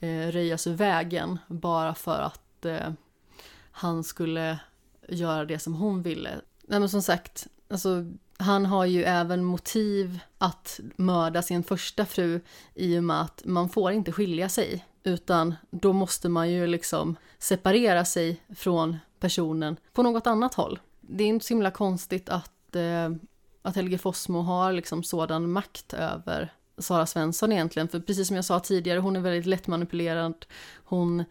[0.01, 2.93] eh, röjas ur vägen bara för att eh,
[3.71, 4.59] han skulle
[5.09, 6.31] göra det som hon ville.
[6.63, 8.05] Nej men som sagt, alltså,
[8.39, 12.41] han har ju även motiv att mörda sin första fru
[12.75, 14.85] i och med att man får inte skilja sig.
[15.03, 20.79] Utan då måste man ju liksom separera sig från personen på något annat håll.
[21.01, 23.11] Det är inte så himla konstigt att, eh,
[23.65, 27.89] att Helge Fossmo har liksom sådan makt över Sara Svensson egentligen.
[27.89, 30.47] För precis som jag sa tidigare, hon är väldigt lättmanipulerad.
[30.85, 31.25] Hon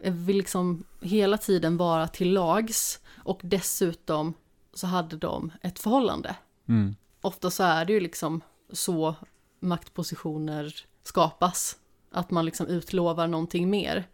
[0.00, 3.00] eh, vill liksom hela tiden vara till lags.
[3.16, 4.34] Och dessutom
[4.74, 6.36] så hade de ett förhållande.
[6.68, 6.96] Mm.
[7.20, 8.40] Ofta så är det ju liksom
[8.72, 9.14] så
[9.60, 11.76] maktpositioner skapas.
[12.10, 14.08] Att man liksom utlovar någonting mer.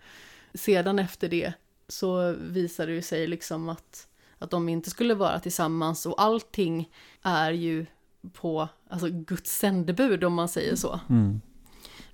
[0.55, 1.53] Sedan efter det
[1.89, 4.09] så visar det ju sig liksom att,
[4.41, 6.91] att de inte skulle vara tillsammans och allting
[7.23, 7.87] är ju
[8.33, 11.01] på alltså Guds sändebud om man säger så.
[11.09, 11.41] Mm.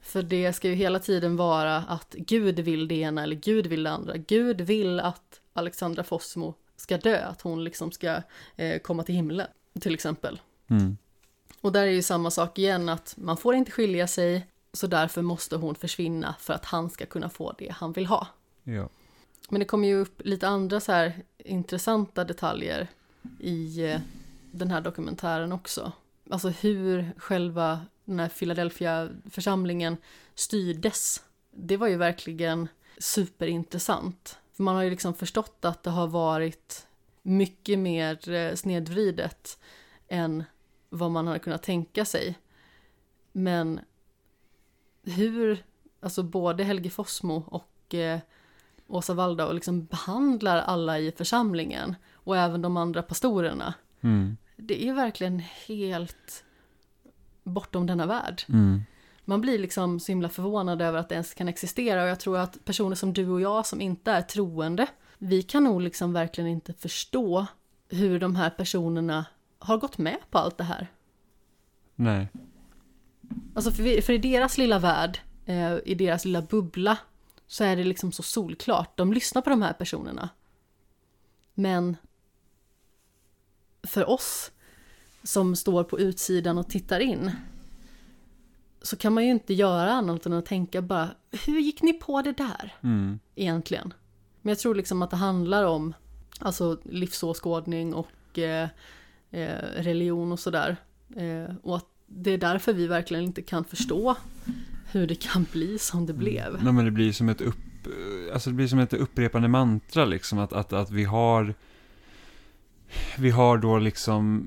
[0.01, 3.83] För det ska ju hela tiden vara att Gud vill det ena eller Gud vill
[3.83, 4.17] det andra.
[4.17, 8.23] Gud vill att Alexandra Fossmo ska dö, att hon liksom ska
[8.57, 9.47] eh, komma till himlen,
[9.81, 10.41] till exempel.
[10.69, 10.97] Mm.
[11.61, 15.23] Och där är ju samma sak igen, att man får inte skilja sig, så därför
[15.23, 18.27] måste hon försvinna för att han ska kunna få det han vill ha.
[18.63, 18.89] Ja.
[19.49, 22.89] Men det kommer ju upp lite andra så här intressanta detaljer
[23.41, 24.01] i eh,
[24.51, 25.93] den här dokumentären också.
[26.31, 29.97] Alltså hur själva den här Philadelphia-församlingen
[30.35, 31.23] styrdes.
[31.51, 32.69] Det var ju verkligen
[32.99, 34.39] superintressant.
[34.53, 36.87] För man har ju liksom förstått att det har varit
[37.23, 39.59] mycket mer eh, snedvridet
[40.09, 40.45] än
[40.89, 42.39] vad man hade kunnat tänka sig.
[43.33, 43.81] Men
[45.03, 45.65] hur,
[46.01, 48.21] alltså både Helge Fossmo och eh,
[48.87, 53.75] Åsa Waldau liksom behandlar alla i församlingen och även de andra pastorerna.
[54.01, 54.37] Mm.
[54.57, 56.45] Det är verkligen helt
[57.45, 58.43] bortom denna värld.
[58.49, 58.83] Mm.
[59.25, 62.39] Man blir liksom så himla förvånad över att det ens kan existera och jag tror
[62.39, 64.87] att personer som du och jag som inte är troende,
[65.19, 67.47] vi kan nog liksom verkligen inte förstå
[67.89, 69.25] hur de här personerna
[69.59, 70.87] har gått med på allt det här.
[71.95, 72.29] Nej.
[73.55, 76.99] Alltså för, vi- för i deras lilla värld, eh, i deras lilla bubbla,
[77.47, 78.97] så är det liksom så solklart.
[78.97, 80.29] De lyssnar på de här personerna.
[81.55, 81.97] Men
[83.83, 84.51] för oss
[85.23, 87.31] som står på utsidan och tittar in
[88.83, 91.09] så kan man ju inte göra annat än att tänka bara,
[91.47, 93.19] hur gick ni på det där Mm.
[93.35, 93.95] egentligen?
[94.43, 95.95] Men jag tror liksom att det handlar om
[96.41, 98.69] alltså livsåskådning och eh,
[99.31, 100.77] eh, religion och sådär.
[101.17, 104.17] Eh, och att det är därför vi verkligen inte kan förstå
[104.99, 106.47] hur det kan bli som det blev.
[106.47, 106.65] Mm.
[106.65, 107.57] Nej, men det blir som ett upp,
[108.33, 111.55] alltså det blir som ett upprepande mantra liksom att, att, att vi har
[113.19, 114.45] vi har då liksom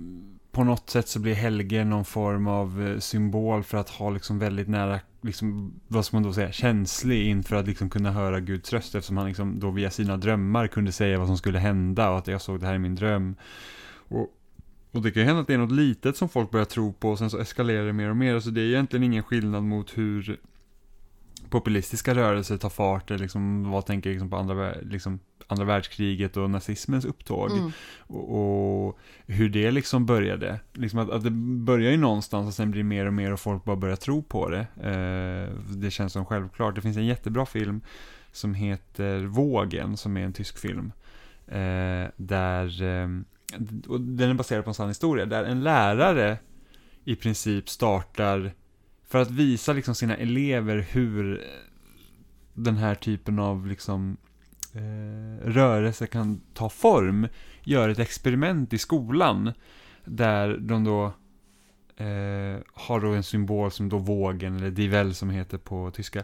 [0.52, 4.40] på något sätt så blir Helge någon form av eh, symbol för att ha liksom
[4.40, 8.74] väldigt nära, liksom, vad ska man då säga, känslig inför att liksom kunna höra Guds
[8.74, 12.18] röst eftersom han liksom då via sina drömmar kunde säga vad som skulle hända och
[12.18, 13.36] att jag såg det här i min dröm.
[13.92, 14.28] Och,
[14.92, 17.10] och det kan ju hända att det är något litet som folk börjar tro på
[17.10, 18.34] och sen så eskalerar det mer och mer.
[18.36, 20.40] Alltså det är egentligen ingen skillnad mot hur
[21.50, 26.50] populistiska rörelser tar fart, eller liksom, vad tänker liksom på andra, liksom, andra världskriget och
[26.50, 27.52] nazismens upptåg.
[27.52, 27.72] Mm.
[28.00, 30.60] Och, och hur det liksom började.
[30.74, 33.40] Liksom att, att det börjar ju någonstans och sen blir det mer och mer och
[33.40, 34.68] folk bara börjar tro på det.
[34.82, 36.76] Eh, det känns som självklart.
[36.76, 37.82] Det finns en jättebra film
[38.32, 40.92] som heter Vågen, som är en tysk film.
[41.48, 43.08] Eh, där, eh,
[43.88, 46.38] och den är baserad på en sann historia, där en lärare
[47.04, 48.52] i princip startar
[49.08, 51.46] för att visa liksom sina elever hur eh,
[52.54, 54.18] den här typen av liksom
[54.74, 57.28] eh, rörelse kan ta form,
[57.64, 59.54] gör ett experiment i skolan
[60.06, 61.06] där de då
[61.98, 66.24] eh, har då en symbol som då vågen, eller die Welle som heter på tyska.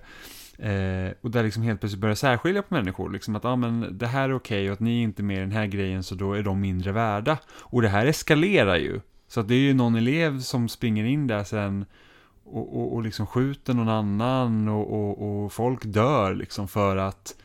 [0.57, 4.07] Eh, och där liksom helt plötsligt börjar särskilja på människor, liksom att ah, men det
[4.07, 6.33] här är okej och att ni är inte med i den här grejen så då
[6.33, 7.37] är de mindre värda.
[7.47, 8.99] Och det här eskalerar ju.
[9.27, 11.85] Så att det är ju någon elev som springer in där sen
[12.43, 17.35] och, och, och liksom skjuter någon annan och, och, och folk dör liksom för att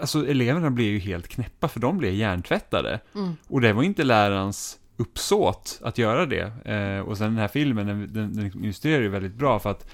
[0.00, 3.00] Alltså eleverna blir ju helt knäppa för de blir hjärntvättade.
[3.14, 3.36] Mm.
[3.48, 6.52] Och det var inte lärarens uppsåt att göra det.
[6.72, 9.90] Eh, och sen den här filmen, den, den, den illustrerar ju väldigt bra för att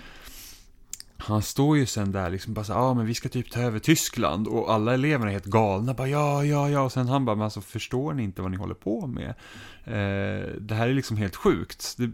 [1.24, 3.60] han står ju sen där liksom bara så ja ah, men vi ska typ ta
[3.60, 4.48] över Tyskland.
[4.48, 6.82] Och alla eleverna är helt galna bara ja, ja, ja.
[6.82, 9.28] Och sen han bara men alltså förstår ni inte vad ni håller på med?
[9.84, 11.94] Eh, det här är liksom helt sjukt.
[11.98, 12.10] Det,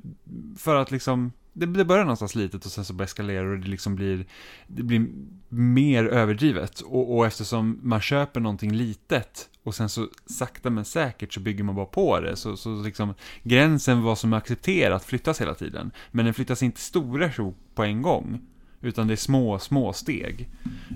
[0.58, 3.68] för att liksom det, det börjar någonstans litet och sen så bara eskalerar och det
[3.68, 4.26] liksom blir
[4.66, 5.06] det blir
[5.48, 6.80] mer överdrivet.
[6.80, 11.64] Och, och eftersom man köper någonting litet och sen så sakta men säkert så bygger
[11.64, 15.90] man bara på det så, så liksom gränsen vad som är accepterat flyttas hela tiden.
[16.10, 17.30] Men den flyttas inte stora
[17.74, 18.40] på en gång
[18.80, 20.48] utan det är små, små steg.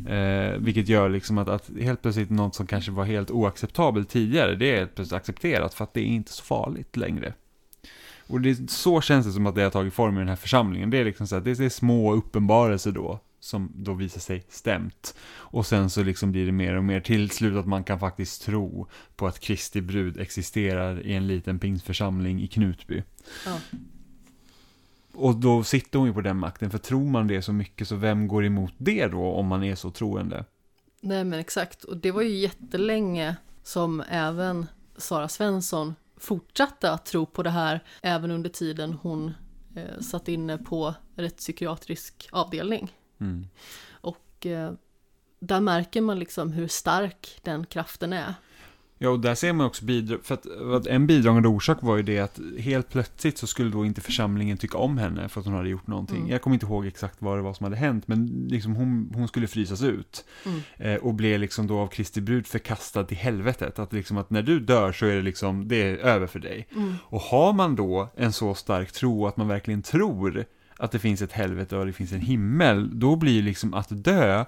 [0.08, 4.54] Eh, vilket gör liksom att, att helt plötsligt något som kanske var helt oacceptabelt tidigare,
[4.54, 7.34] det är helt plötsligt accepterat för att det är inte så farligt längre.
[8.26, 10.90] Och det, så känns det som att det har tagit form i den här församlingen.
[10.90, 15.14] Det är liksom så att det är små uppenbarelser då, som då visar sig stämt.
[15.34, 18.42] Och sen så liksom blir det mer och mer till slut att man kan faktiskt
[18.42, 18.86] tro
[19.16, 23.02] på att Kristi brud existerar i en liten pingsförsamling i Knutby.
[23.46, 23.58] Ja.
[25.14, 27.96] Och då sitter hon ju på den makten, för tror man det så mycket så
[27.96, 30.44] vem går emot det då om man är så troende?
[31.00, 34.66] Nej men exakt, och det var ju jättelänge som även
[34.96, 39.34] Sara Svensson fortsatte att tro på det här även under tiden hon
[39.76, 42.92] eh, satt inne på rättspsykiatrisk avdelning.
[43.20, 43.48] Mm.
[43.90, 44.72] Och eh,
[45.38, 48.34] där märker man liksom hur stark den kraften är.
[49.02, 52.02] Ja, och där ser man också bidrag, för att, att en bidragande orsak var ju
[52.02, 55.54] det att helt plötsligt så skulle då inte församlingen tycka om henne för att hon
[55.54, 56.16] hade gjort någonting.
[56.16, 56.30] Mm.
[56.30, 59.28] Jag kommer inte ihåg exakt vad det var som hade hänt, men liksom hon, hon
[59.28, 60.24] skulle frysas ut.
[60.46, 60.60] Mm.
[60.76, 63.78] Eh, och blev liksom då av Kristi brud förkastad till helvetet.
[63.78, 66.68] Att liksom att när du dör så är det liksom, det är över för dig.
[66.76, 66.94] Mm.
[67.02, 70.44] Och har man då en så stark tro att man verkligen tror
[70.76, 74.44] att det finns ett helvete och det finns en himmel, då blir liksom att dö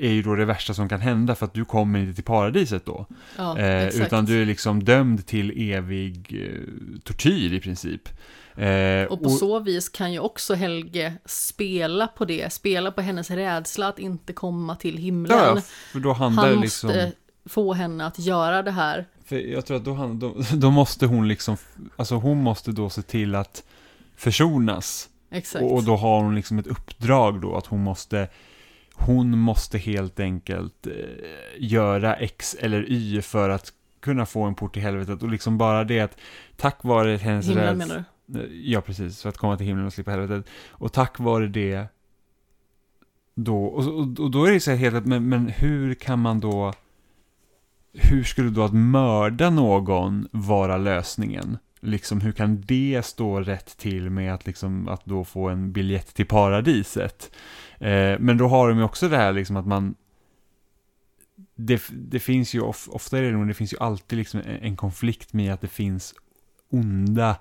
[0.00, 2.86] är ju då det värsta som kan hända för att du kommer inte till paradiset
[2.86, 3.06] då.
[3.36, 8.08] Ja, Eh, utan du är liksom dömd till evig eh, tortyr i princip.
[8.56, 13.30] Eh, Och på så vis kan ju också Helge spela på det, spela på hennes
[13.30, 15.38] rädsla att inte komma till himlen.
[15.38, 15.60] ja,
[15.92, 17.12] för då handlar Han det måste liksom...
[17.46, 19.06] få henne att göra det här.
[19.24, 21.56] För jag tror att då, han, då, då måste hon liksom,
[21.96, 23.62] alltså hon måste då se till att
[24.16, 25.08] försonas.
[25.30, 25.64] Exakt.
[25.64, 28.28] Och, och då har hon liksom ett uppdrag då att hon måste
[28.98, 30.92] hon måste helt enkelt eh,
[31.58, 35.84] göra X eller Y för att kunna få en port till helvetet och liksom bara
[35.84, 36.16] det att
[36.56, 38.40] tack vare hennes Himlen menar du?
[38.40, 39.22] Eh, Ja, precis.
[39.22, 40.46] För att komma till himlen och slippa helvetet.
[40.68, 41.86] Och tack vare det
[43.34, 46.40] då, och, och, och då är det så här helt, men, men hur kan man
[46.40, 46.72] då,
[47.92, 51.58] hur skulle då att mörda någon vara lösningen?
[51.80, 56.14] Liksom, hur kan det stå rätt till med att, liksom, att då få en biljett
[56.14, 57.30] till paradiset?
[57.78, 59.94] Eh, men då har de ju också det här liksom att man,
[61.54, 64.56] det, det finns ju, of, ofta är det nog, det finns ju alltid liksom en,
[64.56, 66.14] en konflikt med att det finns
[66.70, 67.36] onda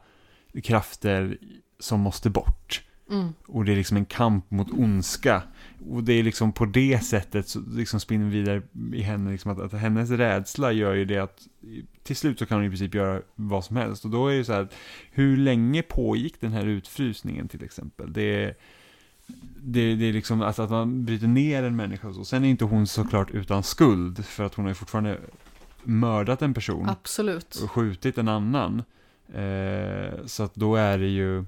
[0.63, 1.37] krafter
[1.79, 2.83] som måste bort.
[3.11, 3.33] Mm.
[3.47, 5.43] Och det är liksom en kamp mot ondska.
[5.89, 8.61] Och det är liksom på det sättet så liksom spinner vidare
[8.93, 11.47] i henne, liksom att, att hennes rädsla gör ju det att
[12.03, 14.05] till slut så kan hon i princip göra vad som helst.
[14.05, 14.67] Och då är det så här,
[15.11, 18.13] hur länge pågick den här utfrysningen till exempel?
[18.13, 18.55] Det är,
[19.67, 22.25] det, det är liksom alltså att man bryter ner en människa och så.
[22.25, 25.17] Sen är inte hon såklart utan skuld, för att hon har ju fortfarande
[25.83, 27.55] mördat en person Absolut.
[27.63, 28.83] och skjutit en annan.
[29.33, 31.45] Eh, så att då är det ju...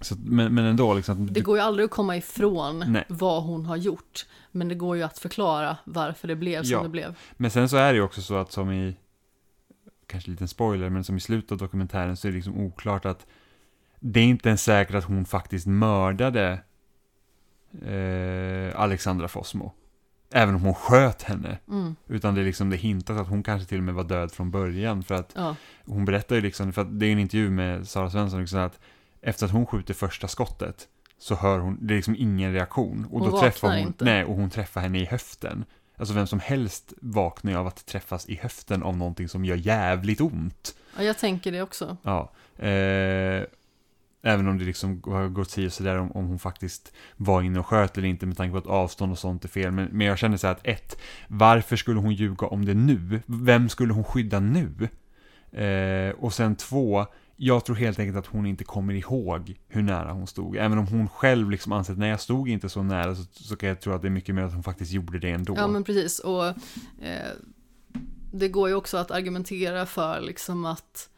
[0.00, 1.32] Så, men, men ändå liksom...
[1.32, 3.04] Det går ju aldrig att komma ifrån Nej.
[3.08, 4.26] vad hon har gjort.
[4.50, 6.82] Men det går ju att förklara varför det blev som Ja.
[6.82, 7.14] det blev.
[7.36, 8.96] Men sen så är det ju också så att som i...
[10.06, 13.04] Kanske en liten spoiler, men som i slutet av dokumentären så är det liksom oklart
[13.04, 13.26] att
[14.00, 16.60] det är inte ens säkert att hon faktiskt mördade
[17.86, 19.72] eh, Alexandra Fossmo.
[20.32, 21.58] Även om hon sköt henne.
[21.68, 21.96] Mm.
[22.08, 24.50] Utan det är liksom det hintas att hon kanske till och med var död från
[24.50, 25.02] början.
[25.02, 25.56] För att Ja.
[25.86, 28.78] hon berättar ju liksom, för att det är en intervju med Sara Svensson, liksom att
[29.20, 33.04] efter att hon skjuter första skottet så hör hon, det är liksom ingen reaktion.
[33.10, 34.04] Och Hon då träffar hon, inte.
[34.04, 35.64] nej, och hon träffar henne i höften.
[35.96, 40.20] Alltså vem som helst vaknar av att träffas i höften av någonting som gör jävligt
[40.20, 40.74] ont.
[40.96, 41.96] ja, jag tänker det också.
[42.02, 42.32] Ja.
[42.66, 43.42] Eh,
[44.26, 47.66] även om det liksom har gått så sådär om, om hon faktiskt var inne och
[47.66, 49.70] sköt eller inte med tanke på att avstånd och sånt är fel.
[49.70, 50.98] Men, men jag känner så här att ett,
[51.28, 53.20] varför skulle hon ljuga om det nu?
[53.26, 54.88] Vem skulle hon skydda nu?
[55.52, 60.12] Eh, och sen två, jag tror helt enkelt att hon inte kommer ihåg hur nära
[60.12, 60.56] hon stod.
[60.56, 63.56] Även om hon själv liksom anser att nej, jag stod inte så nära så, så
[63.56, 65.54] kan jag tro att det är mycket mer att hon faktiskt gjorde det ändå.
[65.56, 67.32] Ja men precis och eh,
[68.32, 71.15] det går ju också att argumentera för liksom att eh,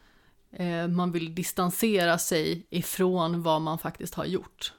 [0.89, 4.73] man vill distansera sig ifrån vad man faktiskt har gjort.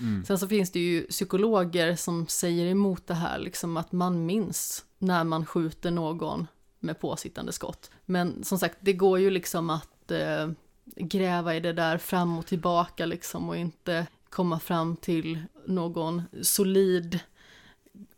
[0.00, 0.24] Mm.
[0.24, 4.84] Sen så finns det ju psykologer som säger emot det här, liksom att man minns
[4.98, 6.46] när man skjuter någon
[6.80, 7.90] med påsittande skott.
[8.04, 10.48] Men som sagt, det går ju liksom att eh,
[10.96, 17.20] gräva i det där fram och tillbaka liksom och inte komma fram till någon solid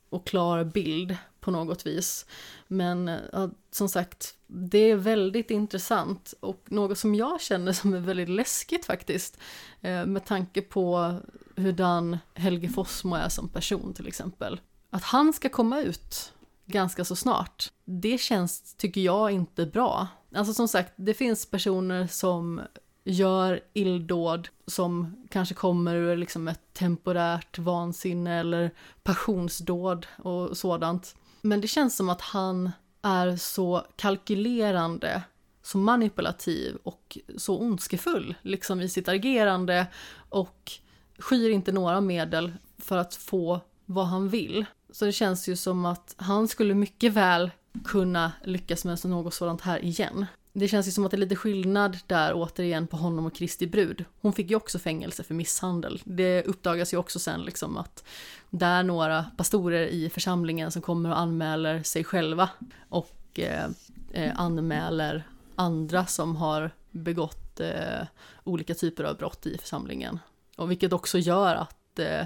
[0.08, 2.26] och klar bild på något vis.
[2.66, 7.94] Men eh, ja, som sagt, det är väldigt intressant och något som jag känner som
[7.94, 9.38] är väldigt läskigt faktiskt.
[9.80, 11.14] Eh, med tanke på
[11.56, 14.60] hurdan Helge Fossmo är som person till exempel.
[14.90, 16.32] Att han ska komma ut
[16.66, 20.06] ganska så snart, det känns, tycker jag, inte bra.
[20.34, 22.60] Alltså som sagt, det finns personer som
[23.04, 28.70] gör illdåd som kanske kommer ur liksom ett temporärt vansinne eller
[29.02, 31.16] passionsdåd och sådant.
[31.42, 32.70] Men det känns som att han
[33.08, 35.22] är så kalkylerande,
[35.62, 39.86] så manipulativ och så ondskefull liksom i sitt agerande
[40.28, 40.72] och
[41.18, 44.64] skyr inte några medel för att få vad han vill.
[44.90, 47.50] Så det känns ju som att han skulle mycket väl
[47.84, 50.26] kunna lyckas med något sådant här igen.
[50.58, 53.66] Det känns ju som att det är lite skillnad där återigen på honom och Kristi
[53.66, 54.04] brud.
[54.20, 56.02] Hon fick ju också fängelse för misshandel.
[56.04, 58.04] Det uppdagas ju också sen liksom att
[58.50, 62.50] det är några pastorer i församlingen som kommer och anmäler sig själva
[62.88, 63.66] och eh,
[64.12, 68.06] eh, anmäler andra som har begått eh,
[68.44, 70.18] olika typer av brott i församlingen.
[70.56, 72.24] Och vilket också gör att eh,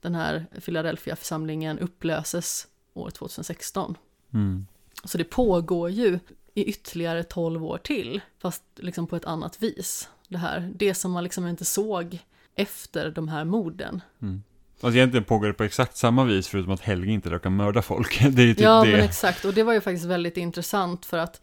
[0.00, 3.96] den här Philadelphia-församlingen upplöses år 2016.
[4.34, 4.66] Mm.
[5.04, 6.18] Så det pågår ju
[6.54, 10.08] i ytterligare 12 år till, fast liksom på ett annat vis.
[10.28, 12.18] Det här, det som man liksom inte såg
[12.54, 14.02] efter de här morden.
[14.22, 14.42] Mm.
[14.80, 18.20] Alltså egentligen pågår det på exakt samma vis förutom att Helge inte råkar mörda folk.
[18.30, 18.90] Det är typ ja, det.
[18.90, 19.44] men exakt.
[19.44, 21.40] Och det var ju faktiskt väldigt intressant för att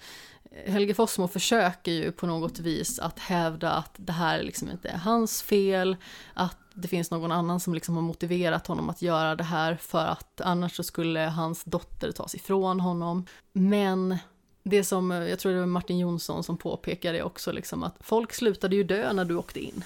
[0.65, 4.97] Helge Fossmo försöker ju på något vis att hävda att det här liksom inte är
[4.97, 5.97] hans fel,
[6.33, 10.05] att det finns någon annan som liksom har motiverat honom att göra det här för
[10.05, 13.25] att annars så skulle hans dotter tas ifrån honom.
[13.53, 14.17] Men
[14.63, 18.75] det som, jag tror det var Martin Jonsson som påpekade också, liksom att folk slutade
[18.75, 19.83] ju dö när du åkte in.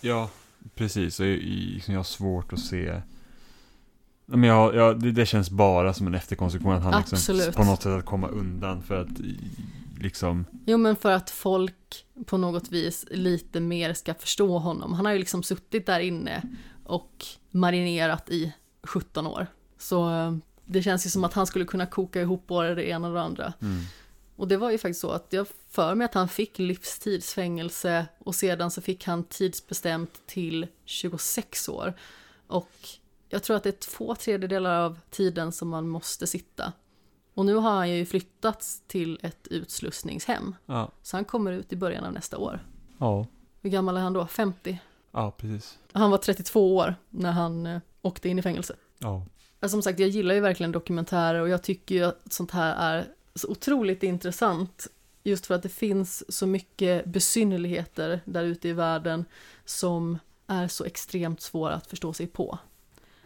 [0.00, 0.30] Ja,
[0.74, 1.20] precis.
[1.20, 3.00] Och jag, liksom jag har svårt att se...
[4.26, 7.82] Men jag, jag, det, det känns bara som en efterkonstruktion att han liksom på något
[7.82, 9.08] sätt att komma undan för att
[10.00, 10.44] liksom...
[10.66, 14.94] Jo men för att folk på något vis lite mer ska förstå honom.
[14.94, 16.42] Han har ju liksom suttit där inne
[16.84, 18.52] och marinerat i
[18.82, 19.46] 17 år.
[19.78, 23.08] Så eh, det känns ju som att han skulle kunna koka ihop både det ena
[23.08, 23.52] och det andra.
[23.60, 23.80] Mm.
[24.38, 28.34] Och det var ju faktiskt så att jag för mig att han fick livstidsfängelse och
[28.34, 31.94] sedan så fick han tidsbestämt till 26 år.
[32.46, 32.70] Och
[33.28, 36.72] jag tror att det är två tredjedelar av tiden som man måste sitta.
[37.34, 40.54] Och nu har han ju flyttats till ett utslussningshem.
[40.66, 40.90] Ja.
[41.02, 42.66] Så han kommer ut i början av nästa år.
[42.98, 43.26] Ja.
[43.60, 44.26] Hur gammal är han då?
[44.26, 44.78] 50?
[45.10, 45.78] Ja, precis.
[45.92, 48.76] Han var 32 år när han eh, åkte in i fängelse.
[48.98, 49.26] Ja.
[49.68, 53.08] Som sagt, jag gillar ju verkligen dokumentärer och jag tycker ju att sånt här är
[53.38, 54.86] så otroligt intressant.
[55.22, 59.24] Just för att det finns så mycket besynnerligheter där ute i världen
[59.64, 62.58] som är så extremt svåra att förstå sig på.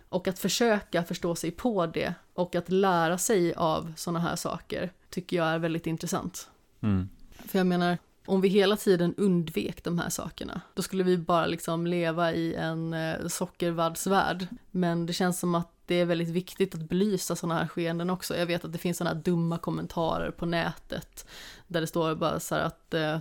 [0.08, 4.92] Och att försöka förstå sig på det och att lära sig av sådana här saker
[5.10, 6.48] tycker jag är väldigt intressant.
[6.80, 7.08] Mm.
[7.46, 11.46] För jag menar, om vi hela tiden undvek de här sakerna, då skulle vi bara
[11.46, 14.46] liksom leva i en eh, sockervaddsvärld.
[14.70, 18.36] Men det känns som att det är väldigt viktigt att belysa sådana här skeenden också.
[18.36, 21.26] Jag vet att det finns sådana här dumma kommentarer på nätet,
[21.66, 23.18] där det står bara så här att eh,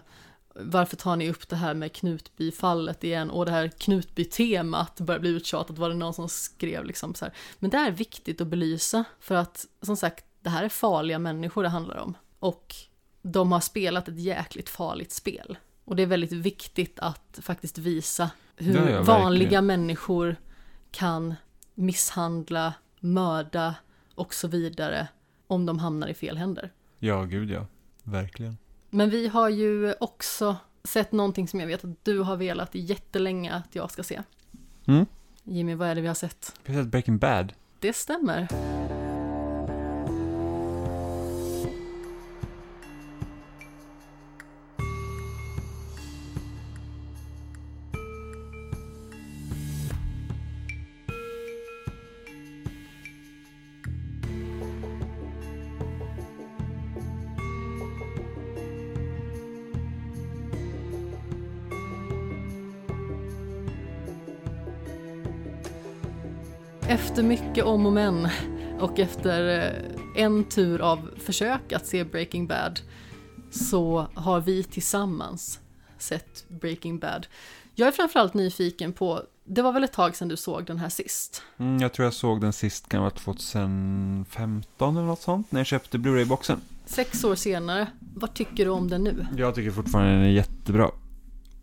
[0.55, 5.29] varför tar ni upp det här med Knutbyfallet igen och det här Knutby-temat börjar bli
[5.29, 7.33] uttjatat var det någon som skrev liksom så här.
[7.59, 11.63] Men det är viktigt att belysa för att som sagt, det här är farliga människor
[11.63, 12.17] det handlar om.
[12.39, 12.75] Och
[13.21, 15.57] de har spelat ett jäkligt farligt spel.
[15.85, 19.65] Och det är väldigt viktigt att faktiskt visa hur Ja, ja, vanliga verkligen.
[19.65, 20.35] människor
[20.91, 21.35] kan
[21.75, 23.75] misshandla, mörda
[24.15, 25.07] och så vidare
[25.47, 26.71] om de hamnar i fel händer.
[26.99, 27.65] Ja, gud ja.
[28.03, 28.57] Verkligen.
[28.89, 33.53] Men vi har ju också sett någonting som jag vet att du har velat jättelänge
[33.53, 34.21] att jag ska se.
[34.87, 35.05] Mm.
[35.43, 36.53] Jimmy, vad är det vi har sett?
[36.65, 37.53] Vi har sett Breaking Bad.
[37.79, 38.47] Det stämmer.
[66.91, 68.27] Efter mycket om och men
[68.79, 69.67] och efter
[70.15, 72.79] eh, en tur av försök att se Breaking Bad
[73.51, 75.59] så har vi tillsammans
[75.97, 77.27] sett Breaking Bad.
[77.75, 80.89] Jag är framförallt nyfiken på, det var väl ett tag sedan du såg den här
[80.89, 81.43] sist?
[81.57, 85.67] Mm, jag tror jag såg den sist, kan vara 2015 eller något sånt, när jag
[85.67, 86.61] köpte Blu-ray-boxen.
[86.85, 89.27] Sex år senare, vad tycker du om den nu?
[89.37, 90.91] Jag tycker fortfarande den är jättebra.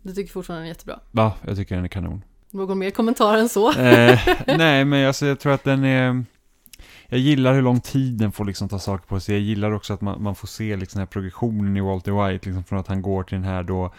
[0.03, 0.99] Du tycker fortfarande den är jättebra.
[1.11, 1.33] Va?
[1.45, 2.21] Jag tycker den är kanon.
[2.51, 3.71] Någon mer kommentar än så?
[3.71, 6.23] eh, nej, men alltså, jag tror att den är...
[7.07, 9.35] Jag gillar hur lång tid den får liksom ta saker på sig.
[9.35, 12.45] Jag gillar också att man, man får se liksom den här progressionen i Walter White,
[12.45, 13.93] liksom från att han går till den här då...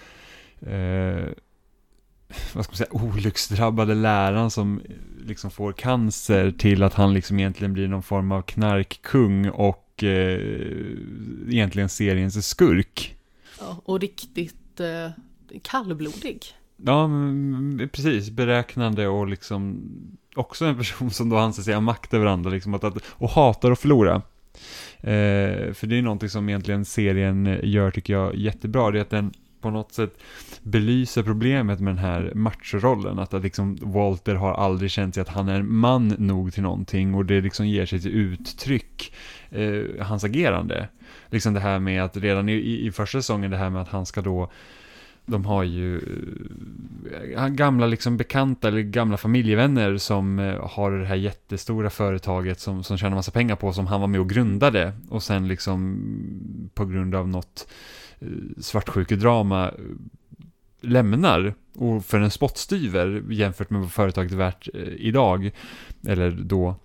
[0.70, 1.28] Eh,
[2.52, 4.80] vad ska man säga, olycksdrabbade läraren som
[5.26, 10.40] liksom får cancer till att han liksom egentligen blir någon form av knarkkung och eh,
[11.48, 13.16] egentligen seriens skurk.
[13.60, 15.10] Ja, och riktigt eh,
[15.62, 16.54] kallblodig.
[16.84, 17.10] Ja,
[17.92, 18.30] precis.
[18.30, 19.82] Beräknande och liksom
[20.34, 23.30] också en person som då anser sig ha makt över andra liksom, att, att, och
[23.30, 24.22] hatar att förlora.
[25.00, 28.90] Eh, för det är någonting som egentligen serien gör, tycker jag, jättebra.
[28.90, 30.22] Det är att den på något sätt
[30.62, 33.18] belyser problemet med den här machorollen.
[33.18, 37.14] Att, att liksom Walter har aldrig känt sig att han är man nog till någonting
[37.14, 39.14] och det liksom ger sig till uttryck,
[39.50, 40.88] eh, hans agerande.
[41.30, 44.06] Liksom det här med att redan i, i första säsongen, det här med att han
[44.06, 44.50] ska då
[45.26, 46.00] de har ju
[47.34, 52.84] eh, gamla liksom bekanta eller gamla familjevänner som eh, har det här jättestora företaget som,
[52.84, 56.00] som tjänar massa pengar på som han var med och grundade och sen liksom
[56.74, 57.68] på grund av något
[58.18, 58.28] eh,
[58.58, 59.70] svartsjukedrama
[60.80, 64.68] lämnar och för en spottstyver jämfört med vad företaget är värt
[64.98, 65.50] idag
[66.06, 66.76] eller då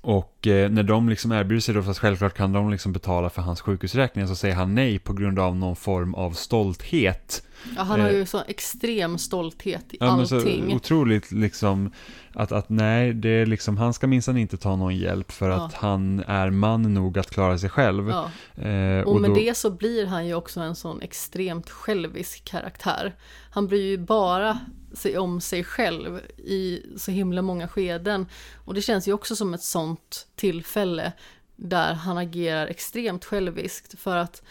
[0.00, 3.42] och eh, när de liksom erbjuder sig då, fast självklart kan de liksom betala för
[3.42, 7.42] hans sjukhusräkningar, så säger han nej på grund av någon form av stolthet.
[7.76, 8.16] Ja, han har Eh.
[8.16, 10.74] ju så extrem stolthet i Ja, men så allting.
[10.74, 11.92] otroligt liksom,
[12.34, 15.56] att, att nej, det är liksom, han ska minsann inte ta någon hjälp för Ja.
[15.66, 18.08] att han är man nog att klara sig själv.
[18.08, 18.30] Ja.
[18.62, 23.14] Eh, Och med då, det så blir han ju också en sån extremt självisk karaktär.
[23.50, 24.58] Han bryr ju bara
[24.92, 28.26] sig om sig själv i så himla många skeden.
[28.64, 31.12] Och det känns ju också som ett sånt tillfälle
[31.56, 34.42] där han agerar extremt själviskt för att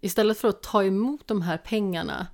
[0.00, 2.26] istället för att ta emot de här pengarna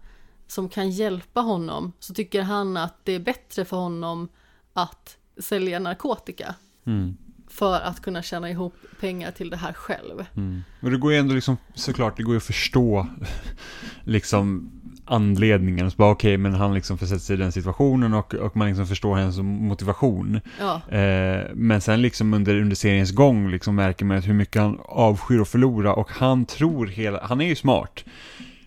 [0.46, 4.28] som kan hjälpa honom så tycker han att det är bättre för honom
[4.72, 6.54] att sälja narkotika.
[6.84, 7.16] Mm.
[7.48, 10.26] för att kunna tjäna ihop pengar till det här själv.
[10.34, 10.62] Mm.
[10.82, 13.06] Och det går ju ändå liksom, såklart, det går ju att förstå
[14.04, 14.70] liksom
[15.06, 15.90] anledningen.
[15.90, 18.68] Så bara okej, okay, men han liksom försätter sig i den situationen och, och man
[18.68, 20.40] liksom förstår hennes motivation.
[20.60, 20.98] Ja.
[20.98, 25.40] Eh, men sen liksom under, under seriens gång liksom märker man hur mycket han avskyr
[25.40, 28.04] att förlora och han tror hela, han är ju smart.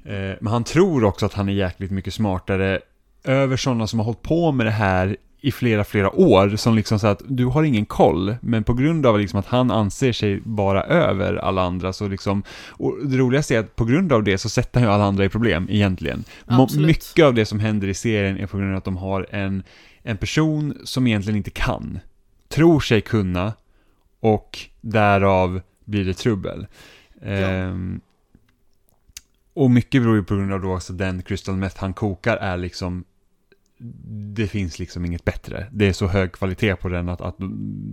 [0.06, 2.80] Eh, men han tror också att han är jäkligt mycket smartare
[3.24, 7.00] över sådana som har hållit på med det här i flera, flera år som liksom
[7.00, 10.42] så att du har ingen koll, men på grund av liksom att han anser sig
[10.44, 14.38] vara över alla andra så liksom, och det roligaste är att på grund av det
[14.38, 16.24] så sätter han ju alla andra i problem egentligen.
[16.46, 16.88] Absolut.
[16.88, 19.64] Mycket av det som händer i serien är på grund av att de har en,
[20.04, 22.00] en person som egentligen inte kan,
[22.50, 23.54] tror sig kunna
[24.20, 26.68] och därav blir det trubbel.
[27.22, 27.28] Ja.
[27.30, 28.02] Ehm,
[29.54, 32.58] och mycket beror ju på grund av då också den crystal meth han kokar är
[32.58, 33.04] liksom
[34.36, 35.68] det finns liksom inget bättre.
[35.72, 37.36] Det är så hög kvalitet på den att, att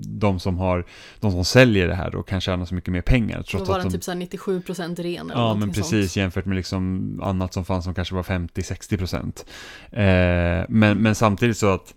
[0.06, 0.86] de som har,
[1.20, 3.36] de som säljer det här då kan tjäna så mycket mer pengar.
[3.36, 6.12] Då Trots var att den de, typ så här 97% ren eller Ja, men precis
[6.12, 6.16] sånt.
[6.16, 9.46] jämfört med liksom annat som fanns som kanske var 50-60 procent.
[9.90, 11.94] Eh, men, men samtidigt så att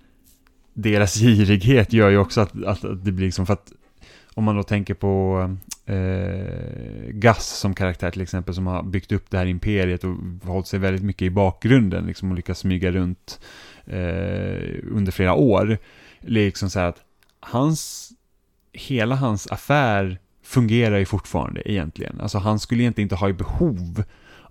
[0.73, 3.71] deras girighet gör ju också att, att, att det blir liksom för att
[4.33, 5.41] om man då tänker på
[5.85, 10.67] eh, Gus som karaktär till exempel som har byggt upp det här imperiet och hållit
[10.67, 13.39] sig väldigt mycket i bakgrunden liksom och lyckats smyga runt
[13.89, 15.77] eh, under flera år.
[16.19, 17.01] Liksom så här att
[17.39, 18.11] hans,
[18.73, 22.21] hela hans affär fungerar ju fortfarande egentligen.
[22.21, 24.03] Alltså han skulle egentligen inte ha i behov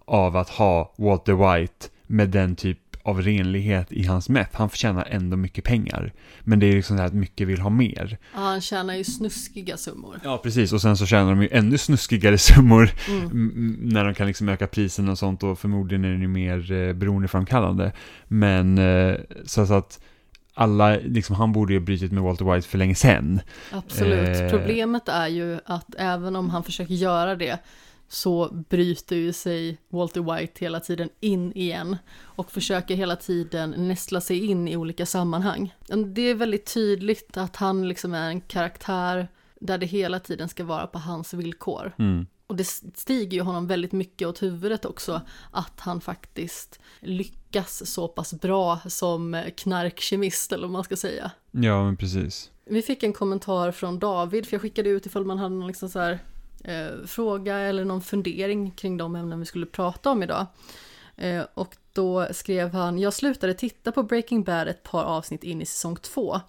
[0.04, 2.78] av att ha Walter White med den typ
[3.08, 4.50] av renlighet i hans meth.
[4.56, 6.12] Han förtjänar ändå mycket pengar.
[6.40, 8.18] Men det är liksom så här att mycket vill ha mer.
[8.34, 10.20] Ja, han tjänar ju snuskiga summor.
[10.24, 10.72] Ja, precis.
[10.72, 13.76] Och sen så tjänar de ju ännu snuskigare summor Mm.
[13.82, 16.92] när de kan liksom öka priserna och sånt och förmodligen är det ju mer eh,
[16.92, 17.92] beroendeframkallande.
[18.28, 19.14] Men eh,
[19.44, 20.00] så, så att
[20.54, 23.40] alla, liksom han borde ju brutit med Walter White för länge sedan.
[23.72, 24.40] Absolut.
[24.40, 24.50] Eh.
[24.50, 27.58] Problemet är ju att även om han försöker göra det
[28.08, 34.20] så bryter ju sig Walter White hela tiden in igen och försöker hela tiden nästla
[34.20, 35.74] sig in i olika sammanhang.
[36.14, 39.28] Det är väldigt tydligt att han liksom är en karaktär
[39.60, 41.92] där det hela tiden ska vara på hans villkor.
[41.98, 42.26] Mm.
[42.46, 42.64] Och det
[42.94, 45.20] stiger ju honom väldigt mycket åt huvudet också
[45.50, 51.30] att han faktiskt lyckas så pass bra som knarkkemist eller vad man ska säga.
[51.50, 52.50] Ja, men precis.
[52.64, 55.88] Vi fick en kommentar från David, för jag skickade ut ifall man hade någon liksom
[55.88, 56.18] så här,
[56.64, 60.46] eh, fråga eller någon fundering kring de ämnen vi skulle prata om idag.
[61.16, 65.62] Eh, och då skrev han, jag slutade titta på Breaking Bad ett par avsnitt in
[65.62, 66.40] i säsong två.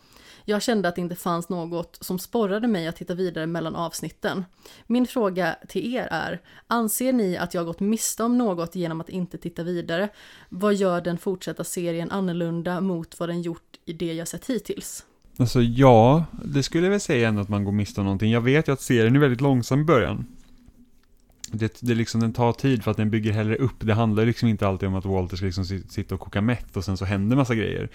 [0.46, 4.46] Jag kände att det inte fanns något som sporrade mig att titta vidare mellan avsnitten.
[4.88, 9.10] Min fråga till er är, anser ni att jag gått miste om något genom att
[9.10, 10.10] inte titta vidare?
[10.50, 15.06] Vad gör den fortsatta serien annorlunda mot vad den gjort i det jag sett hittills?
[15.40, 18.32] Alltså ja, det skulle jag väl säga ändå att man går miste om någonting.
[18.32, 20.26] Jag vet ju att serien är väldigt långsam i början.
[21.52, 23.76] Det, det liksom, den tar tid för att den bygger hellre upp.
[23.80, 26.78] Det handlar liksom inte alltid om att Walter ska liksom sit- sitta och koka meth
[26.78, 27.90] och sen så händer massa grejer.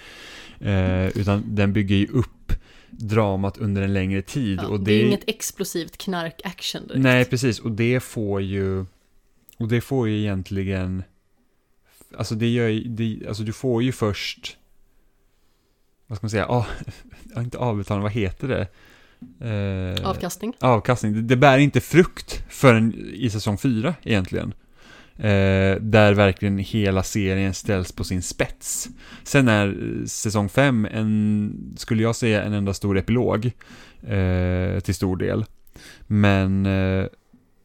[0.60, 2.52] Eh, utan den bygger ju upp
[2.90, 4.58] dramat under en längre tid.
[4.62, 4.92] Ja, och det...
[4.92, 7.02] är inget explosivt knark-action direkt.
[7.02, 7.58] Nej, precis.
[7.58, 8.84] Och det får ju...
[9.58, 11.02] Och det får ju egentligen...
[12.16, 12.88] Alltså det gör ju...
[12.88, 14.56] Det, alltså du får ju först...
[16.06, 16.46] Vad ska man säga?
[16.48, 16.66] Ja,
[17.36, 18.66] inte avbetalning, vad heter det?
[19.40, 20.52] Eh, Avkastning.
[20.60, 21.12] avkastning.
[21.12, 24.54] Det, det bär inte frukt förrän i säsong fyra egentligen.
[25.16, 28.88] Eh, där verkligen hela serien ställs på sin spets.
[29.22, 33.52] Sen är eh, säsong fem en, skulle jag säga, en enda stor epilog.
[34.06, 35.44] Eh, till stor del.
[36.06, 37.06] Men, eh,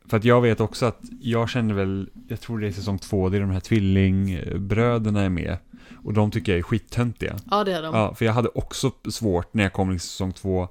[0.09, 3.29] för att jag vet också att jag känner väl, jag tror det är säsong två,
[3.29, 5.57] det är de här tvillingbröderna är med.
[6.03, 7.35] Och de tycker jag är skittöntiga.
[7.51, 7.95] Ja, det är de.
[7.95, 10.67] Ja, för jag hade också svårt när jag kom till säsong två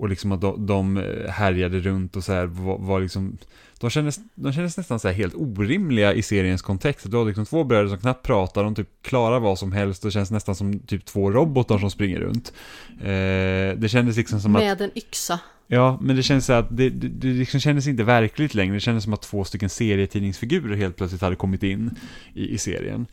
[0.00, 3.38] och liksom att de, de härjade runt och så här var, var liksom
[3.80, 7.10] de kändes, de kändes nästan så här helt orimliga i seriens kontext.
[7.10, 10.12] Du har liksom två bröder som knappt pratar, de typ klarar vad som helst och
[10.12, 12.52] känns nästan som typ två robotar som springer runt.
[13.00, 15.40] Eh, det kändes liksom som att Med en yxa.
[15.66, 18.74] Ja, men det känns så att det, det, det liksom kändes inte verkligt längre.
[18.74, 21.90] Det kändes som att två stycken serietidningsfigurer helt plötsligt hade kommit in
[22.34, 23.06] i, i serien.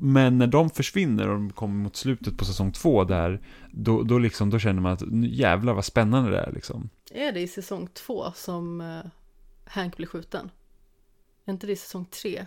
[0.00, 3.40] Men när de försvinner och de kommer mot slutet på säsong två där,
[3.70, 6.88] då, då, liksom, då känner man att jävlar vad spännande det är liksom.
[7.10, 9.10] Är det i säsong två som eh,
[9.68, 10.50] Hank blir skjuten?
[11.44, 12.46] Är inte det säsong tre?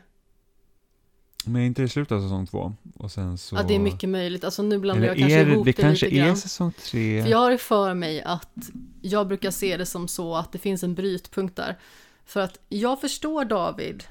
[1.45, 2.73] Men inte i slutet av säsong två.
[2.95, 3.55] Och sen så...
[3.55, 4.43] Ja, det är mycket möjligt.
[4.43, 6.37] Alltså nu blandar Eller jag kanske det, ihop det det, kanske lite är grann.
[6.37, 7.23] säsong tre.
[7.23, 8.69] För jag har för mig att
[9.01, 11.79] jag brukar se det som så att det finns en brytpunkt där.
[12.25, 14.03] För att jag förstår David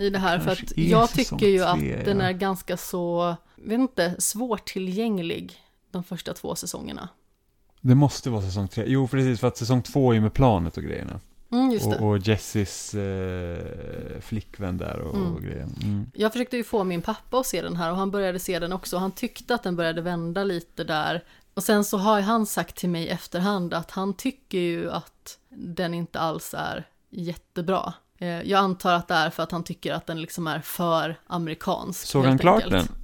[0.00, 1.66] i det här för Kanske att är jag tycker ju tre,
[1.98, 2.24] att den ja.
[2.24, 5.56] är ganska så, vet inte, svårtillgänglig
[5.90, 7.08] de första två säsongerna.
[7.80, 8.84] Det måste vara säsong tre.
[8.86, 11.20] Jo, precis, för att säsong två är ju med planet och grejerna.
[11.52, 11.78] Mm.
[11.86, 15.34] Och, och Jessys eh, flickvän där och, Mm.
[15.34, 15.66] och grejer.
[15.82, 16.10] Mm.
[16.14, 18.72] Jag försökte ju få min pappa att se den här och han började se den
[18.72, 18.96] också.
[18.98, 21.24] Han tyckte att den började vända lite där.
[21.54, 25.38] Och sen så har han sagt till mig i efterhand att han tycker ju att
[25.50, 27.92] den inte alls är jättebra.
[28.18, 31.20] Eh, Jag antar att det är för att han tycker att den liksom är för
[31.26, 32.06] amerikansk.
[32.06, 32.88] Såg han klart enkelt.
[32.88, 32.96] den?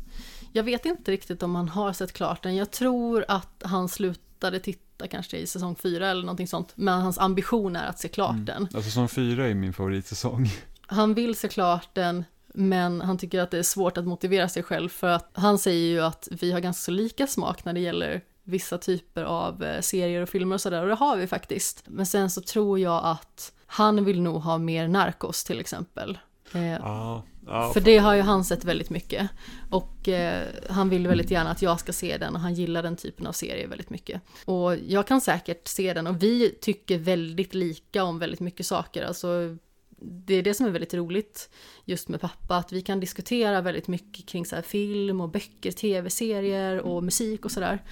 [0.52, 2.56] Jag vet inte riktigt om han har sett klart den.
[2.56, 6.72] Jag tror att han slutade titta kanske i säsong fyra eller någonting sånt.
[6.74, 8.44] Men hans ambition är att se klart Mm.
[8.44, 8.62] den.
[8.62, 10.50] Alltså säsong fyra är min favoritsäsong.
[10.86, 14.62] Han vill se klart den, men han tycker att det är svårt att motivera sig
[14.62, 17.80] själv för att han säger ju att vi har ganska så lika smak när det
[17.80, 21.82] gäller vissa typer av eh, serier och filmer och sådär, och det har vi faktiskt.
[21.86, 26.18] Men sen så tror jag att han vill nog ha mer Narcos till exempel.
[26.52, 27.70] Eh, Ja, ja.
[27.72, 29.28] för det har ju han sett väldigt mycket.
[29.70, 32.96] Och eh, han vill väldigt gärna att jag ska se den och han gillar den
[32.96, 34.20] typen av serier väldigt mycket.
[34.44, 39.04] Och jag kan säkert se den och vi tycker väldigt lika om väldigt mycket saker.
[39.04, 39.56] Alltså,
[40.00, 41.50] det är det som är väldigt roligt
[41.84, 45.72] just med pappa, att vi kan diskutera väldigt mycket kring så här film och böcker,
[45.72, 47.82] tv-serier och musik och sådär.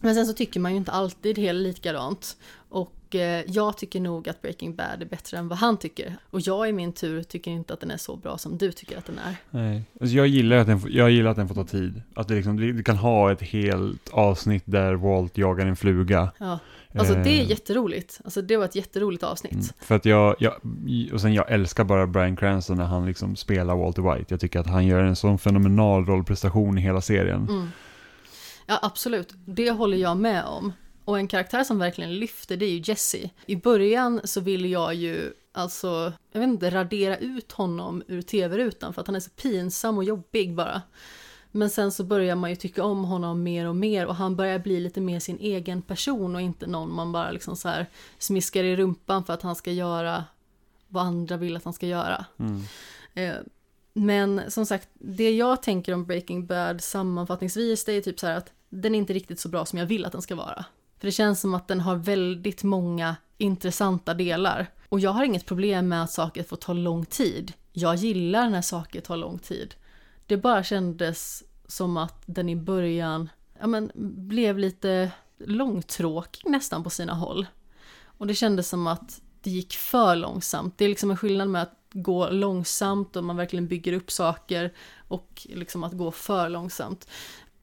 [0.00, 2.36] Men sen så tycker man ju inte alltid helt likadant.
[2.68, 6.16] Och eh, jag tycker nog att Breaking Bad är bättre än vad han tycker.
[6.30, 8.98] Och jag i min tur tycker inte att den är så bra som du tycker
[8.98, 9.36] att den är.
[9.50, 9.82] Nej.
[10.00, 12.02] Alltså jag, gillar att den jag gillar att den får ta tid.
[12.14, 16.32] Att det liksom, vi kan ha ett helt avsnitt där Walt jagar en fluga.
[16.38, 16.58] Ja.
[16.98, 18.20] Alltså det är Eh, jätteroligt.
[18.24, 19.52] Alltså det var ett jätteroligt avsnitt.
[19.52, 20.52] Mm, för att jag, jag,
[21.12, 24.34] och sen jag älskar bara Bryan Cranston när han liksom spelar Walter White.
[24.34, 27.48] Jag tycker att han gör en sån fenomenal rollprestation i hela serien.
[27.48, 27.68] Mm.
[28.66, 29.34] Ja, absolut.
[29.44, 30.72] Det håller jag med om.
[31.04, 33.30] Och en karaktär som verkligen lyfter, det är ju Jesse.
[33.46, 38.94] I början så ville jag ju, alltså, jag vet inte, radera ut honom ur tv-rutan
[38.94, 40.82] för att han är så pinsam och jobbig bara.
[41.50, 44.58] Men sen så börjar man ju tycka om honom mer och mer och han börjar
[44.58, 47.86] bli lite mer sin egen person och inte någon man bara liksom så här
[48.18, 50.24] smiskar i rumpan för att han ska göra
[50.88, 52.24] vad andra vill att han ska göra.
[52.38, 52.62] Mm.
[53.14, 53.34] Eh,
[53.92, 58.36] Men som sagt, det jag tänker om Breaking Bad sammanfattningsvis det är typ så här
[58.36, 60.64] att den är inte riktigt så bra som jag vill att den ska vara.
[60.98, 64.66] För det känns som att den har väldigt många intressanta delar.
[64.88, 67.52] Och jag har inget problem med att saker får ta lång tid.
[67.72, 69.74] Jag gillar när saker tar lång tid.
[70.26, 73.28] Det bara kändes som att den i början
[73.60, 73.90] ja, men,
[74.28, 77.46] blev lite långtråkig nästan på sina håll.
[78.04, 80.78] Och det kändes som att det gick för långsamt.
[80.78, 84.72] Det är liksom en skillnad med att gå långsamt och man verkligen bygger upp saker
[85.08, 87.08] och liksom att gå för långsamt.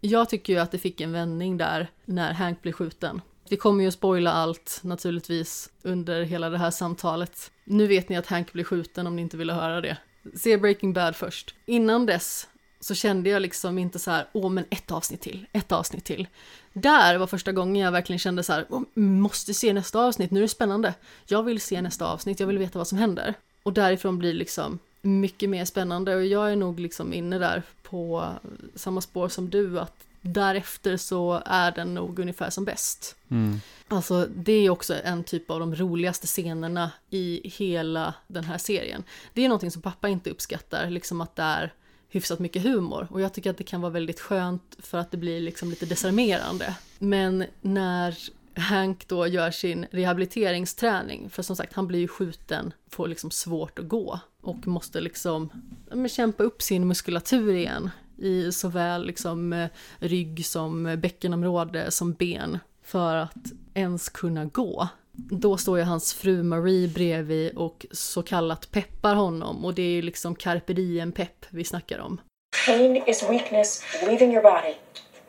[0.03, 3.21] Jag tycker ju att det fick en vändning där när Hank blev skjuten.
[3.49, 7.51] Vi kommer ju att spoila allt naturligtvis under hela det här samtalet.
[7.63, 9.97] Nu vet ni att Hank blir skjuten om ni inte ville höra det.
[10.35, 11.55] Se Breaking Bad först.
[11.65, 12.47] Innan dess
[12.79, 16.27] så kände jag liksom inte så här, åh men ett avsnitt till, ett avsnitt till.
[16.73, 18.65] Där var första gången jag verkligen kände så här,
[18.99, 20.93] måste se nästa avsnitt, nu är det spännande.
[21.27, 23.33] Jag vill se nästa avsnitt, jag vill veta vad som händer.
[23.63, 27.63] Och därifrån blir det liksom mycket mer spännande och jag är nog liksom inne där
[27.83, 28.33] på
[28.75, 33.15] samma spår som du, att därefter så är den nog ungefär som bäst.
[33.29, 33.61] Mm.
[33.87, 39.03] Alltså det är också en typ av de roligaste scenerna i hela den här serien.
[39.33, 41.73] Det är någonting som pappa inte uppskattar, liksom att det är
[42.09, 43.07] hyfsat mycket humor.
[43.11, 45.85] Och jag tycker att det kan vara väldigt skönt för att det blir liksom lite
[45.85, 46.75] desarmerande.
[46.99, 48.17] Men när
[48.61, 53.79] Hank då gör sin rehabiliteringsträning, för som sagt han blir ju skjuten, får liksom svårt
[53.79, 55.49] att gå och måste liksom
[55.91, 59.69] men kämpa upp sin muskulatur igen i såväl liksom eh,
[59.99, 64.87] rygg som bäckenområde som ben för att ens kunna gå.
[65.13, 69.91] Då står ju hans fru Marie bredvid och så kallat peppar honom och det är
[69.91, 72.21] ju liksom carpe diem pepp vi snackar om.
[72.65, 74.75] Pain is weakness leaving your body.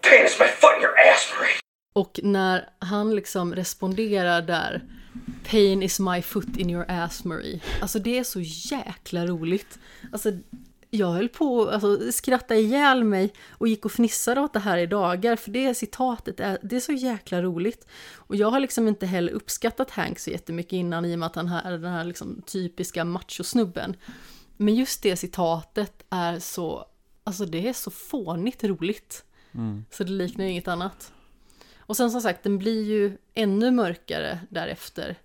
[0.01, 1.62] Pain is my foot in your ass, Marie.
[1.93, 4.85] Och när han liksom responderar där
[5.51, 7.61] Pain is my foot in your ass Marie.
[7.81, 9.79] Alltså det är så jäkla roligt.
[10.13, 10.33] Alltså
[10.91, 14.79] jag höll på att alltså, skratta ihjäl mig och gick och fnissade åt det här
[14.79, 17.87] i dagar för det citatet är, det är så jäkla roligt.
[18.15, 21.37] Och jag har liksom inte heller uppskattat Hank så jättemycket innan i och med att
[21.37, 23.97] han är den här liksom typiska machosnubben.
[24.57, 26.87] Men just det citatet är så,
[27.25, 29.25] alltså det är så fånigt roligt.
[29.91, 31.13] Så det liknar ju inget annat.
[31.87, 35.17] Och sen som sagt, den blir ju ännu mörkare därefter,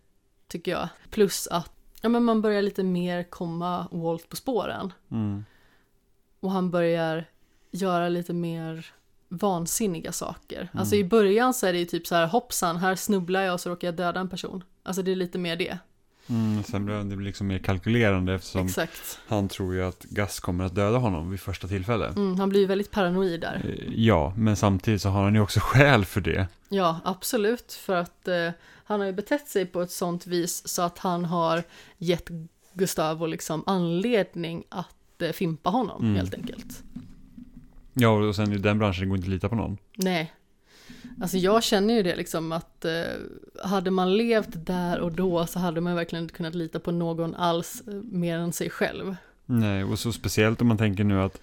[0.48, 0.90] tycker jag.
[1.10, 1.72] Plus att
[2.02, 4.94] ja, men man börjar lite mer komma Walt på spåren.
[5.12, 5.46] Mm.
[6.40, 7.26] Och han börjar
[7.72, 8.86] göra lite mer
[9.30, 10.70] vansinniga saker.
[10.74, 13.62] Alltså i början så är det ju typ så här hoppsan, här snubblar jag och
[13.62, 14.64] så råkar jag döda en person.
[14.84, 15.78] Alltså det är lite mer det.
[16.30, 19.20] Mm, sen blir det liksom mer kalkylerande eftersom Exakt.
[19.28, 22.16] han tror ju att Gus kommer att döda honom vid första tillfället.
[22.16, 23.62] Mm, han blir ju väldigt paranoid där.
[23.66, 26.48] Eh, Ja, men samtidigt så har han ju också skäl för det.
[26.70, 27.74] Ja, absolut.
[27.74, 28.50] För att eh,
[28.86, 31.64] han har ju betett sig på ett sånt vis så att han har
[31.98, 32.30] gett
[32.74, 36.16] Gustavo liksom anledning att eh, fimpa honom Mm.
[36.16, 36.84] helt enkelt.
[37.94, 39.78] Ja, och sen i den branschen går inte att lita på någon.
[39.96, 40.34] Nej.
[41.22, 42.92] Alltså jag känner ju det liksom att eh,
[43.64, 47.36] hade man levt där och då så hade man verkligen inte kunnat lita på någon
[47.36, 49.16] alls eh, mer än sig själv.
[49.46, 51.42] Nej, och så speciellt om man tänker nu att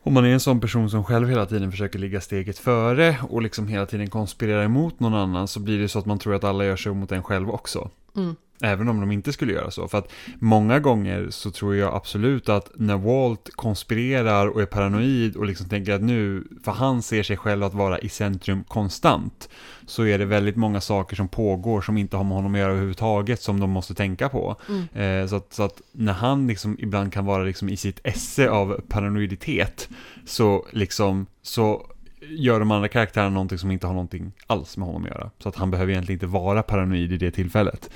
[0.00, 3.42] om man är en sån person som själv hela tiden försöker ligga steget före och
[3.42, 6.44] liksom hela tiden konspirerar emot någon annan så blir det så att man tror att
[6.44, 7.90] alla gör sig mot en själv också.
[8.16, 8.36] Mm.
[8.60, 9.88] Även om de inte skulle göra så.
[9.88, 15.36] För att många gånger så tror jag absolut att när Walt konspirerar och är paranoid
[15.36, 19.48] och liksom tänker att nu, för han ser sig själv att vara i centrum konstant,
[19.86, 22.70] så är det väldigt många saker som pågår som inte har med honom att göra
[22.70, 24.56] överhuvudtaget som de måste tänka på.
[24.68, 25.22] Mm.
[25.22, 28.50] Eh, så, att, så att när han liksom ibland kan vara liksom i sitt esse
[28.50, 29.88] av paranoiditet
[30.26, 31.86] så liksom så
[32.30, 35.30] gör de andra karaktärerna någonting som inte har någonting alls med honom att göra.
[35.38, 37.90] Så att han behöver egentligen inte vara paranoid i det tillfället.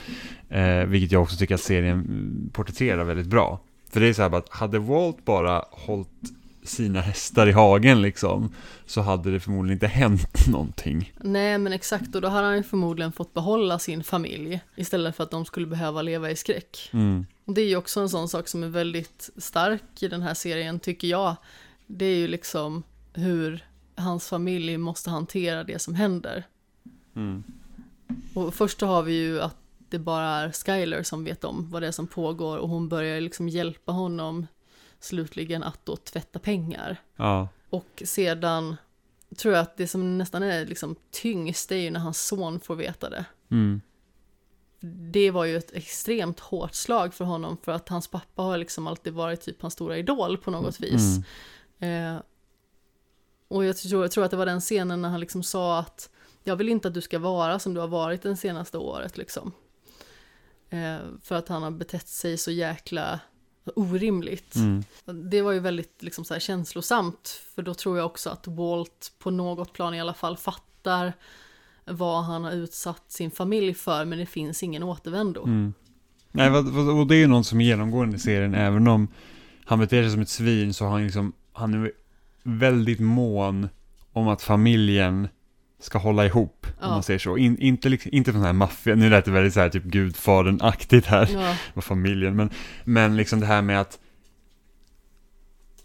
[0.48, 3.60] Eh, vilket jag också tycker att serien porträtterar väldigt bra.
[3.90, 6.08] För det är så här att hade Walt bara hållit
[6.64, 8.54] sina hästar i hagen liksom
[8.86, 11.12] så hade det förmodligen inte hänt någonting.
[11.20, 15.24] Nej men exakt och då hade han ju förmodligen fått behålla sin familj istället för
[15.24, 16.90] att de skulle behöva leva i skräck.
[16.92, 17.26] Mm.
[17.44, 20.34] Och det är ju också en sån sak som är väldigt stark i den här
[20.34, 21.36] serien tycker jag.
[21.86, 22.82] Det är ju liksom
[23.12, 26.46] hur hans familj måste hantera det som händer.
[27.16, 27.44] Mm.
[28.34, 29.56] Och först så har vi ju att
[29.88, 33.20] det bara är Skyler som vet om vad det är som pågår och hon börjar
[33.20, 34.46] liksom hjälpa honom
[35.00, 36.96] slutligen att då tvätta pengar.
[37.16, 37.48] Ja.
[37.70, 38.76] Och sedan
[39.36, 42.76] tror jag att det som nästan är liksom tyngst är ju när hans son får
[42.76, 43.24] veta det.
[43.50, 43.80] Mm.
[45.12, 48.86] Det var ju ett extremt hårt slag för honom för att hans pappa har liksom
[48.86, 51.18] alltid varit typ hans stora idol på något vis.
[51.78, 52.16] Mm.
[52.16, 52.22] Eh,
[53.52, 56.10] och jag tror, jag tror att det var den scenen när han liksom sa att
[56.44, 59.52] jag vill inte att du ska vara som du har varit den senaste året liksom.
[60.70, 63.20] Eh, för att han har betett sig så jäkla
[63.76, 64.54] orimligt.
[64.54, 64.84] Mm.
[65.30, 69.12] Det var ju väldigt liksom så här känslosamt, för då tror jag också att Walt
[69.18, 71.12] på något plan i alla fall fattar
[71.84, 75.44] vad han har utsatt sin familj för, men det finns ingen återvändo.
[75.44, 75.74] Mm.
[76.30, 79.08] Nej, och det är ju något som är genomgående i serien, även om
[79.64, 81.92] han beter sig som ett svin så har han liksom, han är
[82.42, 83.68] väldigt mån
[84.12, 85.28] om att familjen
[85.80, 86.88] ska hålla ihop, om Ja.
[86.88, 87.36] man säger så.
[87.36, 91.06] In, inte, liksom, inte sån här maffia, nu lät det väldigt så här typ gudfadern-aktigt
[91.06, 92.50] här, Ja, med familjen, men,
[92.84, 93.98] men liksom det här med att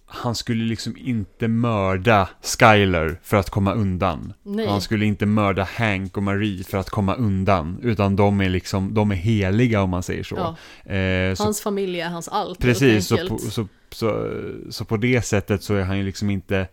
[0.10, 2.30] han skulle liksom inte mörda
[2.60, 4.34] Skyler för att komma undan.
[4.44, 4.68] nej.
[4.68, 8.94] Han skulle inte mörda Hank och Marie för att komma undan, utan de är liksom,
[8.94, 10.36] de är heliga om man säger så.
[10.36, 10.56] Ja,
[10.94, 12.60] Eh, så hans familj är hans allt.
[12.60, 14.32] precis, så på, så, så,
[14.70, 16.68] så på det sättet så är han ju liksom inte,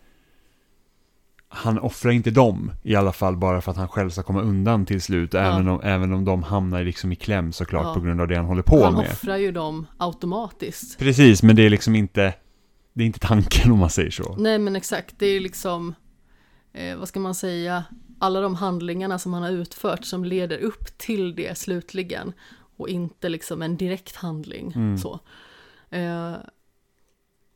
[1.48, 4.86] han offrar inte dem i alla fall bara för att han själv ska komma undan
[4.86, 7.94] till slut, även, om, även om de hamnar liksom i kläm såklart Ja.
[7.94, 9.10] på grund av det han håller på han med.
[9.12, 10.98] offrar ju dem automatiskt.
[10.98, 12.34] Precis, men det är liksom inte,
[12.94, 14.36] det är inte tanken om man säger så.
[14.38, 15.94] Nej men exakt, det är liksom,
[16.72, 17.84] eh, vad ska man säga,
[18.18, 22.32] alla de handlingarna som han har utfört som leder upp till det slutligen
[22.76, 24.72] och inte liksom en direkt handling.
[24.76, 24.98] Mm.
[24.98, 25.20] Så.
[25.90, 26.34] Eh,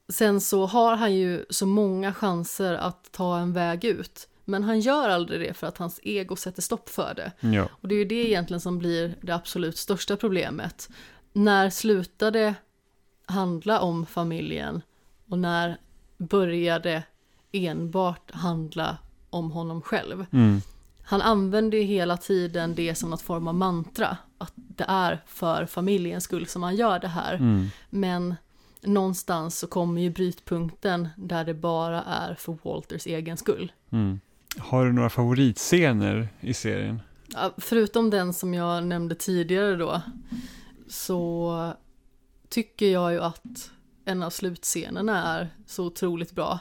[0.09, 4.81] sen så har han ju så många chanser att ta en väg ut, men han
[4.81, 7.33] gör aldrig det för att hans ego sätter stopp för det.
[7.49, 7.69] Ja.
[7.73, 10.89] Och det är ju det egentligen som blir det absolut största problemet.
[11.33, 12.55] När slutade
[13.27, 14.83] handla om familjen
[15.29, 15.79] och när
[16.19, 17.03] började
[17.53, 18.99] enbart handla
[19.31, 20.27] om honom själv?
[20.33, 20.61] Mm.
[21.03, 25.67] Han använder ju hela tiden det som något form av mantra, att det är för
[25.67, 27.35] familjens skull som han gör det här.
[27.35, 27.67] Mm.
[27.91, 28.35] Men
[28.83, 33.73] någonstans så kommer ju brytpunkten där det bara är för Walters egen skull.
[33.91, 34.21] Mm.
[34.59, 37.01] Har du några favoritscener i serien?
[37.27, 40.03] Ja, Förutom den som jag nämnde tidigare då,
[40.89, 41.73] så
[42.49, 43.71] tycker jag ju att
[44.09, 46.59] en av slutscenerna är så otroligt bra.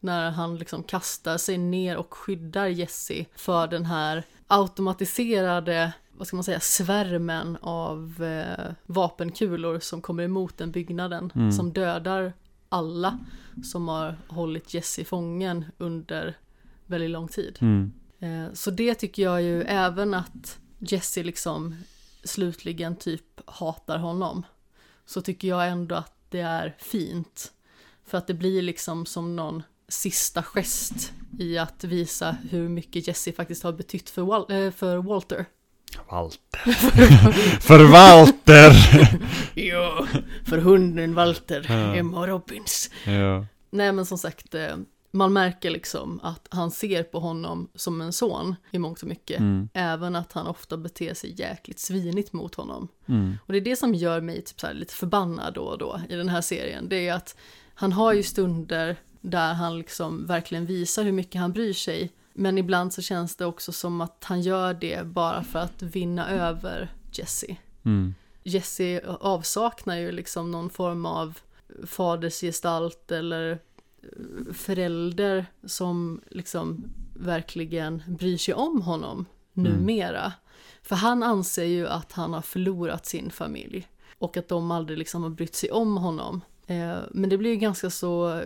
[0.00, 6.36] När han liksom kastar sig ner och skyddar Jesse för den här automatiserade, vad ska
[6.36, 11.32] man säga, svärmen av eh, vapenkulor som kommer emot den byggnaden.
[11.34, 11.52] Mm.
[11.52, 12.32] Som dödar
[12.68, 13.18] alla
[13.64, 16.36] som har hållit Jesse fången under
[16.86, 17.58] väldigt lång tid.
[17.60, 17.92] Mm.
[18.20, 21.76] Eh, Så det tycker jag ju även att Jesse liksom
[22.24, 24.42] slutligen typ hatar honom.
[25.06, 27.52] Så tycker jag ändå att det är fint.
[28.06, 33.32] För att det blir liksom som någon sista gest i att visa hur mycket Jesse
[33.32, 35.46] faktiskt har betytt för, Wal- eh, för Walter.
[36.10, 36.60] Walter.
[37.60, 38.72] För Walter!
[39.54, 40.06] Ja,
[40.44, 41.94] för hunden Walter, Ja.
[41.96, 42.90] Emma Robbins.
[43.06, 43.46] ja.
[43.70, 44.76] Nej men som sagt, eh,
[45.10, 49.40] man märker liksom att han ser på honom som en son i mångt och mycket.
[49.40, 49.68] Mm.
[49.74, 52.88] Även att han ofta beter sig jäkligt svinigt mot honom.
[53.06, 53.38] Mm.
[53.46, 56.14] Och det är det som gör mig typ så lite förbannad då och då i
[56.14, 56.88] den här serien.
[56.88, 57.36] Det är att
[57.74, 62.10] han har ju stunder där han liksom verkligen visar hur mycket han bryr sig.
[62.32, 66.30] Men ibland så känns det också som att han gör det bara för att vinna
[66.30, 67.56] över Jesse.
[67.84, 68.14] Mm.
[68.42, 71.38] Jesse avsaknar ju liksom någon form av
[71.86, 73.58] fadersgestalt eller
[74.52, 80.32] förälder som liksom verkligen bryr sig om honom numera.
[80.82, 85.22] För han anser ju att han har förlorat sin familj och att de aldrig liksom
[85.22, 86.40] har brytt sig om honom.
[86.66, 88.42] Eh, Men det blir ju ganska så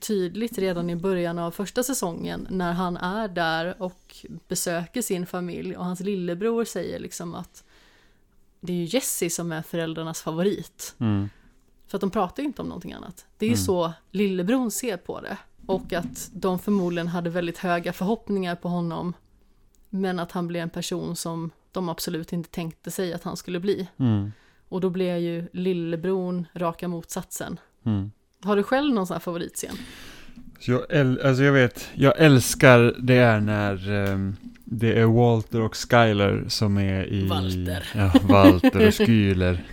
[0.00, 5.76] tydligt redan i början av första säsongen när han är där och besöker sin familj
[5.76, 7.64] och hans lillebror säger liksom att
[8.60, 10.94] det är ju Jesse som är föräldrarnas favorit.
[10.98, 11.28] Mm.
[11.88, 13.26] För att de pratar ju inte om någonting annat.
[13.38, 15.36] Det är ju så lillebror ser på det.
[15.66, 19.12] Och att de förmodligen hade väldigt höga förhoppningar på honom.
[19.90, 23.60] Men att han blev en person som de absolut inte tänkte sig att han skulle
[23.60, 23.88] bli.
[23.96, 24.32] Mm.
[24.68, 27.60] Och då blev ju lillebror raka motsatsen.
[27.84, 28.12] Mm.
[28.42, 29.74] Har du själv någon sån här favoritscen?
[30.60, 34.36] Så jag, äl- alltså jag vet, jag älskar det är när ehm,
[34.70, 37.28] det är Walter och Skyler som är i...
[37.28, 37.88] Walter.
[37.94, 39.64] Ja, Walter och Skyler.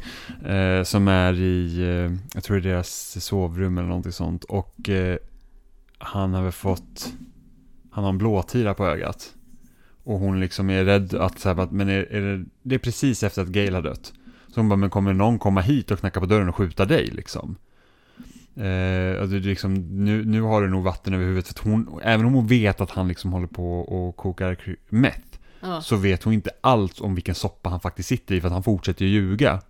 [0.46, 4.44] eh, som är i, eh, jag tror det är deras sovrum eller någonting sånt.
[4.44, 5.18] Och eh,
[5.98, 7.14] han har väl fått,
[7.92, 9.34] han har en blåtira på ögat.
[10.04, 12.80] Och hon liksom är rädd att, så här, att men är, är det, det är
[12.80, 14.14] precis efter att Gail har dött.
[14.48, 17.08] Så hon bara, men kommer någon komma hit och knacka på dörren och skjuta dig
[17.08, 17.56] liksom?
[18.56, 19.74] Eh, alltså liksom,
[20.06, 21.60] nu, nu har du nog vatten över huvudet.
[21.60, 24.58] För hon, även om hon vet att han liksom håller på och kokar
[24.90, 25.40] meth.
[25.60, 25.82] Ja.
[25.82, 28.42] Så vet hon inte alls om vilken soppa han faktiskt sitter i.
[28.42, 29.62] För att han fortsätter ju ljuga.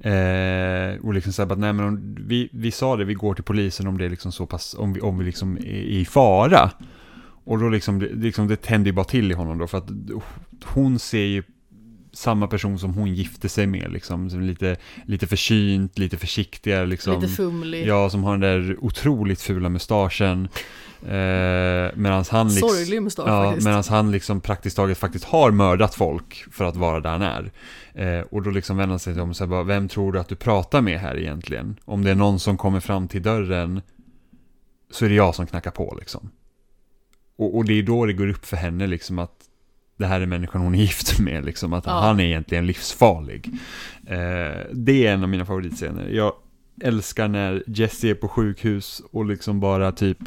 [0.00, 3.44] Eh, och liksom säga att nej men om, vi, vi sa det, vi går till
[3.44, 6.70] polisen om det är liksom så pass, om vi, om vi liksom är i fara.
[7.44, 9.66] Och då liksom, liksom det tänder ju bara till i honom då.
[9.66, 9.90] För att
[10.64, 11.42] hon ser ju
[12.16, 14.30] samma person som hon gifte sig med liksom.
[14.30, 17.20] Som lite, lite försynt, lite försiktigare liksom.
[17.20, 17.86] Lite fumlig.
[17.86, 20.48] Ja, som har den där otroligt fula mustaschen.
[21.02, 21.08] Eh,
[21.94, 22.68] Medan han liksom...
[22.68, 23.64] Sorglig mustasch Ja, faktiskt.
[23.64, 27.50] medan han liksom praktiskt taget faktiskt har mördat folk för att vara där han är.
[27.94, 30.18] Eh, och då liksom vänder han sig till dem och säger bara, vem tror du
[30.20, 31.76] att du pratar med här egentligen?
[31.84, 33.80] Om det är någon som kommer fram till dörren
[34.90, 36.30] så är det jag som knackar på liksom.
[37.38, 39.45] Och, och det är då det går upp för henne liksom att
[39.96, 41.92] det här är människan hon är gift med liksom, att Ja.
[42.00, 43.50] han är egentligen livsfarlig.
[44.06, 46.08] Eh, det är en av mina favoritscener.
[46.08, 46.32] Jag
[46.82, 50.18] älskar när Jesse är på sjukhus och liksom bara typ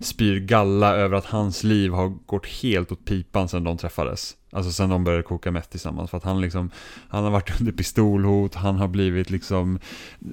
[0.00, 4.34] spyr galla över att hans liv har gått helt åt pipan sedan de träffades.
[4.52, 6.10] Alltså sen de började koka meth tillsammans.
[6.10, 6.70] För att han liksom,
[7.08, 9.78] han har varit under pistolhot, han har blivit liksom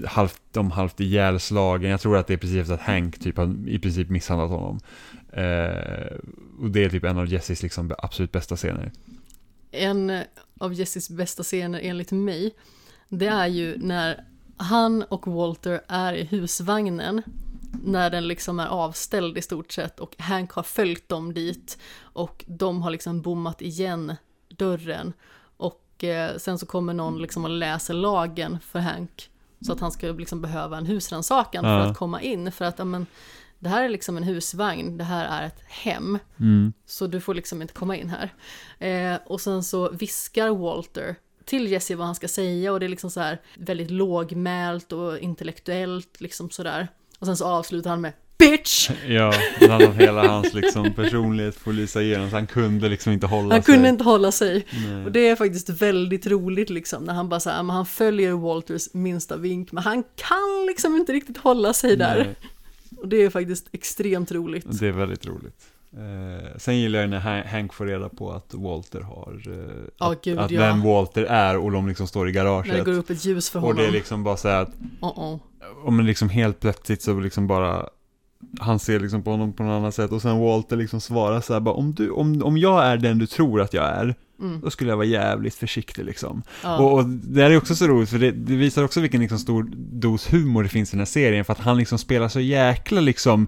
[0.08, 1.92] halvt om halvt ihjälslagen.
[1.92, 4.80] Jag tror att det är precis efter att Hank typ har i princip misshandlat honom.
[5.36, 6.16] Eh,
[6.60, 8.92] och det är typ en av Jesses liksom absolut bästa scener.
[9.72, 10.22] En
[10.60, 12.56] av Jesses bästa scener enligt mig,
[13.10, 14.24] det är ju när
[14.58, 17.22] han och Walter är i husvagnen,
[17.84, 22.46] när den liksom är avställd i stort sett och Hank har följt dem dit och
[22.48, 24.16] de har liksom bommat igen
[24.50, 25.14] dörren
[25.58, 29.30] och eh, sen så kommer någon liksom och läser lagen för Hank
[29.62, 31.84] så att han ska liksom behöva en husrannsakan för Ja.
[31.84, 33.06] att komma in för att ja, men,
[33.66, 36.20] det här är liksom en husvagn, det här är ett hem.
[36.40, 36.74] Mm.
[36.86, 38.34] Så du får liksom inte komma in här.
[38.80, 41.16] Eh, och sen så viskar Walter
[41.46, 45.20] till Jesse vad han ska säga och det är liksom så här väldigt lågmält och
[45.20, 46.88] intellektuellt liksom sådär.
[47.20, 48.90] Och sen så avslutar han med Bitch!
[49.08, 53.56] Ja, annat hela hans liksom personlighet får lysa igenom så han kunde liksom inte hålla
[53.56, 53.74] Han sig.
[53.74, 54.66] kunde inte hålla sig.
[54.88, 55.06] Nej.
[55.06, 58.94] Och det är faktiskt väldigt roligt liksom när han bara så här, han följer Walters
[58.94, 62.16] minsta vink men han kan liksom inte riktigt hålla sig där.
[62.18, 62.36] Nej,
[62.98, 64.80] Och det är faktiskt extremt roligt.
[64.80, 65.66] det är väldigt roligt.
[65.98, 70.12] Eh, sen gillar jag när Han- Hank får reda på att Walter har, eh, Ja,
[70.12, 70.60] att, gud, att ja.
[70.60, 72.86] vem Walter är och de liksom står i När det garaget.
[72.86, 73.78] går upp ett ljus för och honom.
[73.78, 74.72] det är liksom bara så här att,
[75.02, 75.40] Uh-oh.
[75.86, 77.90] om man liksom helt plötsligt så liksom bara
[78.60, 81.54] han ser liksom på honom på något annat sätt och sen Walter liksom svarar så
[81.54, 84.62] här bara om, du, om, om jag är den du tror att jag är Mm.
[84.62, 86.44] då skulle jag vara jävligt försiktig liksom.
[86.64, 86.78] Ja.
[86.78, 89.40] Och, och det här är också så roligt för det, det visar också vilken liksom
[89.40, 92.40] stor dos humor det finns i den här serien för att han liksom spelar så
[92.40, 93.48] jäkla liksom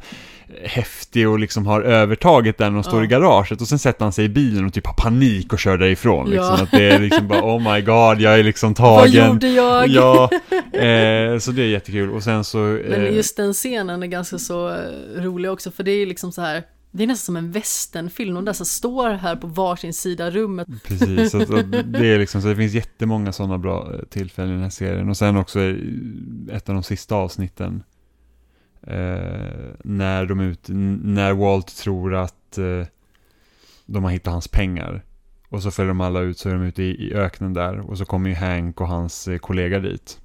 [0.64, 3.04] häftig och liksom har övertaget där när de står Ja.
[3.04, 5.78] i garaget och sen sätter han sig i bilen och typ har panik och kör
[5.78, 6.56] därifrån liksom.
[6.58, 6.64] Ja.
[6.64, 9.28] Att det är liksom bara oh my god jag är liksom Vad tagen.
[9.28, 9.88] gjorde jag?
[9.88, 10.30] Ja,
[10.74, 14.38] eh, så det är jättekul och sen så Men eh, just den scenen är ganska
[14.38, 14.76] så eh,
[15.22, 18.46] rolig också, för det är liksom så här, Det är nästan som en västernfilm, de
[18.46, 20.68] där som står här på varsin sida rummet.
[20.84, 21.38] Precis, så,
[21.86, 25.10] det är liksom så det finns jättemånga sådana bra eh, tillfällen i den här serien.
[25.10, 25.76] Och sen också eh,
[26.54, 27.84] ett av de sista avsnitten.
[28.88, 30.60] Eh, när de ut,
[31.04, 32.86] när Walt tror att eh,
[33.86, 35.04] de har hittat hans pengar.
[35.50, 37.80] Och så följer de alla ut så är de ute i, i öknen där.
[37.80, 40.20] Och så kommer ju Hank och hans eh, kollega dit.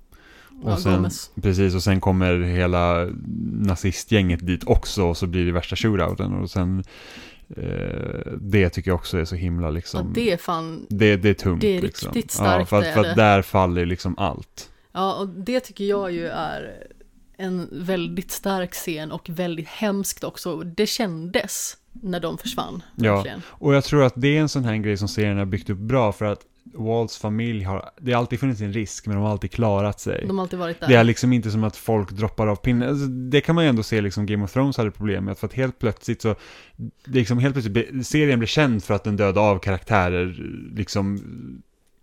[0.63, 1.09] Och Ja, sen,
[1.43, 3.09] precis, och sen kommer hela
[3.53, 6.33] nazistgänget dit också och så blir det värsta shootouten.
[6.35, 6.85] Och sen,
[7.57, 10.13] eh, det tycker jag också är så himla Ja, liksom.
[10.15, 11.61] det är fan, Det, det är tungt.
[11.61, 12.13] Det är liksom.
[12.13, 14.71] riktigt Ja, starkt, för, att, för att där faller liksom allt.
[14.93, 16.87] ja och det tycker jag ju är
[17.43, 20.61] en väldigt stark scen och väldigt hemskt också.
[20.61, 23.15] Det kändes när de försvann, Ja.
[23.15, 23.43] verkligen.
[23.47, 25.79] Och jag tror att det är en sån här grej som serien har byggt upp
[25.79, 26.41] bra för att
[26.75, 30.25] Walts familj har, det har alltid funnits en risk men de har alltid klarat sig.
[30.27, 30.89] De har alltid varit där.
[30.89, 32.89] Det är liksom inte som att folk droppar av pinnen.
[32.89, 35.39] Alltså, det kan man ju ändå se liksom Game of Thrones hade problem med.
[35.39, 36.35] För att helt plötsligt så,
[37.05, 40.37] liksom helt plötsligt, serien blir känd för att den dödar av karaktärer,
[40.77, 41.19] liksom,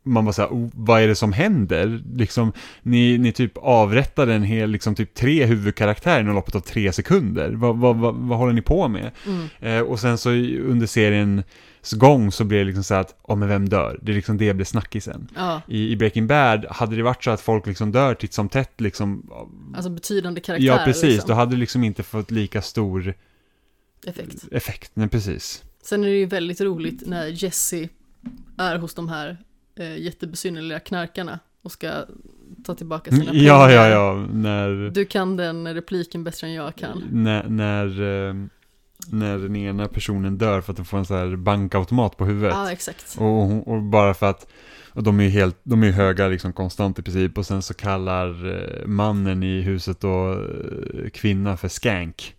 [0.04, 2.02] man bara såhär, oh, vad är det som händer?
[2.16, 6.92] Liksom, ni, ni typ avrättade en hel, liksom typ tre huvudkaraktärer inom loppet av tre
[6.94, 7.52] sekunder.
[7.52, 9.12] Vad, vad, vad, vad håller ni på med?
[9.26, 9.48] Mm.
[9.60, 11.46] Eh, och sen så under seriens
[11.92, 14.00] gång så blir det liksom så att, ja men vem dör?
[14.02, 15.28] Det är liksom det blir snackisen.
[15.36, 18.50] Ja, I, I Breaking Bad, hade det varit så att folk liksom dör titt som
[18.50, 19.32] tätt liksom,
[19.76, 20.68] alltså betydande karaktär.
[20.68, 21.28] ja precis, liksom.
[21.28, 23.14] då hade det liksom inte fått lika stor
[24.08, 24.46] Effekt.
[24.52, 24.92] effekt.
[24.94, 25.64] Nej, precis.
[25.84, 27.90] Sen är det ju väldigt roligt när Jesse
[28.58, 29.38] är hos de här
[29.80, 32.06] eh, jättebesynnerliga knarkarna och ska
[32.66, 33.44] ta tillbaka sina pengar.
[33.44, 37.04] Ja, ja, ja, när, Du kan den repliken bättre än jag kan.
[37.12, 38.34] när, när, eh,
[39.12, 42.54] när den ena personen dör för att de får en sån här bankautomat på huvudet.
[42.54, 43.16] Ja, exakt.
[43.20, 44.48] Och, och bara för att,
[44.92, 47.74] och de är ju helt, de är höga liksom konstant i princip och sen så
[47.74, 52.36] kallar eh, mannen i huset då eh, kvinna för skank.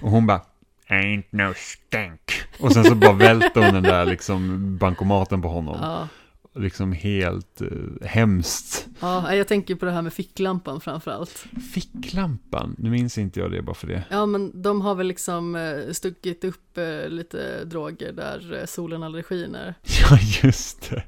[0.00, 0.40] Och hon bara
[0.88, 2.42] Ain't no skank.
[2.60, 5.76] Och sen så bara välter hon den där liksom bankomaten på honom.
[5.80, 6.08] Ja.
[6.54, 7.68] Liksom helt eh,
[8.08, 8.86] hemskt.
[9.00, 11.44] ja, jag tänker på det här med ficklampan framför allt.
[11.74, 14.04] Ficklampan, nu minns inte jag det bara för det.
[14.10, 19.02] Ja, men de har väl liksom eh, stuckit upp eh, lite droger där eh, solen
[19.02, 19.74] aldrig skiner.
[20.10, 21.02] Ja, just det.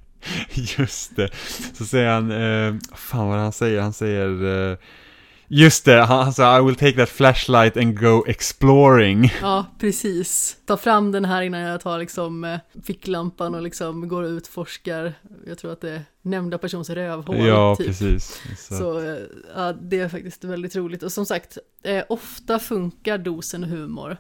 [0.78, 1.31] Just det.
[1.74, 4.77] Så säger han, eh, fan vad han säger, han säger, eh,
[5.53, 9.33] just det, han, säger I will take that flashlight and go exploring.
[9.41, 10.57] Ja, precis.
[10.66, 14.53] Ta fram den här innan jag tar liksom eh, ficklampan och liksom går ut och
[14.53, 15.15] forskar.
[15.47, 17.47] Jag tror att det är nämnda persons rövhål.
[17.47, 17.87] ja, typ.
[17.87, 18.41] precis.
[18.59, 19.19] Så, Så eh,
[19.55, 21.03] ja, det är faktiskt väldigt roligt.
[21.03, 24.16] Och som sagt, eh, ofta funkar dosen humor.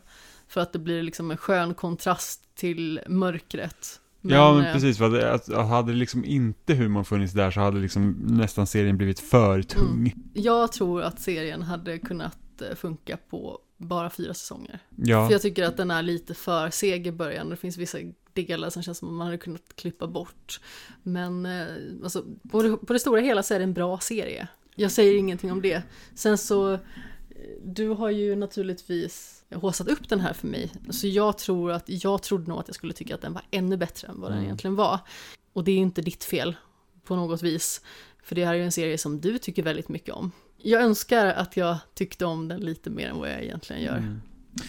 [0.48, 4.00] För att det blir liksom en skön kontrast till mörkret.
[4.22, 7.60] Ja, men eh, precis, för att, att, att hade liksom inte humorn funnits där så
[7.60, 10.14] hade liksom nästan serien blivit för tung.
[10.34, 14.78] Jag tror att serien hade kunnat eh, funka på bara fyra säsonger.
[14.96, 17.50] Ja, För jag tycker att den är lite för seg i början.
[17.50, 17.98] Det finns vissa
[18.32, 20.60] delar som känns som att man hade kunnat klippa bort.
[21.02, 21.66] Men eh,
[22.02, 24.48] alltså, på, det, på det stora hela så är det en bra serie.
[24.74, 25.82] Jag säger ingenting om det.
[26.14, 26.80] Sen så, eh,
[27.64, 30.72] du har ju naturligtvis håsat upp den här för mig.
[30.90, 33.76] Så jag tror att, jag trodde nog att jag skulle tycka att den var ännu
[33.76, 34.44] bättre än vad den Mm.
[34.44, 34.98] egentligen var.
[35.52, 36.56] Och det är ju inte ditt fel
[37.04, 37.80] på något vis.
[38.22, 40.32] För det här är ju en serie som du tycker väldigt mycket om.
[40.56, 43.96] Jag önskar att jag tyckte om den lite mer än vad jag egentligen gör.
[43.96, 44.20] Mm.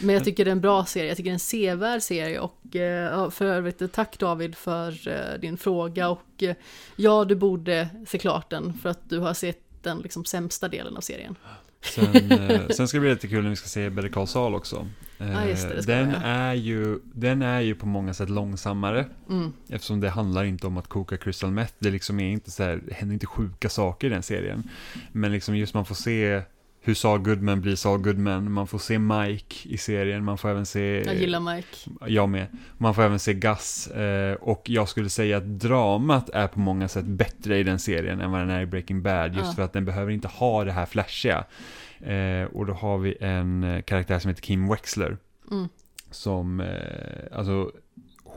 [0.02, 2.40] Men jag tycker det är en bra serie, jag tycker det är en sevärd serie
[2.40, 6.56] och eh, för övrigt tack David för eh, din fråga och eh,
[6.96, 10.96] ja, du borde se klart den för att du har sett den liksom sämsta delen
[10.96, 11.36] av serien.
[11.84, 14.54] Sen, eh, sen ska det bli lite kul när vi ska se Better Call Saul
[14.54, 14.86] också.
[15.18, 18.30] Eh, Ja, just det, det ska den, är ju, den är ju på många sätt
[18.30, 19.06] långsammare.
[19.30, 19.52] Mm.
[19.68, 21.72] Eftersom det handlar inte om att koka crystal meth.
[21.78, 24.68] Det liksom är inte så här, det händer inte sjuka saker i den serien.
[25.12, 26.42] Men liksom just man får se
[26.86, 28.52] hur Saul Goodman blir Saul Goodman.
[28.52, 30.24] Man får se Mike i serien.
[30.24, 31.02] Man får även se...
[31.06, 31.76] Jag gillar Mike.
[32.06, 32.46] Jag med.
[32.78, 33.86] Man får även se Gus.
[33.86, 38.20] Eh, och jag skulle säga att dramat är på många sätt bättre i den serien
[38.20, 39.34] än vad den är i Breaking Bad.
[39.34, 39.52] Just Ja.
[39.52, 41.44] för att den behöver inte ha det här flashiga.
[42.00, 45.16] Eh, och då har vi en eh, karaktär som heter Kim Wexler.
[45.50, 45.68] Mm.
[46.10, 46.62] Som,
[47.32, 47.72] alltså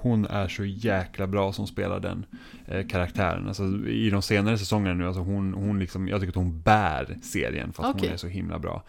[0.01, 2.25] hon är så jäkla bra som spelar den
[2.67, 3.47] eh, karaktären.
[3.47, 7.17] Alltså i de senare säsongerna nu, alltså hon, hon liksom, jag tycker att hon bär
[7.23, 8.07] serien för att Okej.
[8.07, 8.83] hon är så himla bra.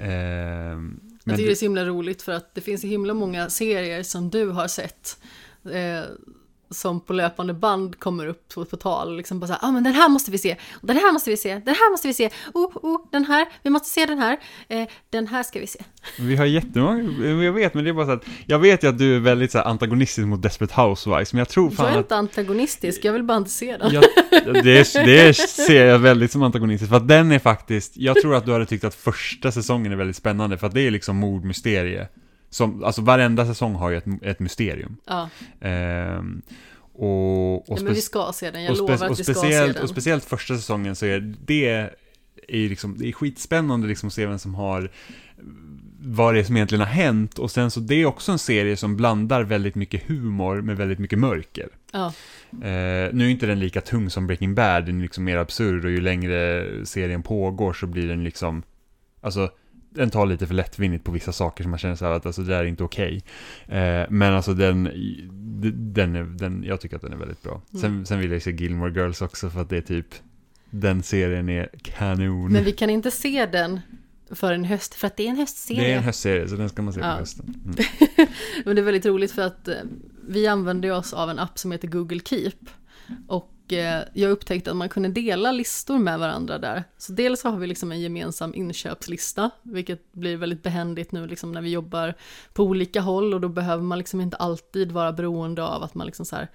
[0.00, 2.86] Eh, Jag men tycker det det- är så himla roligt för att det finns så
[2.86, 5.18] himla många serier som du har sett
[5.72, 6.02] eh,
[6.74, 9.16] som på löpande band kommer upp på, på tal.
[9.16, 11.36] Liksom bara så här, ah, men den här måste vi se, den här måste vi
[11.36, 14.36] se, den här måste vi se, oh, oh, den här, vi måste se den här,
[14.68, 15.78] eh, den här ska vi se.
[16.18, 18.98] Vi har jättemånga, jag vet, men det är bara så att, jag vet ju att
[18.98, 21.90] du är väldigt så här, antagonistisk mot Desperate Housewives, men jag tror Jag fan är
[21.90, 23.92] att inte antagonistisk, jag vill bara inte se den.
[23.92, 24.04] jag,
[24.64, 28.46] det, det ser jag väldigt som antagonistisk, för att den är faktiskt, jag tror att
[28.46, 32.08] du hade tyckt att första säsongen är väldigt spännande, för att det är liksom mordmysterie
[32.52, 34.96] Som, alltså varenda säsong har ju ett, ett mysterium.
[35.06, 35.28] Ja,
[35.60, 36.42] Ehm,
[36.94, 39.74] och, och, ja men vi ska se den, jag lovar att vi ska se speciellt,
[39.74, 39.82] den.
[39.82, 41.90] och speciellt första säsongen så är det
[42.48, 44.90] är ju liksom, det är skitspännande liksom att se vem som har
[46.04, 48.76] vad det är som egentligen har hänt och sen så det är också en serie
[48.76, 51.68] som blandar väldigt mycket humor med väldigt mycket mörker.
[51.92, 52.12] Ja,
[52.52, 55.84] Eh, nu är inte den lika tung som Breaking Bad, den är liksom mer absurd
[55.84, 58.62] och ju längre serien pågår så blir den liksom,
[59.20, 59.50] alltså
[59.94, 62.42] den tar lite för lättvindigt på vissa saker som man känner så här att alltså,
[62.42, 63.22] det där är inte okej.
[63.66, 64.84] Eh, men alltså den,
[65.94, 67.62] den, är, den, jag tycker att den är väldigt bra.
[67.70, 68.04] Sen, Mm.
[68.04, 70.06] sen vill jag se Gilmore Girls också för att det är typ,
[70.70, 72.52] den serien är kanon.
[72.52, 73.80] men vi kan inte se den
[74.30, 75.80] för en höst, för att det är en höstserie.
[75.82, 77.10] det är en höstserie så den ska man se på Ja.
[77.16, 77.54] hösten.
[77.64, 77.76] Mm.
[78.64, 79.74] Men det är väldigt roligt för att eh,
[80.28, 82.52] vi använder oss av en app som heter Google Keep.
[83.26, 86.84] Och Eh, jag upptäckte att man kunde dela listor med varandra där.
[86.98, 91.60] Så dels har vi liksom en gemensam inköpslista, vilket blir väldigt behändigt nu liksom när
[91.60, 92.14] vi jobbar
[92.52, 96.06] på olika håll och då behöver man liksom inte alltid vara beroende av att man
[96.06, 96.48] liksom så här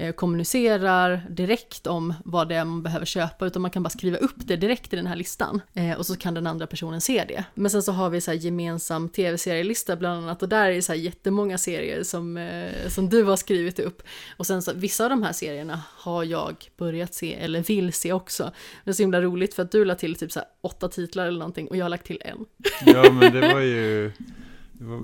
[0.00, 4.16] Eh, kommunicerar direkt om vad det är man behöver köpa, utan man kan bara skriva
[4.16, 5.60] upp det direkt i den här listan.
[5.74, 7.44] Eh, och så kan den andra personen se det.
[7.54, 10.82] Men sen så har vi så här gemensam tv-serielista bland annat, och där är det
[10.82, 14.02] så här jättemånga serier som, eh, som du har skrivit upp.
[14.36, 18.12] Och sen så, vissa av de här serierna har jag börjat se, eller vill se
[18.12, 18.52] också.
[18.84, 21.26] Det är så himla roligt för att du la till typ så här åtta titlar
[21.26, 22.44] eller någonting, och jag har lagt till en.
[22.86, 24.12] Ja men det var ju,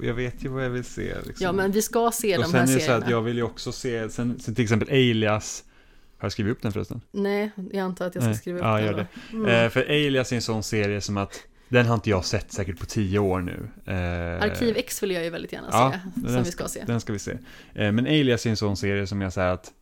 [0.03, 1.15] jag vet ju vad jag vill se.
[1.27, 1.45] Liksom.
[1.45, 3.05] Ja, men vi ska se och de sen här är det så serierna.
[3.05, 5.65] att jag vill ju också se, sen, sen till exempel Alias,
[6.19, 7.01] har jag skrivit upp den förresten?
[7.13, 8.39] Nej, jag antar att jag ska Nej.
[8.39, 8.99] skriva upp Ja, den gör då.
[8.99, 9.37] det.
[9.37, 9.65] Mm.
[9.65, 12.79] Eh, för Alias är en sån serie som att, den har inte jag sett säkert
[12.79, 13.69] på tio år nu.
[13.87, 16.81] Eh, Arkiv X vill jag ju väldigt gärna ja, se, den som vi ska- ska
[16.81, 16.85] se.
[16.87, 17.33] Den ska vi se.
[17.75, 19.73] Eh, men Alias är en sån serie som jag säger att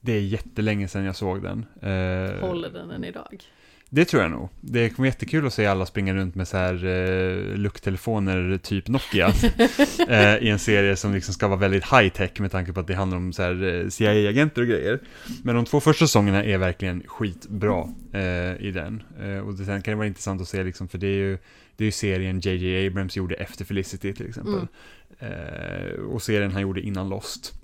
[0.00, 1.58] det är jättelänge sedan jag såg den.
[1.82, 3.42] Eh, Håller den än idag?
[3.92, 4.48] Det tror jag nog.
[4.60, 8.88] Det kommer vara jättekul att se alla springa runt med så här eh, lucktelefoner typ
[8.88, 9.26] Nokia.
[10.08, 12.86] eh, I en serie som liksom ska vara väldigt high tech med tanke på att
[12.86, 15.00] det handlar om så här eh, CIA-agenter och grejer.
[15.42, 19.02] Men de två första säsongerna är verkligen skitbra eh, i den.
[19.20, 21.38] Eh, och det, sen kan det vara intressant att se liksom, för det är ju,
[21.76, 24.66] det är ju serien JJ Abrams gjorde efter Felicity till exempel.
[25.18, 27.59] Eh, och serien han gjorde innan Lost.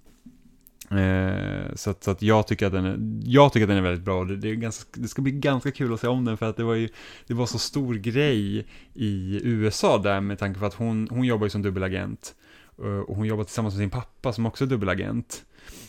[0.90, 3.82] Eh, så att, så att jag, tycker att den är, jag tycker att den är
[3.82, 4.24] väldigt bra.
[4.24, 6.56] Det, det, är ganska, det ska bli ganska kul att se om den för att
[6.56, 6.88] det var ju
[7.26, 11.46] det var så stor grej i USA där med tanke på att hon, hon jobbar
[11.46, 12.34] ju som dubbelagent.
[12.78, 15.44] Eh, och hon jobbar tillsammans med sin pappa som också är dubbelagent.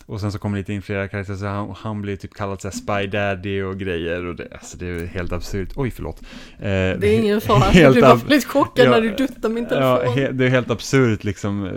[0.08, 2.68] Och sen så kommer lite in flera karaktärer, så han, han blir typ kallad så
[2.68, 4.26] här spy daddy och grejer.
[4.26, 5.70] Och det, alltså det är helt absurt.
[5.76, 6.22] Oj, förlåt.
[6.22, 9.68] Eh, Det är ingen fara, helt blev bara lite chockad Ja, när du duttade min
[9.68, 10.02] telefon.
[10.06, 11.72] Ja, he, det är helt absurt liksom eh,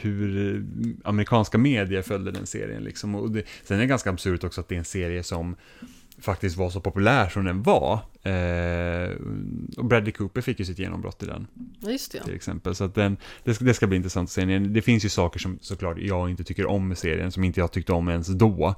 [0.00, 0.62] hur eh,
[1.04, 3.14] amerikanska medier följde den serien liksom.
[3.14, 5.56] Och det, sen är det ganska absurt också att det är en serie som
[6.20, 7.92] faktiskt var så populär som den var.
[8.22, 9.10] Eh,
[9.76, 11.46] och Bradley Cooper fick ju sitt genombrott i den
[11.80, 12.24] just det.
[12.24, 12.74] Till exempel.
[12.74, 14.58] Så att den, det, ska, det ska bli intressant att se.
[14.58, 17.72] Det finns ju saker som såklart jag inte tycker om med serien, som inte jag
[17.72, 18.74] tyckte om ens då.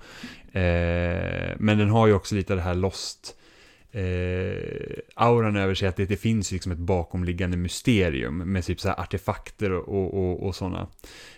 [0.52, 3.36] Eh, men den har ju också lite det här Lost
[3.92, 8.90] eh, auran över sig, att det, det finns liksom ett bakomliggande mysterium med typ så
[8.90, 10.86] artefakter och, och, och, och sådana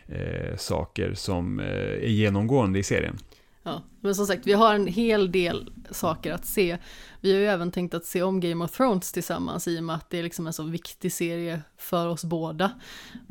[0.06, 3.18] eh, saker som eh, är genomgående i serien.
[3.66, 3.82] Ja.
[4.00, 6.78] Men som sagt, vi har en hel del saker att se.
[7.20, 9.96] Vi har ju även tänkt att se om Game of Thrones tillsammans i och med
[9.96, 12.70] att det är liksom en så viktig serie för oss båda.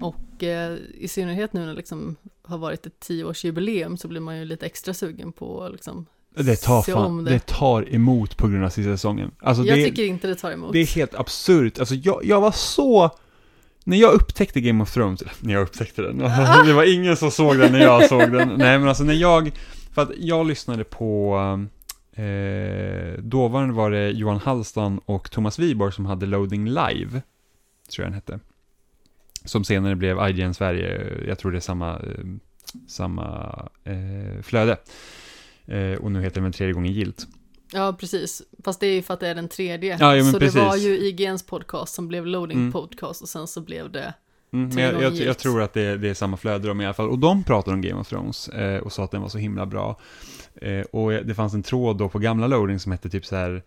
[0.02, 4.38] Och eh, i synnerhet nu när det liksom har varit ett tioårsjubileum så blir man
[4.40, 6.06] ju lite extra sugen på att liksom
[6.36, 7.32] Det tar, fan, det.
[7.32, 7.46] det.
[7.46, 9.32] tar emot på grund av sista säsongen.
[9.40, 10.74] Alltså Jag det, tycker inte det tar emot.
[10.74, 11.80] Det är helt absurt.
[11.80, 13.10] Alltså jag, jag var så...
[13.86, 16.18] När jag upptäckte Game of Thrones, när jag upptäckte den,
[16.66, 18.48] det var ingen som såg den när jag såg den.
[18.58, 19.52] Nej men alltså när jag,
[19.94, 21.36] för att jag lyssnade på,
[22.12, 27.22] eh, dåvarande var det Johan Hallstan och Thomas Wiborg som hade Loading Live,
[27.92, 28.40] tror jag den hette.
[29.46, 32.26] Som senare blev IGN Sverige, jag tror det är samma, eh,
[32.88, 34.78] samma eh, flöde.
[35.66, 37.28] Eh, och nu heter den väl tredje gången gilt.
[37.74, 38.42] Ja, precis.
[38.64, 39.98] Fast det är ju för att det är den tredje.
[40.00, 40.54] Ja, ja, så precis.
[40.54, 42.72] det var ju IGNs podcast som blev Loading Mm.
[42.72, 44.14] Podcast och sen så blev det...
[44.54, 46.94] Mm, jag, jag, jag tror att det, är- det är samma flöde de i alla
[46.94, 47.10] fall.
[47.10, 49.66] Och de pratade om Game of Thrones eh, och sa att den var så himla
[49.66, 50.00] bra.
[50.62, 53.64] Eh, och det fanns en tråd då på gamla loading som hette typ så här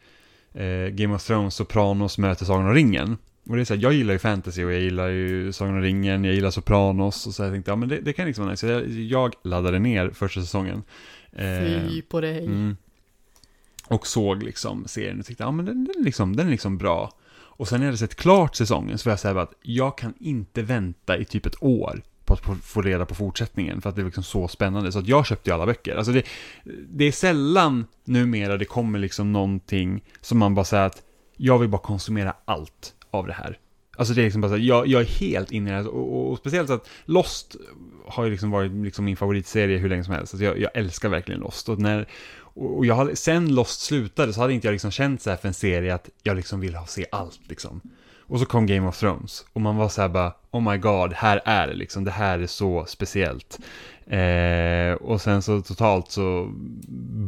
[0.55, 3.17] eh, Game of Thrones, Sopranos möter Sagan om ringen.
[3.49, 5.81] Och det är så här, jag gillar ju fantasy och jag gillar ju Sagan om
[5.83, 8.51] ringen, jag gillar Sopranos och så jag tänkte, ja men det, det kan liksom vara
[8.53, 8.67] nice.
[8.67, 10.83] Så jag, jag laddade ner första säsongen.
[11.33, 12.45] Eh, Fy på dig.
[12.45, 12.77] Mm.
[13.89, 16.79] Och såg liksom serien och tyckte, ja men den, den, är liksom, den är liksom
[16.79, 17.13] bra.
[17.57, 20.15] Och sen när jag hade sett klart säsongen så var jag såhär att jag kan
[20.21, 23.97] inte vänta i typ ett år på att få- få reda på fortsättningen för att
[23.97, 24.93] det är liksom så spännande.
[24.93, 25.97] Så att jag köpte ju alla böcker.
[25.97, 26.23] Alltså det,
[26.89, 31.03] det är sällan numera det kommer liksom någonting som man bara säger att
[31.37, 33.59] jag vill bara konsumera allt av det här.
[33.97, 35.87] Alltså det är liksom bara så här, jag, jag är helt inne i det här.
[35.87, 37.57] Och, och, och speciellt så att Lost
[38.07, 40.35] har ju liksom varit liksom min favoritserie hur länge som helst.
[40.35, 41.69] Alltså jag, jag älskar verkligen Lost.
[41.69, 42.09] Och, när,
[42.39, 45.49] och jag hade, sen Lost slutade så hade inte jag liksom känt så här för
[45.49, 47.81] en serie att jag liksom vill ha se allt liksom.
[48.29, 49.45] Och så kom Game of Thrones.
[49.53, 52.39] Och man var så här bara, oh my god, här är det liksom, det här
[52.39, 53.59] är så speciellt.
[54.07, 56.49] Eh, och sen så totalt så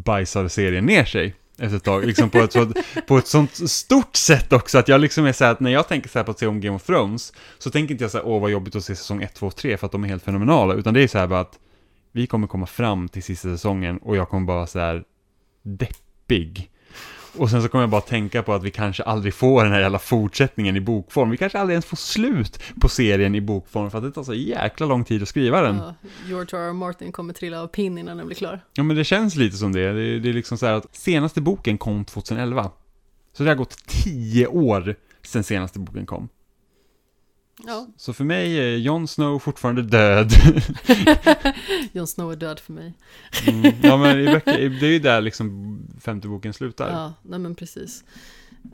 [0.05, 2.73] bajsade serien ner sig efter ett tag, liksom på ett, så,
[3.07, 5.89] på ett sånt stort sätt också, att jag liksom är så här att när jag
[5.89, 8.19] tänker så här på att se om Game of Thrones, så tänker inte jag så
[8.19, 10.09] här, åh vad jobbigt att se säsong 1, 2 och 3, för att de är
[10.09, 11.59] helt fenomenala, utan det är så här bara att
[12.13, 15.05] vi kommer komma fram till sista säsongen och jag kommer bara så här
[15.63, 16.71] deppig.
[17.39, 19.81] Och sen så kommer jag bara tänka på att vi kanske aldrig får den här
[19.81, 21.31] jävla fortsättningen i bokform.
[21.31, 24.35] Vi kanske aldrig ens får slut på serien i bokform för att det tar så
[24.35, 25.77] jäkla lång tid att skriva den.
[25.77, 25.94] Ja,
[26.27, 26.69] George R.
[26.69, 26.73] R.
[26.73, 28.60] Martin kommer trilla av pinn innan den blir klar.
[28.73, 29.93] Ja, men det känns lite som det.
[29.93, 32.70] Det är, det är liksom så här att senaste boken kom 2011.
[33.32, 36.28] Så det har gått tio år sedan senaste boken kom.
[37.67, 40.33] Ja, Så för mig är Jon Snow fortfarande död.
[41.93, 42.95] Jon Snow är död för mig.
[43.47, 43.73] Mm.
[43.83, 46.91] Ja, men i böcker, det är ju där liksom femte boken slutar.
[46.91, 48.05] Ja, nej men precis.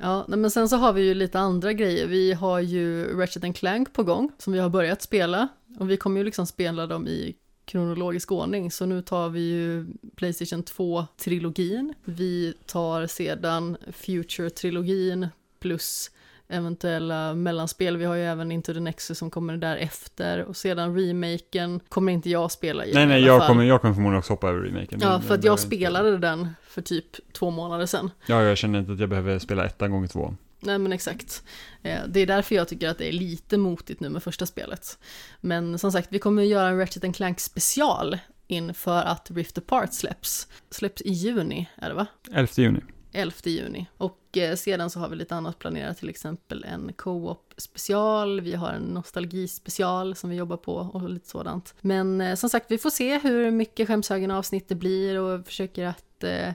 [0.01, 2.06] Ja, nej men sen så har vi ju lite andra grejer.
[2.06, 5.48] Vi har ju Ratchet Clank på gång som vi har börjat spela.
[5.78, 8.70] Och vi kommer ju liksom spela dem i kronologisk ordning.
[8.70, 9.86] Så nu tar vi ju
[10.16, 11.94] Playstation 2-trilogin.
[12.05, 15.28] Vi tar sedan Future-trilogin
[15.61, 16.11] plus
[16.48, 17.96] eventuella mellanspel.
[17.96, 20.44] Vi har ju även Into the Nexus som kommer därefter.
[20.44, 23.48] Och sedan remaken kommer inte jag spela i Nej, nej, jag fall.
[23.48, 24.98] kommer, jag kommer förmodligen också hoppa över remaken.
[25.02, 25.98] Ja, för att jag inte spela.
[25.98, 28.10] spelade den för typ två månader sedan.
[28.26, 30.34] Ja, jag känner inte att jag behöver spela ettan gånger två.
[30.60, 31.42] Nej men exakt.
[31.82, 34.98] Eh, Det är därför jag tycker att det är lite motigt nu med första spelet.
[35.40, 39.92] Men som sagt, vi kommer att göra en Ratchet Clank special inför att Rift Apart
[39.92, 40.48] släpps.
[40.70, 42.06] Släpps i juni, är det va?
[42.32, 42.80] 11 juni.
[43.14, 43.86] 11 juni.
[43.96, 48.54] Och eh, sedan så har vi lite annat planerat, till exempel en co-op special, vi
[48.54, 51.74] har en nostalgispecial som vi jobbar på och lite sådant.
[51.80, 55.86] Men eh, som sagt, vi får se hur mycket skämshögen avsnitt det blir och försöker
[55.86, 56.52] att eh,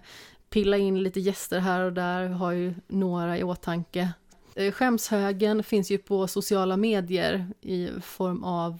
[0.50, 4.14] pilla in lite gäster här och där, vi har ju några i åtanke.
[4.56, 8.80] Eh, skämshögen finns ju på sociala medier i form av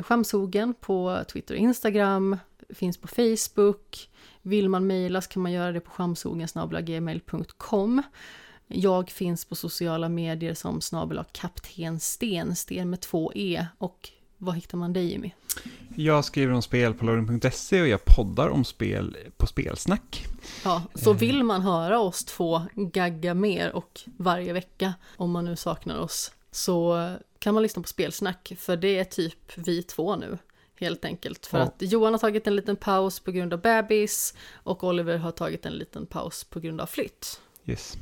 [0.00, 2.36] Skämshogen på Twitter och Instagram,
[2.68, 4.08] finns på Facebook,
[4.42, 8.02] vill man mejla så kan man göra det på skamsogen.gmail.com.
[8.66, 13.66] Jag finns på sociala medier som snabel kapten Sten, Sten med två E.
[13.78, 14.08] Och
[14.38, 15.30] vad hittar man dig Jimmy?
[15.96, 20.26] Jag skriver om spel på loading.se och jag poddar om spel på Spelsnack.
[20.64, 25.56] Ja, så vill man höra oss två gagga mer och varje vecka, om man nu
[25.56, 30.38] saknar oss, så kan man lyssna på Spelsnack, för det är typ vi två nu.
[30.82, 31.64] Helt enkelt, för Ja.
[31.64, 35.66] att Johan har tagit en liten paus på grund av bebis och Oliver har tagit
[35.66, 37.40] en liten paus på grund av flytt.
[37.66, 37.96] Yes.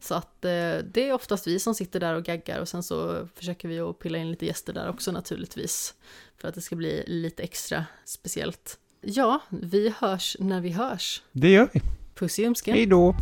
[0.00, 0.50] Så att eh,
[0.84, 3.98] det är oftast vi som sitter där och gaggar och sen så försöker vi att
[3.98, 5.94] pilla in lite gäster där också naturligtvis.
[6.36, 8.78] För att det ska bli lite extra speciellt.
[9.00, 11.22] Ja, vi hörs när vi hörs.
[11.32, 11.80] Det gör vi.
[12.14, 12.74] Puss i ljumsken.
[12.74, 13.14] Hej då!